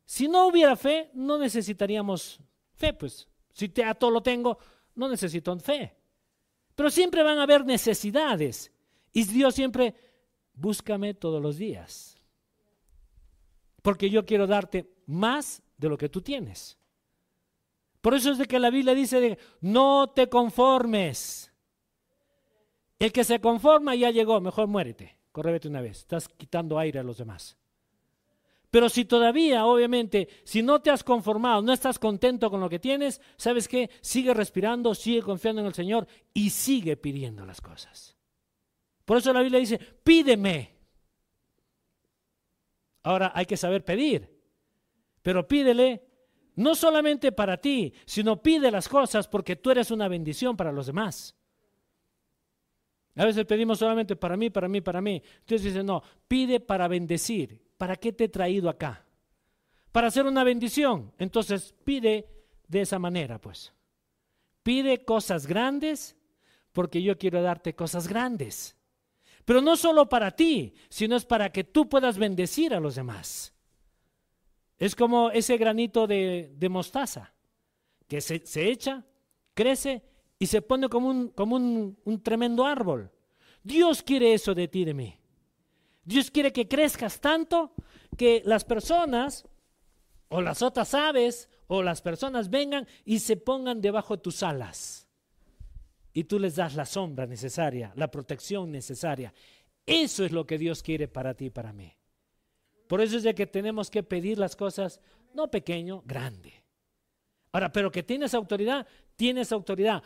Si 0.06 0.28
no 0.28 0.48
hubiera 0.48 0.76
fe, 0.76 1.10
no 1.14 1.38
necesitaríamos 1.38 2.40
fe, 2.74 2.94
pues. 2.94 3.28
Si 3.54 3.70
te, 3.70 3.84
a 3.84 3.96
todo 3.96 4.12
lo 4.12 4.22
tengo, 4.22 4.58
no 4.94 5.10
necesito 5.10 5.58
fe. 5.60 5.96
Pero 6.76 6.90
siempre 6.90 7.24
van 7.24 7.40
a 7.40 7.44
haber 7.44 7.66
necesidades. 7.66 8.72
Y 9.14 9.24
Dios 9.24 9.56
siempre, 9.56 9.96
búscame 10.54 11.14
todos 11.14 11.42
los 11.42 11.58
días. 11.58 12.18
Porque 13.82 14.10
yo 14.10 14.26
quiero 14.26 14.46
darte 14.46 14.94
más 15.06 15.64
de 15.78 15.90
lo 15.90 15.98
que 15.98 16.10
tú 16.10 16.22
tienes. 16.22 16.78
Por 18.02 18.14
eso 18.14 18.32
es 18.32 18.38
de 18.38 18.46
que 18.46 18.60
la 18.60 18.70
Biblia 18.70 18.94
dice, 18.94 19.38
no 19.62 20.12
te 20.14 20.28
conformes. 20.28 21.52
El 23.00 23.12
que 23.12 23.24
se 23.24 23.40
conforma 23.40 23.96
ya 23.96 24.12
llegó, 24.12 24.40
mejor 24.42 24.68
muérete, 24.68 25.18
corrébete 25.36 25.68
una 25.68 25.82
vez, 25.82 25.98
estás 25.98 26.30
quitando 26.30 26.80
aire 26.80 27.00
a 27.00 27.04
los 27.04 27.18
demás. 27.18 27.58
Pero 28.72 28.88
si 28.88 29.04
todavía, 29.04 29.66
obviamente, 29.66 30.30
si 30.46 30.64
no 30.64 30.82
te 30.82 30.92
has 30.92 31.04
conformado, 31.04 31.62
no 31.62 31.74
estás 31.74 32.00
contento 32.00 32.50
con 32.50 32.62
lo 32.62 32.70
que 32.70 32.80
tienes, 32.80 33.20
¿sabes 33.36 33.68
qué? 33.68 33.90
Sigue 34.00 34.34
respirando, 34.34 34.96
sigue 34.96 35.22
confiando 35.22 35.60
en 35.60 35.68
el 35.68 35.74
Señor 35.74 36.08
y 36.34 36.52
sigue 36.52 36.96
pidiendo 36.96 37.46
las 37.46 37.60
cosas. 37.60 38.16
Por 39.04 39.18
eso 39.18 39.34
la 39.34 39.42
Biblia 39.42 39.60
dice, 39.60 39.78
pídeme. 39.78 40.74
Ahora 43.04 43.34
hay 43.36 43.46
que 43.46 43.58
saber 43.58 43.84
pedir, 43.84 44.42
pero 45.22 45.46
pídele 45.46 46.08
no 46.56 46.76
solamente 46.76 47.34
para 47.34 47.58
ti, 47.58 47.94
sino 48.06 48.42
pide 48.42 48.72
las 48.72 48.88
cosas 48.88 49.28
porque 49.28 49.58
tú 49.58 49.72
eres 49.72 49.92
una 49.92 50.08
bendición 50.08 50.56
para 50.56 50.72
los 50.72 50.88
demás. 50.88 51.36
A 53.16 53.26
veces 53.26 53.46
pedimos 53.46 53.80
solamente 53.80 54.16
para 54.16 54.36
mí, 54.36 54.50
para 54.50 54.68
mí, 54.68 54.82
para 54.82 55.02
mí. 55.02 55.22
Entonces 55.40 55.64
dice, 55.64 55.84
no, 55.84 56.02
pide 56.28 56.60
para 56.60 56.88
bendecir. 56.88 57.62
¿Para 57.78 57.96
qué 57.96 58.12
te 58.12 58.26
he 58.26 58.30
traído 58.30 58.70
acá? 58.70 59.06
Para 59.92 60.08
hacer 60.08 60.26
una 60.26 60.44
bendición. 60.44 61.14
Entonces 61.18 61.74
pide 61.84 62.28
de 62.68 62.82
esa 62.82 63.00
manera, 63.00 63.40
pues. 63.40 63.74
Pide 64.64 65.06
cosas 65.06 65.48
grandes 65.48 66.16
porque 66.72 67.02
yo 67.02 67.18
quiero 67.18 67.42
darte 67.42 67.74
cosas 67.74 68.08
grandes. 68.08 68.76
Pero 69.46 69.62
no 69.62 69.78
solo 69.78 70.10
para 70.10 70.32
ti, 70.32 70.74
sino 70.90 71.16
es 71.16 71.26
para 71.26 71.52
que 71.52 71.64
tú 71.64 71.88
puedas 71.88 72.18
bendecir 72.18 72.74
a 72.74 72.80
los 72.80 72.96
demás. 72.96 73.54
Es 74.78 74.96
como 74.96 75.32
ese 75.32 75.58
granito 75.58 76.08
de, 76.08 76.68
mostaza 76.70 77.34
que 78.08 78.20
se, 78.20 78.42
echa, 78.70 79.06
crece 79.54 80.04
y 80.40 80.48
se 80.48 80.62
pone 80.62 80.90
como, 80.90 81.10
un, 81.10 81.30
como 81.30 81.56
un, 81.56 82.22
tremendo 82.24 82.66
árbol. 82.66 83.12
Dios 83.64 84.04
quiere 84.04 84.34
eso 84.34 84.54
de 84.54 84.68
ti, 84.68 84.86
de 84.86 84.94
mí. 84.94 85.18
Dios 86.04 86.30
quiere 86.30 86.52
que 86.52 86.68
crezcas 86.68 87.20
tanto 87.20 87.74
que 88.18 88.42
las 88.46 88.64
personas 88.64 89.46
o 90.30 90.42
las 90.42 90.62
otras 90.62 90.94
aves 90.94 91.50
o 91.68 91.82
las 91.82 92.02
personas 92.02 92.50
vengan 92.50 92.88
y 93.06 93.20
se 93.20 93.38
pongan 93.38 93.82
debajo 93.82 94.16
de 94.16 94.22
tus 94.22 94.44
alas. 94.44 95.08
Y 96.14 96.26
tú 96.26 96.40
les 96.40 96.56
das 96.56 96.76
la 96.76 96.86
sombra 96.86 97.26
necesaria, 97.26 97.92
la 97.96 98.12
protección 98.12 98.72
necesaria. 98.72 99.34
Eso 99.86 100.24
es 100.26 100.32
lo 100.32 100.46
que 100.46 100.58
Dios 100.58 100.84
quiere 100.84 101.08
para 101.08 101.34
ti 101.34 101.46
y 101.46 101.50
para 101.50 101.74
mí. 101.74 101.92
Por 102.88 103.02
eso 103.02 103.18
es 103.18 103.24
de 103.24 103.34
que 103.34 103.48
tenemos 103.48 103.90
que 103.90 104.04
pedir 104.04 104.38
las 104.38 104.56
cosas, 104.56 105.02
no 105.34 105.50
pequeño, 105.50 106.04
grande. 106.06 106.66
Ahora, 107.52 107.72
pero 107.72 107.92
que 107.92 108.04
tienes 108.04 108.34
autoridad, 108.34 108.86
tienes 109.16 109.52
autoridad. 109.52 110.04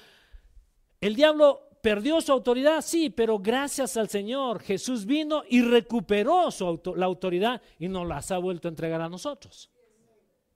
El 1.02 1.16
diablo 1.16 1.70
perdió 1.82 2.20
su 2.22 2.32
autoridad, 2.32 2.82
sí, 2.82 3.10
pero 3.10 3.40
gracias 3.40 3.96
al 3.98 4.10
Señor 4.10 4.62
Jesús 4.62 5.06
vino 5.06 5.44
y 5.48 5.62
recuperó 5.62 6.52
su 6.52 6.82
la 6.96 7.06
autoridad 7.06 7.62
y 7.78 7.88
nos 7.88 8.08
las 8.08 8.32
ha 8.32 8.38
vuelto 8.38 8.68
a 8.68 8.70
entregar 8.70 9.02
a 9.02 9.10
nosotros. 9.10 9.70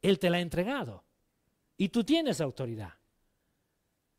Él 0.01 0.19
te 0.19 0.29
la 0.29 0.37
ha 0.37 0.41
entregado 0.41 1.03
y 1.77 1.89
tú 1.89 2.03
tienes 2.03 2.41
autoridad. 2.41 2.93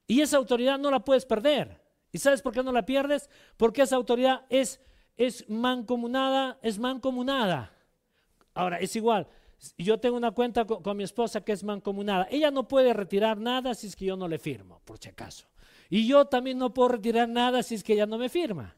Y 0.06 0.20
esa 0.20 0.36
autoridad 0.36 0.78
no 0.78 0.90
la 0.90 1.00
puedes 1.00 1.24
perder. 1.24 1.82
¿Y 2.12 2.18
sabes 2.18 2.42
por 2.42 2.52
qué 2.52 2.62
no 2.62 2.72
la 2.72 2.86
pierdes? 2.86 3.28
Porque 3.56 3.82
esa 3.82 3.96
autoridad 3.96 4.46
es, 4.48 4.80
es 5.16 5.48
mancomunada, 5.48 6.58
es 6.62 6.78
mancomunada. 6.78 7.72
Ahora, 8.54 8.78
es 8.78 8.94
igual. 8.96 9.26
Yo 9.78 9.98
tengo 9.98 10.16
una 10.16 10.30
cuenta 10.30 10.64
con, 10.64 10.96
mi 10.96 11.04
esposa 11.04 11.42
que 11.42 11.52
es 11.52 11.64
mancomunada. 11.64 12.28
Ella 12.30 12.50
no 12.50 12.68
puede 12.68 12.92
retirar 12.92 13.38
nada 13.38 13.74
si 13.74 13.86
es 13.86 13.96
que 13.96 14.04
yo 14.04 14.16
no 14.16 14.28
le 14.28 14.38
firmo, 14.38 14.80
por 14.84 14.98
si 14.98 15.08
acaso. 15.08 15.46
Y 15.90 16.06
yo 16.06 16.24
también 16.26 16.58
no 16.58 16.72
puedo 16.72 16.90
retirar 16.90 17.28
nada 17.28 17.62
si 17.62 17.74
es 17.74 17.84
que 17.84 17.94
ella 17.94 18.06
no 18.06 18.18
me 18.18 18.28
firma. 18.28 18.76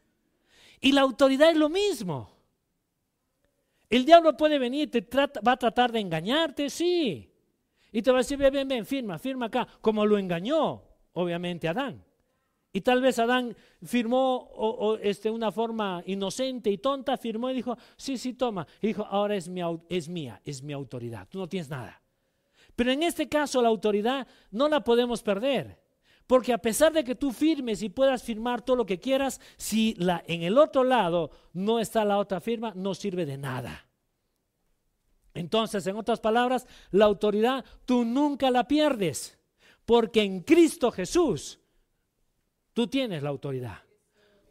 Y 0.80 0.92
la 0.92 1.02
autoridad 1.02 1.50
es 1.50 1.56
lo 1.56 1.68
mismo. 1.68 2.30
El 3.88 4.04
diablo 4.04 4.36
puede 4.36 4.58
venir, 4.58 4.90
te 4.90 5.06
va 5.46 5.52
a 5.52 5.56
tratar 5.56 5.92
de 5.92 6.00
engañarte, 6.00 6.68
sí. 6.70 7.30
Y 7.92 8.02
te 8.02 8.10
va 8.10 8.18
a 8.18 8.20
decir, 8.20 8.36
ven, 8.36 8.52
ven, 8.52 8.68
ven, 8.68 8.86
firma, 8.86 9.18
firma 9.18 9.46
acá, 9.46 9.66
como 9.80 10.04
lo 10.04 10.18
engañó, 10.18 10.82
obviamente, 11.12 11.68
Adán. 11.68 12.04
Y 12.72 12.82
tal 12.82 13.00
vez 13.00 13.18
Adán 13.18 13.56
firmó 13.82 14.36
o, 14.54 14.98
este, 14.98 15.30
una 15.30 15.50
forma 15.50 16.02
inocente 16.04 16.70
y 16.70 16.78
tonta, 16.78 17.16
firmó 17.16 17.48
y 17.48 17.54
dijo, 17.54 17.78
sí, 17.96 18.18
sí, 18.18 18.34
toma. 18.34 18.66
Y 18.82 18.88
dijo, 18.88 19.06
ahora 19.06 19.34
es 19.34 19.48
mía, 19.48 20.42
es 20.44 20.62
mi 20.62 20.72
autoridad, 20.72 21.26
tú 21.30 21.38
no 21.38 21.48
tienes 21.48 21.70
nada. 21.70 22.02
Pero 22.74 22.92
en 22.92 23.02
este 23.02 23.28
caso 23.28 23.62
la 23.62 23.68
autoridad 23.68 24.26
no 24.50 24.68
la 24.68 24.84
podemos 24.84 25.22
perder. 25.22 25.85
Porque 26.26 26.52
a 26.52 26.58
pesar 26.58 26.92
de 26.92 27.04
que 27.04 27.14
tú 27.14 27.32
firmes 27.32 27.82
y 27.82 27.88
puedas 27.88 28.22
firmar 28.22 28.62
todo 28.62 28.76
lo 28.76 28.86
que 28.86 28.98
quieras, 28.98 29.40
si 29.56 29.94
la, 29.94 30.24
en 30.26 30.42
el 30.42 30.58
otro 30.58 30.82
lado 30.82 31.30
no 31.52 31.78
está 31.78 32.04
la 32.04 32.18
otra 32.18 32.40
firma, 32.40 32.72
no 32.74 32.94
sirve 32.94 33.26
de 33.26 33.38
nada. 33.38 33.86
Entonces, 35.34 35.86
en 35.86 35.96
otras 35.96 36.20
palabras, 36.20 36.66
la 36.90 37.04
autoridad 37.04 37.64
tú 37.84 38.04
nunca 38.04 38.50
la 38.50 38.66
pierdes. 38.66 39.38
Porque 39.84 40.22
en 40.22 40.40
Cristo 40.40 40.90
Jesús 40.90 41.60
Tú 42.76 42.88
tienes 42.88 43.22
la 43.22 43.30
autoridad. 43.30 43.78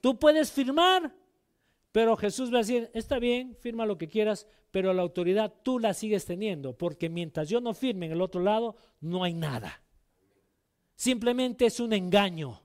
Tú 0.01 0.17
puedes 0.17 0.51
firmar, 0.51 1.15
pero 1.91 2.17
Jesús 2.17 2.51
va 2.51 2.55
a 2.55 2.61
decir, 2.61 2.89
está 2.95 3.19
bien, 3.19 3.55
firma 3.55 3.85
lo 3.85 3.99
que 3.99 4.07
quieras, 4.07 4.47
pero 4.71 4.91
la 4.95 5.03
autoridad 5.03 5.53
tú 5.61 5.77
la 5.77 5.93
sigues 5.93 6.25
teniendo, 6.25 6.75
porque 6.75 7.07
mientras 7.07 7.49
yo 7.49 7.61
no 7.61 7.75
firme 7.75 8.07
en 8.07 8.13
el 8.13 8.21
otro 8.23 8.41
lado, 8.41 8.77
no 8.99 9.23
hay 9.23 9.35
nada. 9.35 9.79
Simplemente 10.95 11.65
es 11.65 11.79
un 11.79 11.93
engaño. 11.93 12.61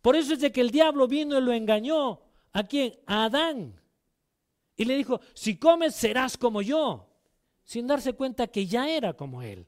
Por 0.00 0.16
eso 0.16 0.34
es 0.34 0.40
de 0.40 0.52
que 0.52 0.60
el 0.60 0.70
diablo 0.70 1.08
vino 1.08 1.38
y 1.38 1.40
lo 1.40 1.52
engañó. 1.52 2.20
¿A 2.52 2.64
quién? 2.64 2.94
A 3.06 3.24
Adán. 3.24 3.80
Y 4.76 4.84
le 4.84 4.96
dijo, 4.96 5.20
si 5.34 5.56
comes 5.56 5.94
serás 5.94 6.36
como 6.36 6.60
yo, 6.60 7.08
sin 7.62 7.86
darse 7.86 8.12
cuenta 8.12 8.48
que 8.48 8.66
ya 8.66 8.88
era 8.88 9.14
como 9.14 9.42
él. 9.42 9.66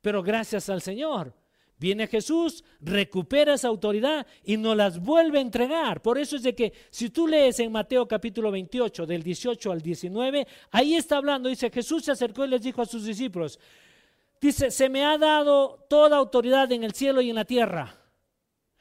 Pero 0.00 0.22
gracias 0.22 0.68
al 0.68 0.82
Señor, 0.82 1.34
Viene 1.82 2.06
Jesús, 2.06 2.62
recupera 2.80 3.54
esa 3.54 3.66
autoridad 3.66 4.24
y 4.44 4.56
nos 4.56 4.76
las 4.76 5.00
vuelve 5.00 5.38
a 5.38 5.40
entregar. 5.40 6.00
Por 6.00 6.16
eso 6.16 6.36
es 6.36 6.44
de 6.44 6.54
que 6.54 6.72
si 6.90 7.10
tú 7.10 7.26
lees 7.26 7.58
en 7.58 7.72
Mateo 7.72 8.06
capítulo 8.06 8.52
28, 8.52 9.04
del 9.04 9.24
18 9.24 9.72
al 9.72 9.80
19, 9.80 10.46
ahí 10.70 10.94
está 10.94 11.16
hablando, 11.16 11.48
dice, 11.48 11.70
Jesús 11.70 12.04
se 12.04 12.12
acercó 12.12 12.44
y 12.44 12.50
les 12.50 12.62
dijo 12.62 12.82
a 12.82 12.86
sus 12.86 13.04
discípulos, 13.04 13.58
dice, 14.42 14.70
se 14.72 14.88
me 14.88 15.04
ha 15.04 15.16
dado 15.16 15.86
toda 15.88 16.16
autoridad 16.16 16.70
en 16.72 16.82
el 16.82 16.92
cielo 16.92 17.22
y 17.22 17.30
en 17.30 17.36
la 17.36 17.44
tierra. 17.44 17.96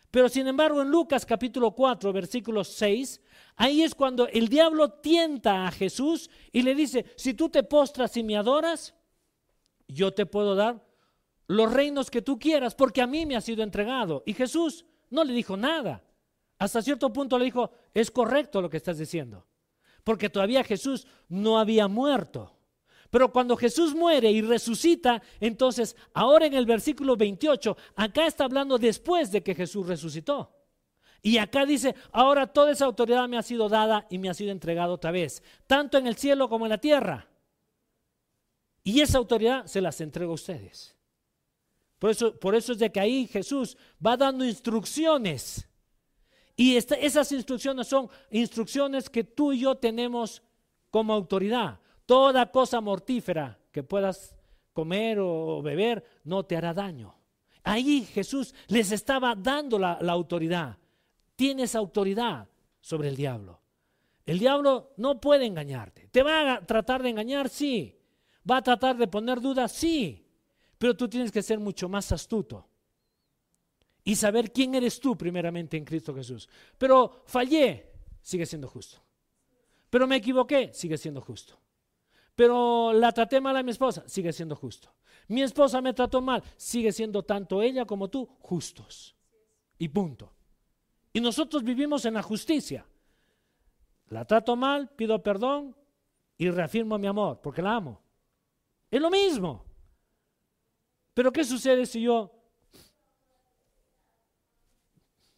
Pero 0.10 0.28
sin 0.28 0.48
embargo 0.48 0.82
en 0.82 0.90
Lucas 0.90 1.26
capítulo 1.26 1.72
4, 1.72 2.12
versículo 2.12 2.64
6, 2.64 3.22
ahí 3.56 3.84
es 3.84 3.96
cuando 3.96 4.28
el 4.28 4.50
diablo 4.50 4.92
tienta 4.94 5.68
a 5.68 5.72
Jesús 5.72 6.30
y 6.52 6.64
le 6.64 6.76
dice, 6.76 7.06
si 7.16 7.36
tú 7.36 7.48
te 7.48 7.64
postras 7.64 8.18
y 8.18 8.24
me 8.24 8.36
adoras, 8.36 8.94
yo 9.88 10.14
te 10.14 10.26
puedo 10.26 10.56
dar 10.56 10.86
los 11.48 11.72
reinos 11.72 12.10
que 12.10 12.22
tú 12.22 12.40
quieras, 12.40 12.76
porque 12.76 13.02
a 13.02 13.08
mí 13.08 13.26
me 13.26 13.36
ha 13.36 13.42
sido 13.42 13.62
entregado. 13.62 14.24
Y 14.26 14.34
Jesús 14.34 14.86
no 15.10 15.24
le 15.24 15.34
dijo 15.34 15.56
nada. 15.56 16.04
Hasta 16.58 16.82
cierto 16.82 17.14
punto 17.14 17.38
le 17.38 17.46
dijo, 17.46 17.72
es 17.94 18.10
correcto 18.10 18.62
lo 18.62 18.70
que 18.70 18.78
estás 18.78 18.98
diciendo, 18.98 19.46
porque 20.04 20.30
todavía 20.30 20.64
Jesús 20.64 21.08
no 21.28 21.60
había 21.60 21.88
muerto. 21.88 22.61
Pero 23.12 23.32
cuando 23.32 23.58
Jesús 23.58 23.94
muere 23.94 24.32
y 24.32 24.42
resucita, 24.42 25.22
entonces 25.42 25.98
ahora 26.14 26.46
en 26.46 26.54
el 26.54 26.66
versículo 26.66 27.18
28, 27.18 27.78
acá 27.98 28.26
está 28.26 28.46
hablando 28.46 28.78
después 28.78 29.32
de 29.32 29.44
que 29.44 29.54
Jesús 29.54 29.86
resucitó. 29.86 30.56
Y 31.22 31.38
acá 31.38 31.66
dice, 31.66 31.94
ahora 32.14 32.48
toda 32.48 32.72
esa 32.72 32.86
autoridad 32.86 33.28
me 33.28 33.38
ha 33.38 33.44
sido 33.44 33.68
dada 33.68 34.08
y 34.10 34.18
me 34.18 34.30
ha 34.30 34.34
sido 34.34 34.52
entregada 34.52 34.94
otra 34.94 35.12
vez, 35.12 35.44
tanto 35.68 35.98
en 35.98 36.08
el 36.08 36.16
cielo 36.16 36.48
como 36.48 36.66
en 36.66 36.70
la 36.70 36.80
tierra. 36.80 37.28
Y 38.82 39.02
esa 39.02 39.18
autoridad 39.18 39.66
se 39.66 39.82
las 39.82 40.00
entrego 40.00 40.32
a 40.32 40.36
ustedes. 40.36 40.96
Por 42.00 42.12
eso, 42.12 42.40
por 42.40 42.56
eso 42.56 42.72
es 42.72 42.80
de 42.80 42.92
que 42.92 43.00
ahí 43.02 43.28
Jesús 43.28 43.78
va 44.04 44.16
dando 44.16 44.46
instrucciones. 44.46 45.68
Y 46.56 46.78
esas 46.78 47.32
instrucciones 47.34 47.88
son 47.88 48.10
instrucciones 48.32 49.10
que 49.10 49.26
tú 49.26 49.52
y 49.52 49.60
yo 49.60 49.76
tenemos 49.76 50.42
como 50.90 51.14
autoridad. 51.14 51.81
Toda 52.12 52.52
cosa 52.52 52.82
mortífera 52.82 53.58
que 53.72 53.84
puedas 53.84 54.36
comer 54.74 55.20
o 55.22 55.62
beber 55.62 56.04
no 56.26 56.44
te 56.44 56.58
hará 56.58 56.74
daño. 56.74 57.16
Ahí 57.64 58.04
Jesús 58.04 58.54
les 58.68 58.92
estaba 58.92 59.34
dando 59.34 59.80
la, 59.80 59.98
la 60.02 60.12
autoridad. 60.12 60.78
Tienes 61.38 61.74
autoridad 61.74 62.50
sobre 62.82 63.08
el 63.08 63.16
diablo. 63.16 63.62
El 64.26 64.40
diablo 64.40 64.92
no 64.98 65.22
puede 65.22 65.46
engañarte. 65.46 66.10
¿Te 66.10 66.22
va 66.22 66.56
a 66.56 66.66
tratar 66.66 67.02
de 67.02 67.12
engañar? 67.12 67.48
Sí. 67.48 67.98
¿Va 68.44 68.58
a 68.58 68.62
tratar 68.62 68.98
de 68.98 69.08
poner 69.08 69.40
dudas? 69.40 69.72
Sí. 69.72 70.28
Pero 70.78 70.98
tú 70.98 71.08
tienes 71.08 71.32
que 71.32 71.42
ser 71.42 71.62
mucho 71.62 71.88
más 71.88 72.12
astuto 72.12 72.68
y 74.04 74.18
saber 74.18 74.52
quién 74.52 74.76
eres 74.76 75.00
tú 75.00 75.18
primeramente 75.18 75.78
en 75.78 75.86
Cristo 75.86 76.14
Jesús. 76.14 76.50
Pero 76.78 77.22
fallé, 77.26 77.90
sigue 78.22 78.46
siendo 78.46 78.68
justo. 78.68 79.02
Pero 79.90 80.08
me 80.08 80.18
equivoqué, 80.18 80.74
sigue 80.74 80.98
siendo 80.98 81.22
justo. 81.22 81.62
Pero 82.36 82.94
la 82.94 83.12
traté 83.12 83.42
mal 83.42 83.58
a 83.58 83.64
mi 83.64 83.72
esposa, 83.72 84.04
sigue 84.08 84.34
siendo 84.34 84.56
justo. 84.56 84.94
Mi 85.28 85.42
esposa 85.42 85.82
me 85.82 85.94
trató 85.94 86.22
mal, 86.22 86.44
sigue 86.58 86.92
siendo 86.92 87.24
tanto 87.24 87.62
ella 87.62 87.86
como 87.86 88.10
tú 88.10 88.26
justos. 88.40 89.16
Y 89.78 89.88
punto. 89.90 90.34
Y 91.14 91.22
nosotros 91.22 91.64
vivimos 91.64 92.06
en 92.06 92.14
la 92.14 92.22
justicia. 92.22 92.86
La 94.08 94.26
trato 94.26 94.56
mal, 94.56 94.90
pido 94.90 95.22
perdón 95.24 95.76
y 96.38 96.50
reafirmo 96.50 96.98
mi 96.98 97.08
amor, 97.08 97.40
porque 97.42 97.62
la 97.62 97.76
amo. 97.76 98.02
Es 98.90 99.02
lo 99.02 99.10
mismo. 99.10 99.66
Pero 101.14 101.32
¿qué 101.32 101.44
sucede 101.44 101.86
si 101.86 102.02
yo... 102.02 102.32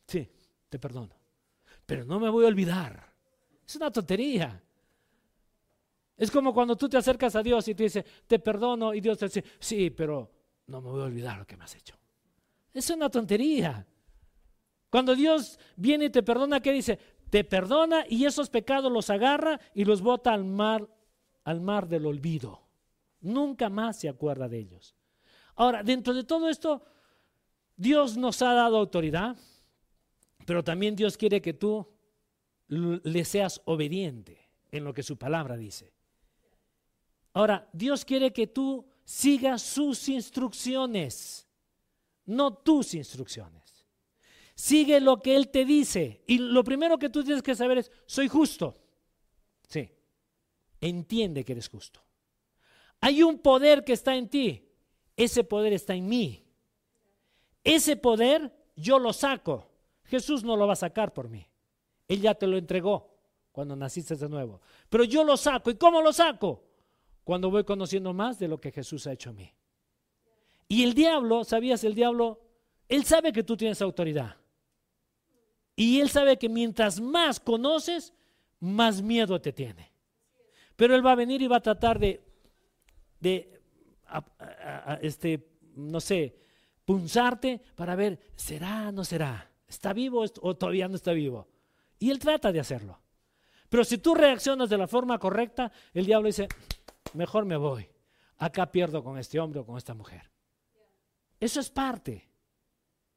Sí, 0.08 0.30
te 0.70 0.80
perdono. 0.80 1.16
Pero 1.86 2.06
no 2.06 2.20
me 2.20 2.30
voy 2.30 2.46
a 2.46 2.48
olvidar. 2.48 3.14
Es 3.66 3.76
una 3.76 3.91
tontería. 3.91 4.62
Es 6.16 6.30
como 6.30 6.53
cuando 6.53 6.76
tú 6.76 6.88
te 6.88 6.97
acercas 6.97 7.36
a 7.36 7.43
Dios 7.43 7.68
y 7.68 7.76
te 7.76 7.84
dice, 7.84 8.05
te 8.28 8.39
perdono, 8.39 8.93
y 8.93 9.01
Dios 9.01 9.18
te 9.18 9.26
dice, 9.26 9.43
sí, 9.59 9.89
pero 9.89 10.32
no 10.68 10.82
me 10.82 10.89
voy 10.89 11.01
a 11.01 11.05
olvidar 11.05 11.38
lo 11.39 11.47
que 11.47 11.57
me 11.57 11.64
has 11.64 11.76
hecho. 11.76 11.95
Es 12.74 12.89
una 12.89 13.09
tontería. 13.09 13.86
Cuando 14.89 15.16
Dios 15.16 15.59
viene 15.76 16.05
y 16.05 16.09
te 16.09 16.24
perdona, 16.24 16.59
¿qué 16.59 16.72
dice? 16.72 16.99
Te 17.30 17.43
perdona 17.43 18.05
y 18.07 18.26
esos 18.26 18.49
pecados 18.49 18.91
los 18.91 19.09
agarra 19.09 19.59
y 19.74 19.86
los 19.86 20.01
bota 20.01 20.34
al 20.34 20.45
mar, 20.45 20.88
al 21.43 21.61
mar 21.61 21.88
del 21.88 22.05
olvido. 22.05 22.61
Nunca 23.22 23.70
más 23.70 23.99
se 23.99 24.09
acuerda 24.09 24.47
de 24.47 24.59
ellos. 24.59 24.95
Ahora, 25.55 25.84
dentro 25.84 26.14
de 26.14 26.24
todo 26.24 26.49
esto, 26.49 26.84
Dios 27.76 28.18
nos 28.18 28.41
ha 28.41 28.53
dado 28.53 28.78
autoridad, 28.78 29.38
pero 30.45 30.64
también 30.64 30.95
Dios 30.95 31.18
quiere 31.18 31.41
que 31.41 31.53
tú 31.53 31.88
le 32.68 33.26
seas 33.26 33.61
obediente 33.66 34.49
en 34.72 34.84
lo 34.84 34.93
que 34.93 35.03
su 35.03 35.18
palabra 35.18 35.57
dice. 35.57 35.93
Ahora, 37.34 37.68
Dios 37.74 38.06
quiere 38.06 38.32
que 38.32 38.48
tú 38.48 38.86
sigas 39.04 39.62
sus 39.62 40.08
instrucciones, 40.08 41.48
no 42.26 42.54
tus 42.54 42.94
instrucciones. 42.94 43.64
Sigue 44.56 45.00
lo 45.02 45.22
que 45.22 45.36
Él 45.36 45.50
te 45.50 45.66
dice. 45.66 46.24
Y 46.28 46.38
lo 46.38 46.64
primero 46.64 46.98
que 47.00 47.10
tú 47.10 47.24
tienes 47.24 47.42
que 47.42 47.56
saber 47.56 47.80
es, 47.80 47.92
soy 48.06 48.28
justo. 48.28 48.78
Sí, 49.68 49.90
entiende 50.80 51.44
que 51.44 51.54
eres 51.54 51.70
justo. 51.70 52.02
Hay 53.02 53.24
un 53.24 53.40
poder 53.40 53.84
que 53.84 53.94
está 53.94 54.16
en 54.16 54.30
ti. 54.30 54.70
Ese 55.18 55.44
poder 55.44 55.74
está 55.74 55.96
en 55.96 56.08
mí. 56.08 56.46
Ese 57.64 57.96
poder 57.96 58.54
yo 58.76 59.00
lo 59.00 59.12
saco. 59.12 59.70
Jesús 60.06 60.44
no 60.44 60.56
lo 60.56 60.68
va 60.68 60.74
a 60.74 60.78
sacar 60.78 61.14
por 61.14 61.30
mí. 61.30 61.48
Él 62.08 62.22
ya 62.22 62.36
te 62.36 62.46
lo 62.46 62.58
entregó 62.58 63.18
cuando 63.52 63.76
naciste 63.76 64.16
de 64.16 64.30
nuevo. 64.30 64.62
Pero 64.90 65.04
yo 65.04 65.24
lo 65.24 65.36
saco. 65.36 65.72
¿Y 65.72 65.76
cómo 65.76 66.02
lo 66.02 66.14
saco? 66.14 66.64
Cuando 67.24 67.50
voy 67.50 67.64
conociendo 67.64 68.14
más 68.14 68.40
de 68.40 68.48
lo 68.48 68.60
que 68.60 68.72
Jesús 68.72 69.08
ha 69.08 69.14
hecho 69.14 69.30
a 69.30 69.34
mí. 69.34 69.54
Y 70.68 70.84
el 70.84 70.94
diablo, 70.94 71.44
¿sabías? 71.44 71.84
El 71.84 71.96
diablo, 71.96 72.42
él 72.88 73.06
sabe 73.06 73.32
que 73.32 73.44
tú 73.44 73.56
tienes 73.56 73.82
autoridad. 73.82 74.38
Y 75.76 76.00
él 76.00 76.10
sabe 76.10 76.38
que 76.38 76.50
mientras 76.50 77.00
más 77.00 77.40
conoces, 77.40 78.14
más 78.60 79.02
miedo 79.02 79.40
te 79.42 79.54
tiene. 79.54 79.92
Pero 80.76 80.96
él 80.96 81.06
va 81.06 81.12
a 81.14 81.16
venir 81.16 81.42
y 81.42 81.48
va 81.48 81.58
a 81.58 81.62
tratar 81.62 82.00
de, 82.00 82.24
de 83.20 83.62
este, 85.02 85.48
no 85.76 86.00
sé, 86.00 86.36
punzarte 86.86 87.62
para 87.76 87.96
ver, 87.96 88.20
¿será, 88.36 88.92
no 88.92 89.04
será? 89.04 89.52
¿Está 89.68 89.94
vivo 89.94 90.24
o 90.42 90.56
todavía 90.56 90.88
no 90.88 90.96
está 90.96 91.14
vivo? 91.14 91.48
Y 92.00 92.10
él 92.12 92.20
trata 92.20 92.52
de 92.52 92.60
hacerlo. 92.60 93.00
Pero 93.70 93.84
si 93.84 93.98
tú 93.98 94.14
reaccionas 94.14 94.70
de 94.70 94.78
la 94.78 94.88
forma 94.88 95.18
correcta, 95.18 95.72
el 95.94 96.06
diablo 96.06 96.28
dice, 96.28 96.48
mejor 97.14 97.45
me 97.45 97.58
voy. 97.58 97.88
Acá 98.38 98.72
pierdo 98.72 99.04
con 99.04 99.18
este 99.18 99.39
hombre 99.39 99.60
o 99.60 99.66
con 99.66 99.78
esta 99.78 99.93
mujer. 99.93 100.30
Eso 101.39 101.60
es 101.60 101.70
parte. 101.70 102.30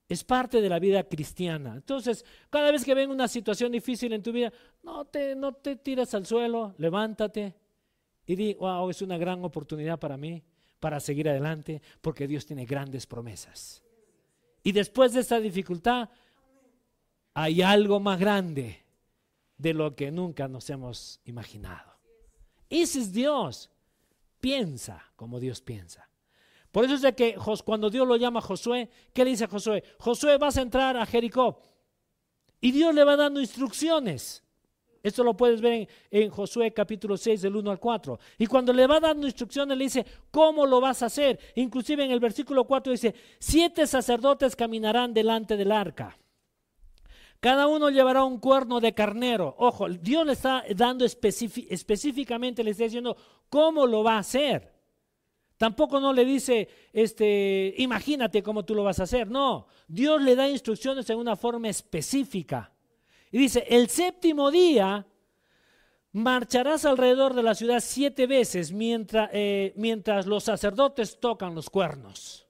Es 0.09 0.23
parte 0.23 0.61
de 0.61 0.69
la 0.69 0.79
vida 0.79 1.03
cristiana. 1.05 1.75
Entonces, 1.75 2.25
cada 2.51 2.71
vez 2.71 2.85
que 2.85 2.95
ven 2.95 3.11
una 3.11 3.27
situación 3.27 3.73
difícil 3.73 4.13
en 4.13 4.23
tu 4.23 4.33
vida, 4.33 4.53
no 4.83 5.05
te, 5.05 5.35
no 5.35 5.53
te 5.53 5.77
tires 5.77 6.15
al 6.15 6.27
suelo, 6.27 6.75
levántate 6.79 7.57
y 8.27 8.37
di, 8.37 8.55
wow, 8.55 8.89
es 8.91 9.03
una 9.03 9.19
gran 9.19 9.45
oportunidad 9.45 9.99
para 9.99 10.17
mí, 10.17 10.43
para 10.81 11.01
seguir 11.01 11.29
adelante, 11.29 11.81
porque 12.01 12.27
Dios 12.27 12.47
tiene 12.47 12.67
grandes 12.67 13.07
promesas. 13.07 13.83
Y 14.63 14.73
después 14.73 15.13
de 15.13 15.21
esta 15.21 15.41
dificultad, 15.41 16.09
hay 17.35 17.63
algo 17.63 18.01
más 18.01 18.19
grande 18.19 18.85
de 19.57 19.75
lo 19.75 19.95
que 19.95 20.11
nunca 20.11 20.49
nos 20.49 20.69
hemos 20.71 21.21
imaginado. 21.25 21.93
Ese 22.69 23.01
es 23.01 23.13
Dios. 23.13 23.71
Piensa 24.47 25.03
como 25.17 25.41
Dios 25.41 25.61
piensa. 25.61 26.09
Por 26.71 26.85
eso 26.85 26.95
es 26.95 27.03
de 27.03 27.17
que 27.17 27.37
cuando 27.65 27.91
Dios 27.91 28.07
lo 28.07 28.15
llama 28.15 28.39
a 28.39 28.43
Josué, 28.43 28.89
¿qué 29.13 29.25
le 29.25 29.31
dice 29.31 29.43
a 29.43 29.49
Josué? 29.49 29.83
Josué, 29.99 30.39
vas 30.39 30.57
a 30.57 30.63
entrar 30.63 30.97
a 30.97 31.05
Jericó. 31.05 31.59
Y 32.61 32.71
Dios 32.71 32.95
le 32.95 33.03
va 33.03 33.17
dando 33.17 33.41
instrucciones. 33.41 34.45
Esto 35.03 35.25
lo 35.25 35.37
puedes 35.37 35.61
ver 35.61 35.89
en, 36.13 36.31
Josué 36.31 36.73
capítulo 36.73 37.17
6 37.17 37.43
del 37.43 37.57
1 37.57 37.73
al 37.73 37.81
4. 37.81 38.21
Y 38.39 38.47
cuando 38.47 38.73
le 38.73 38.87
va 38.87 39.01
dando 39.01 39.27
instrucciones 39.27 39.77
le 39.77 39.83
dice, 39.83 40.07
¿cómo 40.31 40.65
lo 40.65 40.81
vas 40.81 41.03
a 41.03 41.07
hacer? 41.07 41.41
Inclusive 41.57 42.05
en 42.05 42.13
el 42.13 42.21
versículo 42.21 42.69
4 42.69 42.93
dice, 42.93 43.17
siete 43.41 43.85
sacerdotes 43.85 44.55
caminarán 44.55 45.13
delante 45.13 45.57
del 45.57 45.73
arca. 45.73 46.17
Cada 47.41 47.67
uno 47.67 47.91
llevará 47.91 48.25
un 48.25 48.39
cuerno 48.39 48.81
de 48.81 48.95
carnero. 48.95 49.55
Ojo, 49.59 49.89
Dios 49.89 50.27
le 50.27 50.33
está 50.33 50.65
dando 50.75 51.05
específicamente, 51.05 52.65
le 52.65 52.71
está 52.71 52.85
diciendo 52.85 53.17
cómo 53.49 53.87
lo 53.87 54.03
va 54.03 54.15
a 54.15 54.21
hacer. 54.21 54.75
Tampoco 55.57 56.01
no 56.01 56.13
le 56.13 56.25
dice, 56.25 56.69
este, 56.93 57.75
imagínate 57.79 58.43
cómo 58.43 58.65
tú 58.65 58.75
lo 58.75 58.85
vas 58.85 59.01
a 59.01 59.05
hacer. 59.05 59.29
No, 59.29 59.69
Dios 59.89 60.21
le 60.21 60.37
da 60.37 60.49
instrucciones 60.49 61.09
en 61.09 61.19
una 61.19 61.37
forma 61.37 61.69
específica. 61.69 62.73
Y 63.31 63.39
dice, 63.39 63.65
el 63.69 63.89
séptimo 63.89 64.51
día 64.51 65.07
marcharás 66.13 66.85
alrededor 66.85 67.35
de 67.35 67.43
la 67.43 67.55
ciudad 67.55 67.81
siete 67.81 68.27
veces 68.27 68.73
mientras, 68.73 69.31
eh, 69.33 69.73
mientras 69.77 70.27
los 70.27 70.45
sacerdotes 70.45 71.21
tocan 71.21 71.55
los 71.55 71.71
cuernos. 71.71 72.46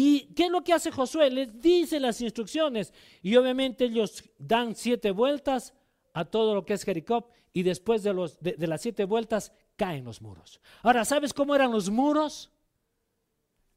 ¿Y 0.00 0.32
qué 0.36 0.44
es 0.44 0.50
lo 0.52 0.62
que 0.62 0.72
hace 0.72 0.92
Josué? 0.92 1.28
Les 1.28 1.60
dice 1.60 1.98
las 1.98 2.20
instrucciones 2.20 2.94
y 3.20 3.34
obviamente 3.34 3.86
ellos 3.86 4.22
dan 4.38 4.76
siete 4.76 5.10
vueltas 5.10 5.74
a 6.12 6.24
todo 6.24 6.54
lo 6.54 6.64
que 6.64 6.74
es 6.74 6.84
Jericó 6.84 7.28
y 7.52 7.64
después 7.64 8.04
de, 8.04 8.14
de, 8.40 8.66
las 8.68 8.80
siete 8.80 9.04
vueltas 9.04 9.50
caen 9.74 10.04
los 10.04 10.22
muros. 10.22 10.60
Ahora, 10.84 11.04
¿sabes 11.04 11.34
cómo 11.34 11.52
eran 11.52 11.72
los 11.72 11.90
muros? 11.90 12.52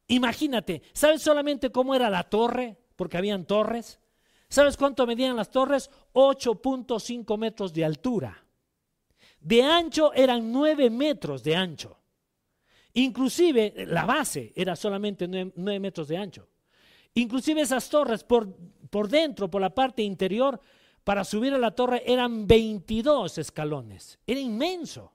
Imagínate, 0.10 0.84
¿sabes 0.94 1.24
solamente 1.24 1.72
cómo 1.72 1.96
era 1.96 2.08
la 2.08 2.30
torre? 2.30 2.78
Porque 2.96 3.18
habían 3.18 3.46
torres. 3.46 4.00
¿Sabes 4.48 4.78
cuánto 4.78 5.08
medían 5.08 5.36
las 5.36 5.50
torres? 5.50 5.90
8.5 6.14 7.36
metros 7.36 7.74
de 7.74 7.84
altura. 7.84 8.46
De 9.40 9.64
ancho 9.64 10.14
eran 10.14 10.52
9 10.52 10.92
metros 10.92 11.42
de 11.42 11.56
ancho. 11.56 11.98
Inclusive 12.94 13.74
la 13.88 14.06
base 14.06 14.52
era 14.56 14.76
solamente 14.76 15.28
9 15.28 15.80
metros 15.80 16.08
de 16.08 16.18
ancho. 16.18 16.48
Inclusive 17.14 17.62
esas 17.62 17.90
torres 17.90 18.24
por, 18.24 18.54
por 18.90 19.08
dentro, 19.08 19.50
por 19.50 19.62
la 19.62 19.74
parte 19.74 20.02
interior, 20.02 20.60
para 21.04 21.24
subir 21.24 21.54
a 21.54 21.58
la 21.58 21.72
torre 21.72 22.04
eran 22.06 22.48
22 22.48 23.38
escalones. 23.38 24.20
Era 24.26 24.40
inmenso. 24.40 25.14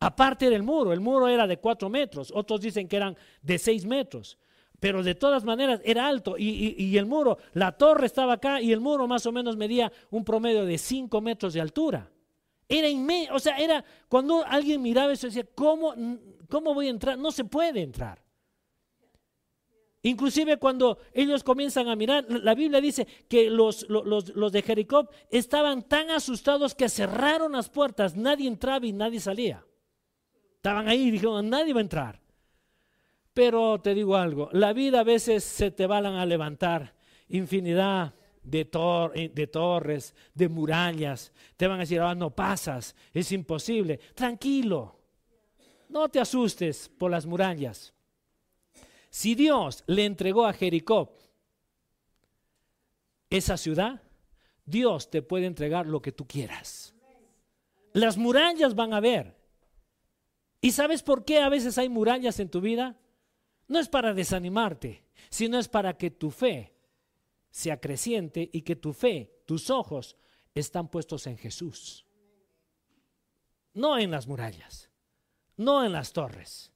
Aparte 0.00 0.48
del 0.48 0.62
muro, 0.62 0.92
el 0.92 1.00
muro 1.00 1.26
era 1.28 1.46
de 1.46 1.58
4 1.58 1.88
metros, 1.88 2.32
otros 2.34 2.60
dicen 2.60 2.86
que 2.86 2.96
eran 2.96 3.16
de 3.42 3.58
6 3.58 3.84
metros, 3.84 4.38
pero 4.78 5.02
de 5.02 5.16
todas 5.16 5.42
maneras 5.44 5.80
era 5.84 6.06
alto 6.06 6.36
y, 6.38 6.76
y, 6.78 6.96
el 6.96 7.06
muro, 7.06 7.38
la 7.54 7.72
torre 7.72 8.06
estaba 8.06 8.34
acá 8.34 8.60
y 8.60 8.70
el 8.70 8.78
muro 8.78 9.08
más 9.08 9.26
o 9.26 9.32
menos 9.32 9.56
medía 9.56 9.90
un 10.10 10.24
promedio 10.24 10.64
de 10.64 10.78
5 10.78 11.20
metros 11.20 11.52
de 11.52 11.60
altura. 11.60 12.08
Era 12.68 12.88
inmenso, 12.88 13.34
o 13.34 13.38
sea, 13.38 13.56
era 13.56 13.84
cuando 14.08 14.44
alguien 14.44 14.82
miraba 14.82 15.12
eso 15.12 15.26
decía, 15.26 15.46
¿cómo, 15.54 15.94
¿cómo 16.48 16.74
voy 16.74 16.88
a 16.88 16.90
entrar? 16.90 17.18
No 17.18 17.32
se 17.32 17.44
puede 17.44 17.80
entrar. 17.80 18.22
Inclusive 20.02 20.58
cuando 20.58 20.98
ellos 21.12 21.42
comienzan 21.42 21.88
a 21.88 21.96
mirar, 21.96 22.24
la 22.28 22.54
Biblia 22.54 22.80
dice 22.80 23.06
que 23.28 23.50
los, 23.50 23.88
los, 23.88 24.28
los, 24.34 24.52
de 24.52 24.62
Jericó 24.62 25.08
estaban 25.28 25.88
tan 25.88 26.10
asustados 26.10 26.74
que 26.74 26.88
cerraron 26.88 27.52
las 27.52 27.68
puertas, 27.68 28.16
nadie 28.16 28.46
entraba 28.46 28.86
y 28.86 28.92
nadie 28.92 29.18
salía. 29.18 29.64
Estaban 30.54 30.88
ahí 30.88 31.08
y 31.08 31.10
dijeron, 31.10 31.48
nadie 31.48 31.72
va 31.72 31.80
a 31.80 31.82
entrar. 31.82 32.20
Pero 33.34 33.80
te 33.80 33.94
digo 33.94 34.16
algo, 34.16 34.48
la 34.52 34.72
vida 34.72 35.00
a 35.00 35.04
veces 35.04 35.42
se 35.42 35.70
te 35.70 35.86
van 35.86 36.06
a 36.06 36.26
levantar 36.26 36.94
infinidad 37.28 38.14
de, 38.48 38.68
eh, 39.14 39.30
de 39.34 39.46
torres, 39.46 40.14
de 40.34 40.48
murallas. 40.48 41.32
Te 41.56 41.66
van 41.66 41.78
a 41.78 41.80
decir, 41.80 42.00
ah, 42.00 42.14
no 42.14 42.30
pasas, 42.30 42.94
es 43.12 43.32
imposible. 43.32 43.98
Tranquilo, 44.14 44.98
no 45.88 46.08
te 46.08 46.20
asustes 46.20 46.88
por 46.88 47.10
las 47.10 47.26
murallas. 47.26 47.94
Si 49.10 49.34
Dios 49.34 49.84
le 49.86 50.04
entregó 50.04 50.46
a 50.46 50.52
Jericó 50.52 51.14
esa 53.30 53.56
ciudad, 53.56 54.02
Dios 54.64 55.10
te 55.10 55.22
puede 55.22 55.46
entregar 55.46 55.86
lo 55.86 56.02
que 56.02 56.12
tú 56.12 56.26
quieras. 56.26 56.94
Las 57.92 58.16
murallas 58.18 58.74
van 58.74 58.92
a 58.92 59.00
ver. 59.00 59.36
¿Y 60.60 60.72
sabes 60.72 61.02
por 61.02 61.24
qué 61.24 61.40
a 61.40 61.48
veces 61.48 61.78
hay 61.78 61.88
murallas 61.88 62.38
en 62.40 62.50
tu 62.50 62.60
vida? 62.60 62.98
No 63.66 63.78
es 63.78 63.88
para 63.88 64.12
desanimarte, 64.12 65.04
sino 65.30 65.58
es 65.58 65.68
para 65.68 65.96
que 65.96 66.10
tu 66.10 66.30
fe 66.30 66.77
sea 67.50 67.80
creciente 67.80 68.48
y 68.52 68.62
que 68.62 68.76
tu 68.76 68.92
fe, 68.92 69.42
tus 69.46 69.70
ojos, 69.70 70.16
están 70.54 70.88
puestos 70.90 71.26
en 71.26 71.36
Jesús. 71.36 72.06
No 73.74 73.98
en 73.98 74.10
las 74.10 74.26
murallas, 74.26 74.90
no 75.56 75.84
en 75.84 75.92
las 75.92 76.12
torres, 76.12 76.72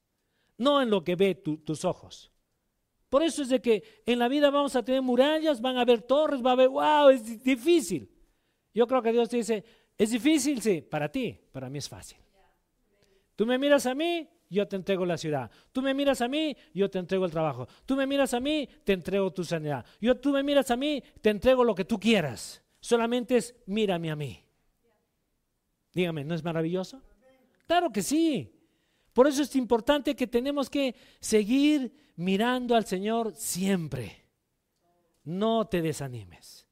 no 0.57 0.81
en 0.81 0.91
lo 0.91 1.03
que 1.05 1.17
ve 1.17 1.35
tus 1.35 1.85
ojos. 1.85 2.33
Por 3.09 3.23
eso 3.23 3.43
es 3.43 3.51
de 3.51 3.61
que 3.61 4.03
en 4.07 4.19
la 4.19 4.29
vida 4.29 4.51
vamos 4.51 4.75
a 4.75 4.83
tener 4.83 5.03
murallas, 5.03 5.61
van 5.61 5.77
a 5.77 5.83
haber 5.83 6.03
torres, 6.03 6.43
va 6.43 6.51
a 6.51 6.53
haber, 6.55 6.69
wow, 6.69 7.11
es 7.11 7.45
difícil. 7.45 8.11
Yo 8.73 8.87
creo 8.87 9.03
que 9.03 9.13
Dios 9.13 9.29
dice, 9.29 9.65
¿es 9.99 10.11
difícil? 10.11 10.63
Sí, 10.63 10.81
para 10.81 11.11
ti, 11.11 11.39
para 11.53 11.69
mí 11.69 11.79
es 11.79 11.89
fácil. 11.89 12.19
Tú 13.37 13.45
me 13.45 13.59
miras 13.59 13.85
a 13.85 13.95
mí, 13.95 14.29
yo 14.53 14.69
te 14.69 14.77
entrego 14.77 15.07
la 15.07 15.17
ciudad. 15.17 15.51
Tú 15.73 15.83
me 15.83 15.95
miras 15.95 16.21
a 16.21 16.29
mí, 16.29 16.57
yo 16.75 16.91
te 16.91 16.99
entrego 16.99 17.25
el 17.25 17.31
trabajo. 17.31 17.67
Tú 17.87 17.97
me 17.97 18.07
miras 18.07 18.35
a 18.35 18.41
mí, 18.41 18.69
te 18.85 18.93
entrego 18.93 19.33
tu 19.33 19.45
sanidad. 19.45 19.85
Yo, 20.01 20.17
tú 20.17 20.31
me 20.31 20.43
miras 20.43 20.71
a 20.71 20.77
mí, 20.77 21.03
te 21.21 21.31
entrego 21.31 21.65
lo 21.65 21.75
que 21.75 21.85
tú 21.85 21.99
quieras. 21.99 22.63
Solamente 22.79 23.37
es 23.37 23.55
mírame 23.67 24.11
a 24.11 24.17
mí. 24.17 24.45
Dígame, 25.95 26.25
¿no 26.25 26.35
es 26.35 26.45
maravilloso? 26.45 27.01
Claro 27.67 27.91
que 27.91 28.03
sí. 28.03 28.53
Por 29.13 29.27
eso 29.27 29.43
es 29.43 29.57
importante 29.57 30.15
que 30.15 30.27
tenemos 30.27 30.69
que 30.69 30.95
seguir 31.21 31.93
mirando 32.17 32.75
al 32.75 32.85
Señor 32.85 33.35
siempre. 33.35 34.25
No 35.25 35.67
te 35.67 35.81
desanimes. 35.81 36.67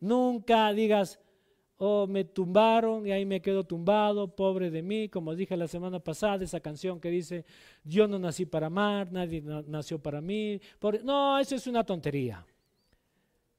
Nunca 0.00 0.72
digas, 0.72 1.20
oh, 1.84 2.06
me 2.06 2.24
tumbaron 2.24 3.04
y 3.04 3.10
ahí 3.10 3.24
me 3.24 3.42
quedo 3.42 3.64
tumbado, 3.64 4.28
pobre 4.28 4.70
de 4.70 4.82
mí, 4.82 5.08
como 5.08 5.34
dije 5.34 5.56
la 5.56 5.66
semana 5.66 5.98
pasada, 5.98 6.44
esa 6.44 6.60
canción 6.60 7.00
que 7.00 7.10
dice, 7.10 7.44
yo 7.82 8.06
no 8.06 8.20
nací 8.20 8.46
para 8.46 8.68
amar, 8.68 9.10
nadie 9.10 9.42
nació 9.42 9.98
para 9.98 10.20
mí. 10.20 10.60
No, 11.02 11.40
eso 11.40 11.56
es 11.56 11.66
una 11.66 11.84
tontería. 11.84 12.46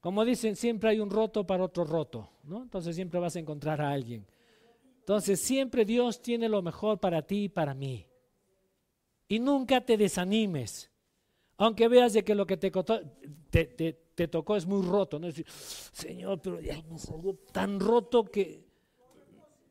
Como 0.00 0.24
dicen, 0.24 0.56
siempre 0.56 0.88
hay 0.90 1.00
un 1.00 1.10
roto 1.10 1.46
para 1.46 1.64
otro 1.64 1.84
roto, 1.84 2.30
¿no? 2.44 2.62
Entonces 2.62 2.96
siempre 2.96 3.20
vas 3.20 3.36
a 3.36 3.40
encontrar 3.40 3.82
a 3.82 3.90
alguien. 3.90 4.26
Entonces 5.00 5.38
siempre 5.38 5.84
Dios 5.84 6.22
tiene 6.22 6.48
lo 6.48 6.62
mejor 6.62 6.98
para 6.98 7.20
ti 7.20 7.44
y 7.44 7.48
para 7.50 7.74
mí. 7.74 8.06
Y 9.28 9.38
nunca 9.38 9.82
te 9.82 9.98
desanimes. 9.98 10.90
Aunque 11.58 11.88
veas 11.88 12.14
de 12.14 12.24
que 12.24 12.34
lo 12.34 12.46
que 12.46 12.56
te, 12.56 12.70
te, 13.50 14.03
tocó 14.28 14.56
es 14.56 14.66
muy 14.66 14.86
roto. 14.86 15.18
¿no? 15.18 15.28
Señor, 15.92 16.40
pero 16.40 16.60
ya 16.60 16.82
me 16.90 16.98
salió 16.98 17.34
tan 17.52 17.80
roto 17.80 18.24
que 18.24 18.64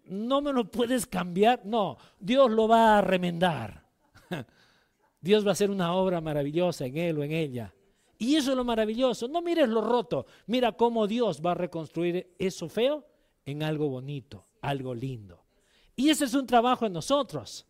no 0.06 0.42
me 0.42 0.54
lo 0.54 0.70
puedes 0.70 1.08
cambiar. 1.08 1.66
No, 1.66 1.98
Dios 2.20 2.52
lo 2.52 2.68
va 2.68 2.98
a 2.98 3.02
remendar. 3.02 3.86
Dios 5.22 5.46
va 5.46 5.50
a 5.50 5.54
hacer 5.54 5.72
una 5.72 5.94
obra 5.96 6.22
maravillosa 6.22 6.86
en 6.86 6.98
él 6.98 7.18
o 7.20 7.24
en 7.24 7.32
ella. 7.32 7.74
Y 8.18 8.36
eso 8.36 8.52
es 8.52 8.58
lo 8.58 8.64
maravilloso. 8.64 9.28
No 9.28 9.42
mires 9.42 9.70
lo 9.70 9.82
roto. 9.82 10.26
Mira 10.48 10.74
cómo 10.74 11.08
Dios 11.08 11.42
va 11.44 11.52
a 11.52 11.56
reconstruir 11.56 12.36
eso 12.38 12.70
feo 12.70 13.06
en 13.46 13.64
algo 13.64 13.90
bonito 13.90 14.48
algo 14.64 14.96
lindo. 14.96 15.44
Y 15.96 16.10
ese 16.10 16.26
es 16.26 16.34
un 16.34 16.48
trabajo 16.48 16.88
en 16.88 16.94
nosotros. 16.94 17.68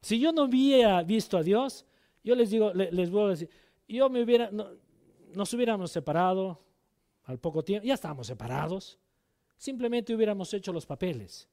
Si 0.00 0.20
yo 0.20 0.30
no 0.30 0.44
hubiera 0.44 1.02
visto 1.02 1.36
a 1.36 1.42
Dios, 1.42 1.84
yo 2.22 2.36
les 2.36 2.50
digo, 2.50 2.72
les, 2.72 3.10
voy 3.10 3.24
a 3.24 3.28
decir, 3.30 3.50
yo 3.88 4.08
me 4.08 4.22
hubiera, 4.22 4.50
nos 5.34 5.52
hubiéramos 5.52 5.90
separado 5.90 6.64
al 7.24 7.38
poco 7.38 7.64
tiempo, 7.64 7.86
ya 7.86 7.94
estábamos 7.94 8.26
separados, 8.26 8.98
simplemente 9.56 10.14
hubiéramos 10.14 10.52
hecho 10.54 10.72
los 10.72 10.86
papeles. 10.86 11.48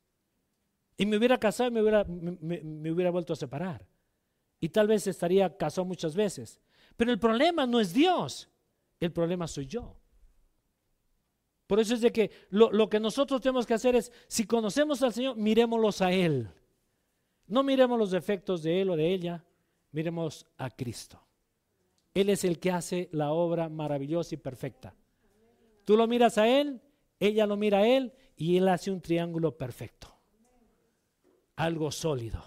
Y 0.97 1.05
me 1.05 1.17
hubiera 1.17 1.39
casado 1.39 1.69
y 1.69 1.73
me 1.73 1.81
hubiera, 1.81 2.03
me 2.05 2.91
hubiera 2.91 3.11
vuelto 3.11 3.33
a 3.33 3.35
separar. 3.35 3.87
Y 4.59 4.69
tal 4.69 4.87
vez 4.87 5.07
estaría 5.07 5.57
casado 5.57 5.85
muchas 5.85 6.15
veces. 6.15 6.61
Pero 6.95 7.11
el 7.11 7.19
problema 7.19 7.65
no 7.65 7.79
es 7.79 7.93
Dios, 7.93 8.49
el 8.99 9.11
problema 9.11 9.47
soy 9.47 9.65
yo. 9.65 9.95
Por 11.71 11.79
eso 11.79 11.93
es 11.93 12.01
de 12.01 12.11
que 12.11 12.29
lo, 12.49 12.89
que 12.89 12.99
nosotros 12.99 13.39
tenemos 13.39 13.65
que 13.65 13.73
hacer 13.73 13.95
es, 13.95 14.11
si 14.27 14.45
conocemos 14.45 15.01
al 15.03 15.13
Señor, 15.13 15.37
miremoslos 15.37 16.01
a 16.01 16.11
Él. 16.11 16.49
No 17.47 17.63
miremos 17.63 17.97
los 17.97 18.11
defectos 18.11 18.61
de 18.61 18.81
Él 18.81 18.89
o 18.89 18.97
de 18.97 19.13
ella, 19.13 19.45
miremos 19.93 20.45
a 20.57 20.69
Cristo. 20.69 21.23
Él 22.13 22.29
es 22.29 22.43
el 22.43 22.59
que 22.59 22.71
hace 22.71 23.09
la 23.11 23.31
obra 23.31 23.69
maravillosa 23.69 24.35
y 24.35 24.37
perfecta. 24.37 24.95
Tú 25.85 25.97
lo 25.97 26.07
miras 26.07 26.37
a 26.37 26.47
Él, 26.47 26.81
ella 27.19 27.45
lo 27.45 27.57
mira 27.57 27.79
a 27.79 27.87
Él 27.87 28.13
y 28.35 28.57
Él 28.57 28.67
hace 28.67 28.91
un 28.91 29.01
triángulo 29.01 29.57
perfecto. 29.57 30.13
Algo 31.55 31.91
sólido. 31.91 32.43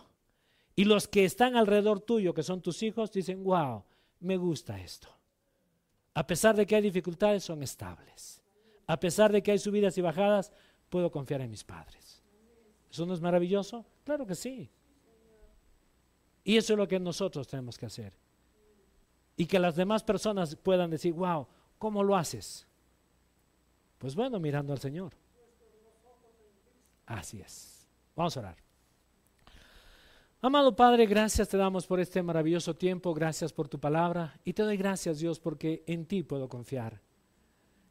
Y 0.76 0.84
los 0.84 1.08
que 1.08 1.24
están 1.24 1.56
alrededor 1.56 2.00
tuyo, 2.00 2.34
que 2.34 2.42
son 2.42 2.60
tus 2.60 2.82
hijos, 2.82 3.12
dicen, 3.12 3.44
wow, 3.44 3.84
me 4.20 4.36
gusta 4.36 4.80
esto. 4.80 5.08
A 6.14 6.26
pesar 6.26 6.56
de 6.56 6.66
que 6.66 6.76
hay 6.76 6.82
dificultades, 6.82 7.44
son 7.44 7.62
estables 7.62 8.44
a 8.86 9.00
pesar 9.00 9.32
de 9.32 9.42
que 9.42 9.52
hay 9.52 9.58
subidas 9.58 9.96
y 9.98 10.02
bajadas, 10.02 10.52
puedo 10.88 11.10
confiar 11.10 11.40
en 11.40 11.50
mis 11.50 11.64
padres. 11.64 12.22
¿Eso 12.90 13.06
no 13.06 13.14
es 13.14 13.20
maravilloso? 13.20 13.84
Claro 14.04 14.26
que 14.26 14.34
sí. 14.34 14.70
Y 16.44 16.56
eso 16.56 16.74
es 16.74 16.78
lo 16.78 16.86
que 16.86 17.00
nosotros 17.00 17.48
tenemos 17.48 17.78
que 17.78 17.86
hacer. 17.86 18.12
Y 19.37 19.47
que 19.47 19.59
las 19.59 19.76
demás 19.76 20.03
personas 20.03 20.57
puedan 20.57 20.91
decir, 20.91 21.12
wow, 21.12 21.47
¿cómo 21.78 22.03
lo 22.03 22.16
haces? 22.16 22.66
Pues 23.99 24.14
bueno, 24.14 24.39
mirando 24.39 24.72
al 24.72 24.78
Señor. 24.78 25.14
Así 27.07 27.41
es. 27.41 27.89
Vamos 28.14 28.37
a 28.37 28.41
orar. 28.41 28.64
Amado 30.41 30.76
Padre, 30.76 31.07
gracias 31.07 31.49
te 31.49 31.57
damos 31.57 31.87
por 31.87 32.01
este 32.01 32.22
maravilloso 32.22 32.76
tiempo, 32.76 33.14
gracias 33.14 33.51
por 33.51 33.66
tu 33.66 33.80
palabra 33.80 34.39
y 34.45 34.53
te 34.53 34.62
doy 34.62 34.76
gracias 34.76 35.18
Dios 35.18 35.41
porque 35.41 35.82
en 35.87 36.05
ti 36.05 36.22
puedo 36.22 36.51
confiar. 36.51 37.01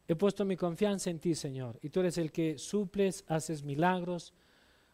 He 0.07 0.15
puesto 0.15 0.45
mi 0.45 0.55
confianza 0.55 1.09
en 1.09 1.17
ti, 1.19 1.33
Señor, 1.33 1.79
y 1.81 1.89
tú 1.89 2.01
eres 2.01 2.19
el 2.19 2.31
que 2.31 2.59
suples, 2.59 3.25
haces 3.27 3.63
milagros, 3.63 4.33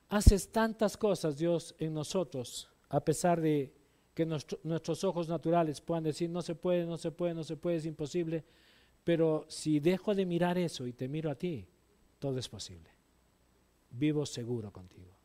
haces 0.08 0.54
tantas 0.54 0.96
cosas, 0.96 1.38
Dios, 1.38 1.76
en 1.80 1.94
nosotros, 1.94 2.70
a 2.88 3.02
pesar 3.02 3.42
de 3.42 3.74
que 4.14 4.26
nuestros 4.26 5.04
ojos 5.04 5.30
naturales 5.30 5.82
puedan 5.82 6.04
decir, 6.04 6.30
no 6.30 6.42
se 6.42 6.56
puede, 6.56 6.86
no 6.86 6.98
se 6.98 7.12
puede, 7.12 7.34
no 7.34 7.44
se 7.44 7.56
puede, 7.56 7.78
es 7.78 7.86
imposible, 7.86 8.44
pero 9.04 9.46
si 9.48 9.80
dejo 9.80 10.14
de 10.14 10.26
mirar 10.26 10.58
eso 10.58 10.86
y 10.86 10.94
te 10.94 11.08
miro 11.08 11.32
a 11.32 11.36
ti, 11.36 11.68
todo 12.20 12.38
es 12.38 12.50
posible. 12.50 12.90
Vivo 13.92 14.26
seguro 14.26 14.72
contigo. 14.72 15.16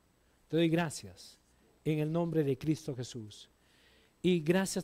Te 0.49 0.57
doy 0.57 0.69
gracias 0.69 1.39
en 1.85 1.99
el 1.99 2.11
nombre 2.11 2.45
de 2.45 2.57
Cristo 2.57 2.95
Jesús. 2.95 3.51
Y 4.23 4.41
gracias 4.41 4.84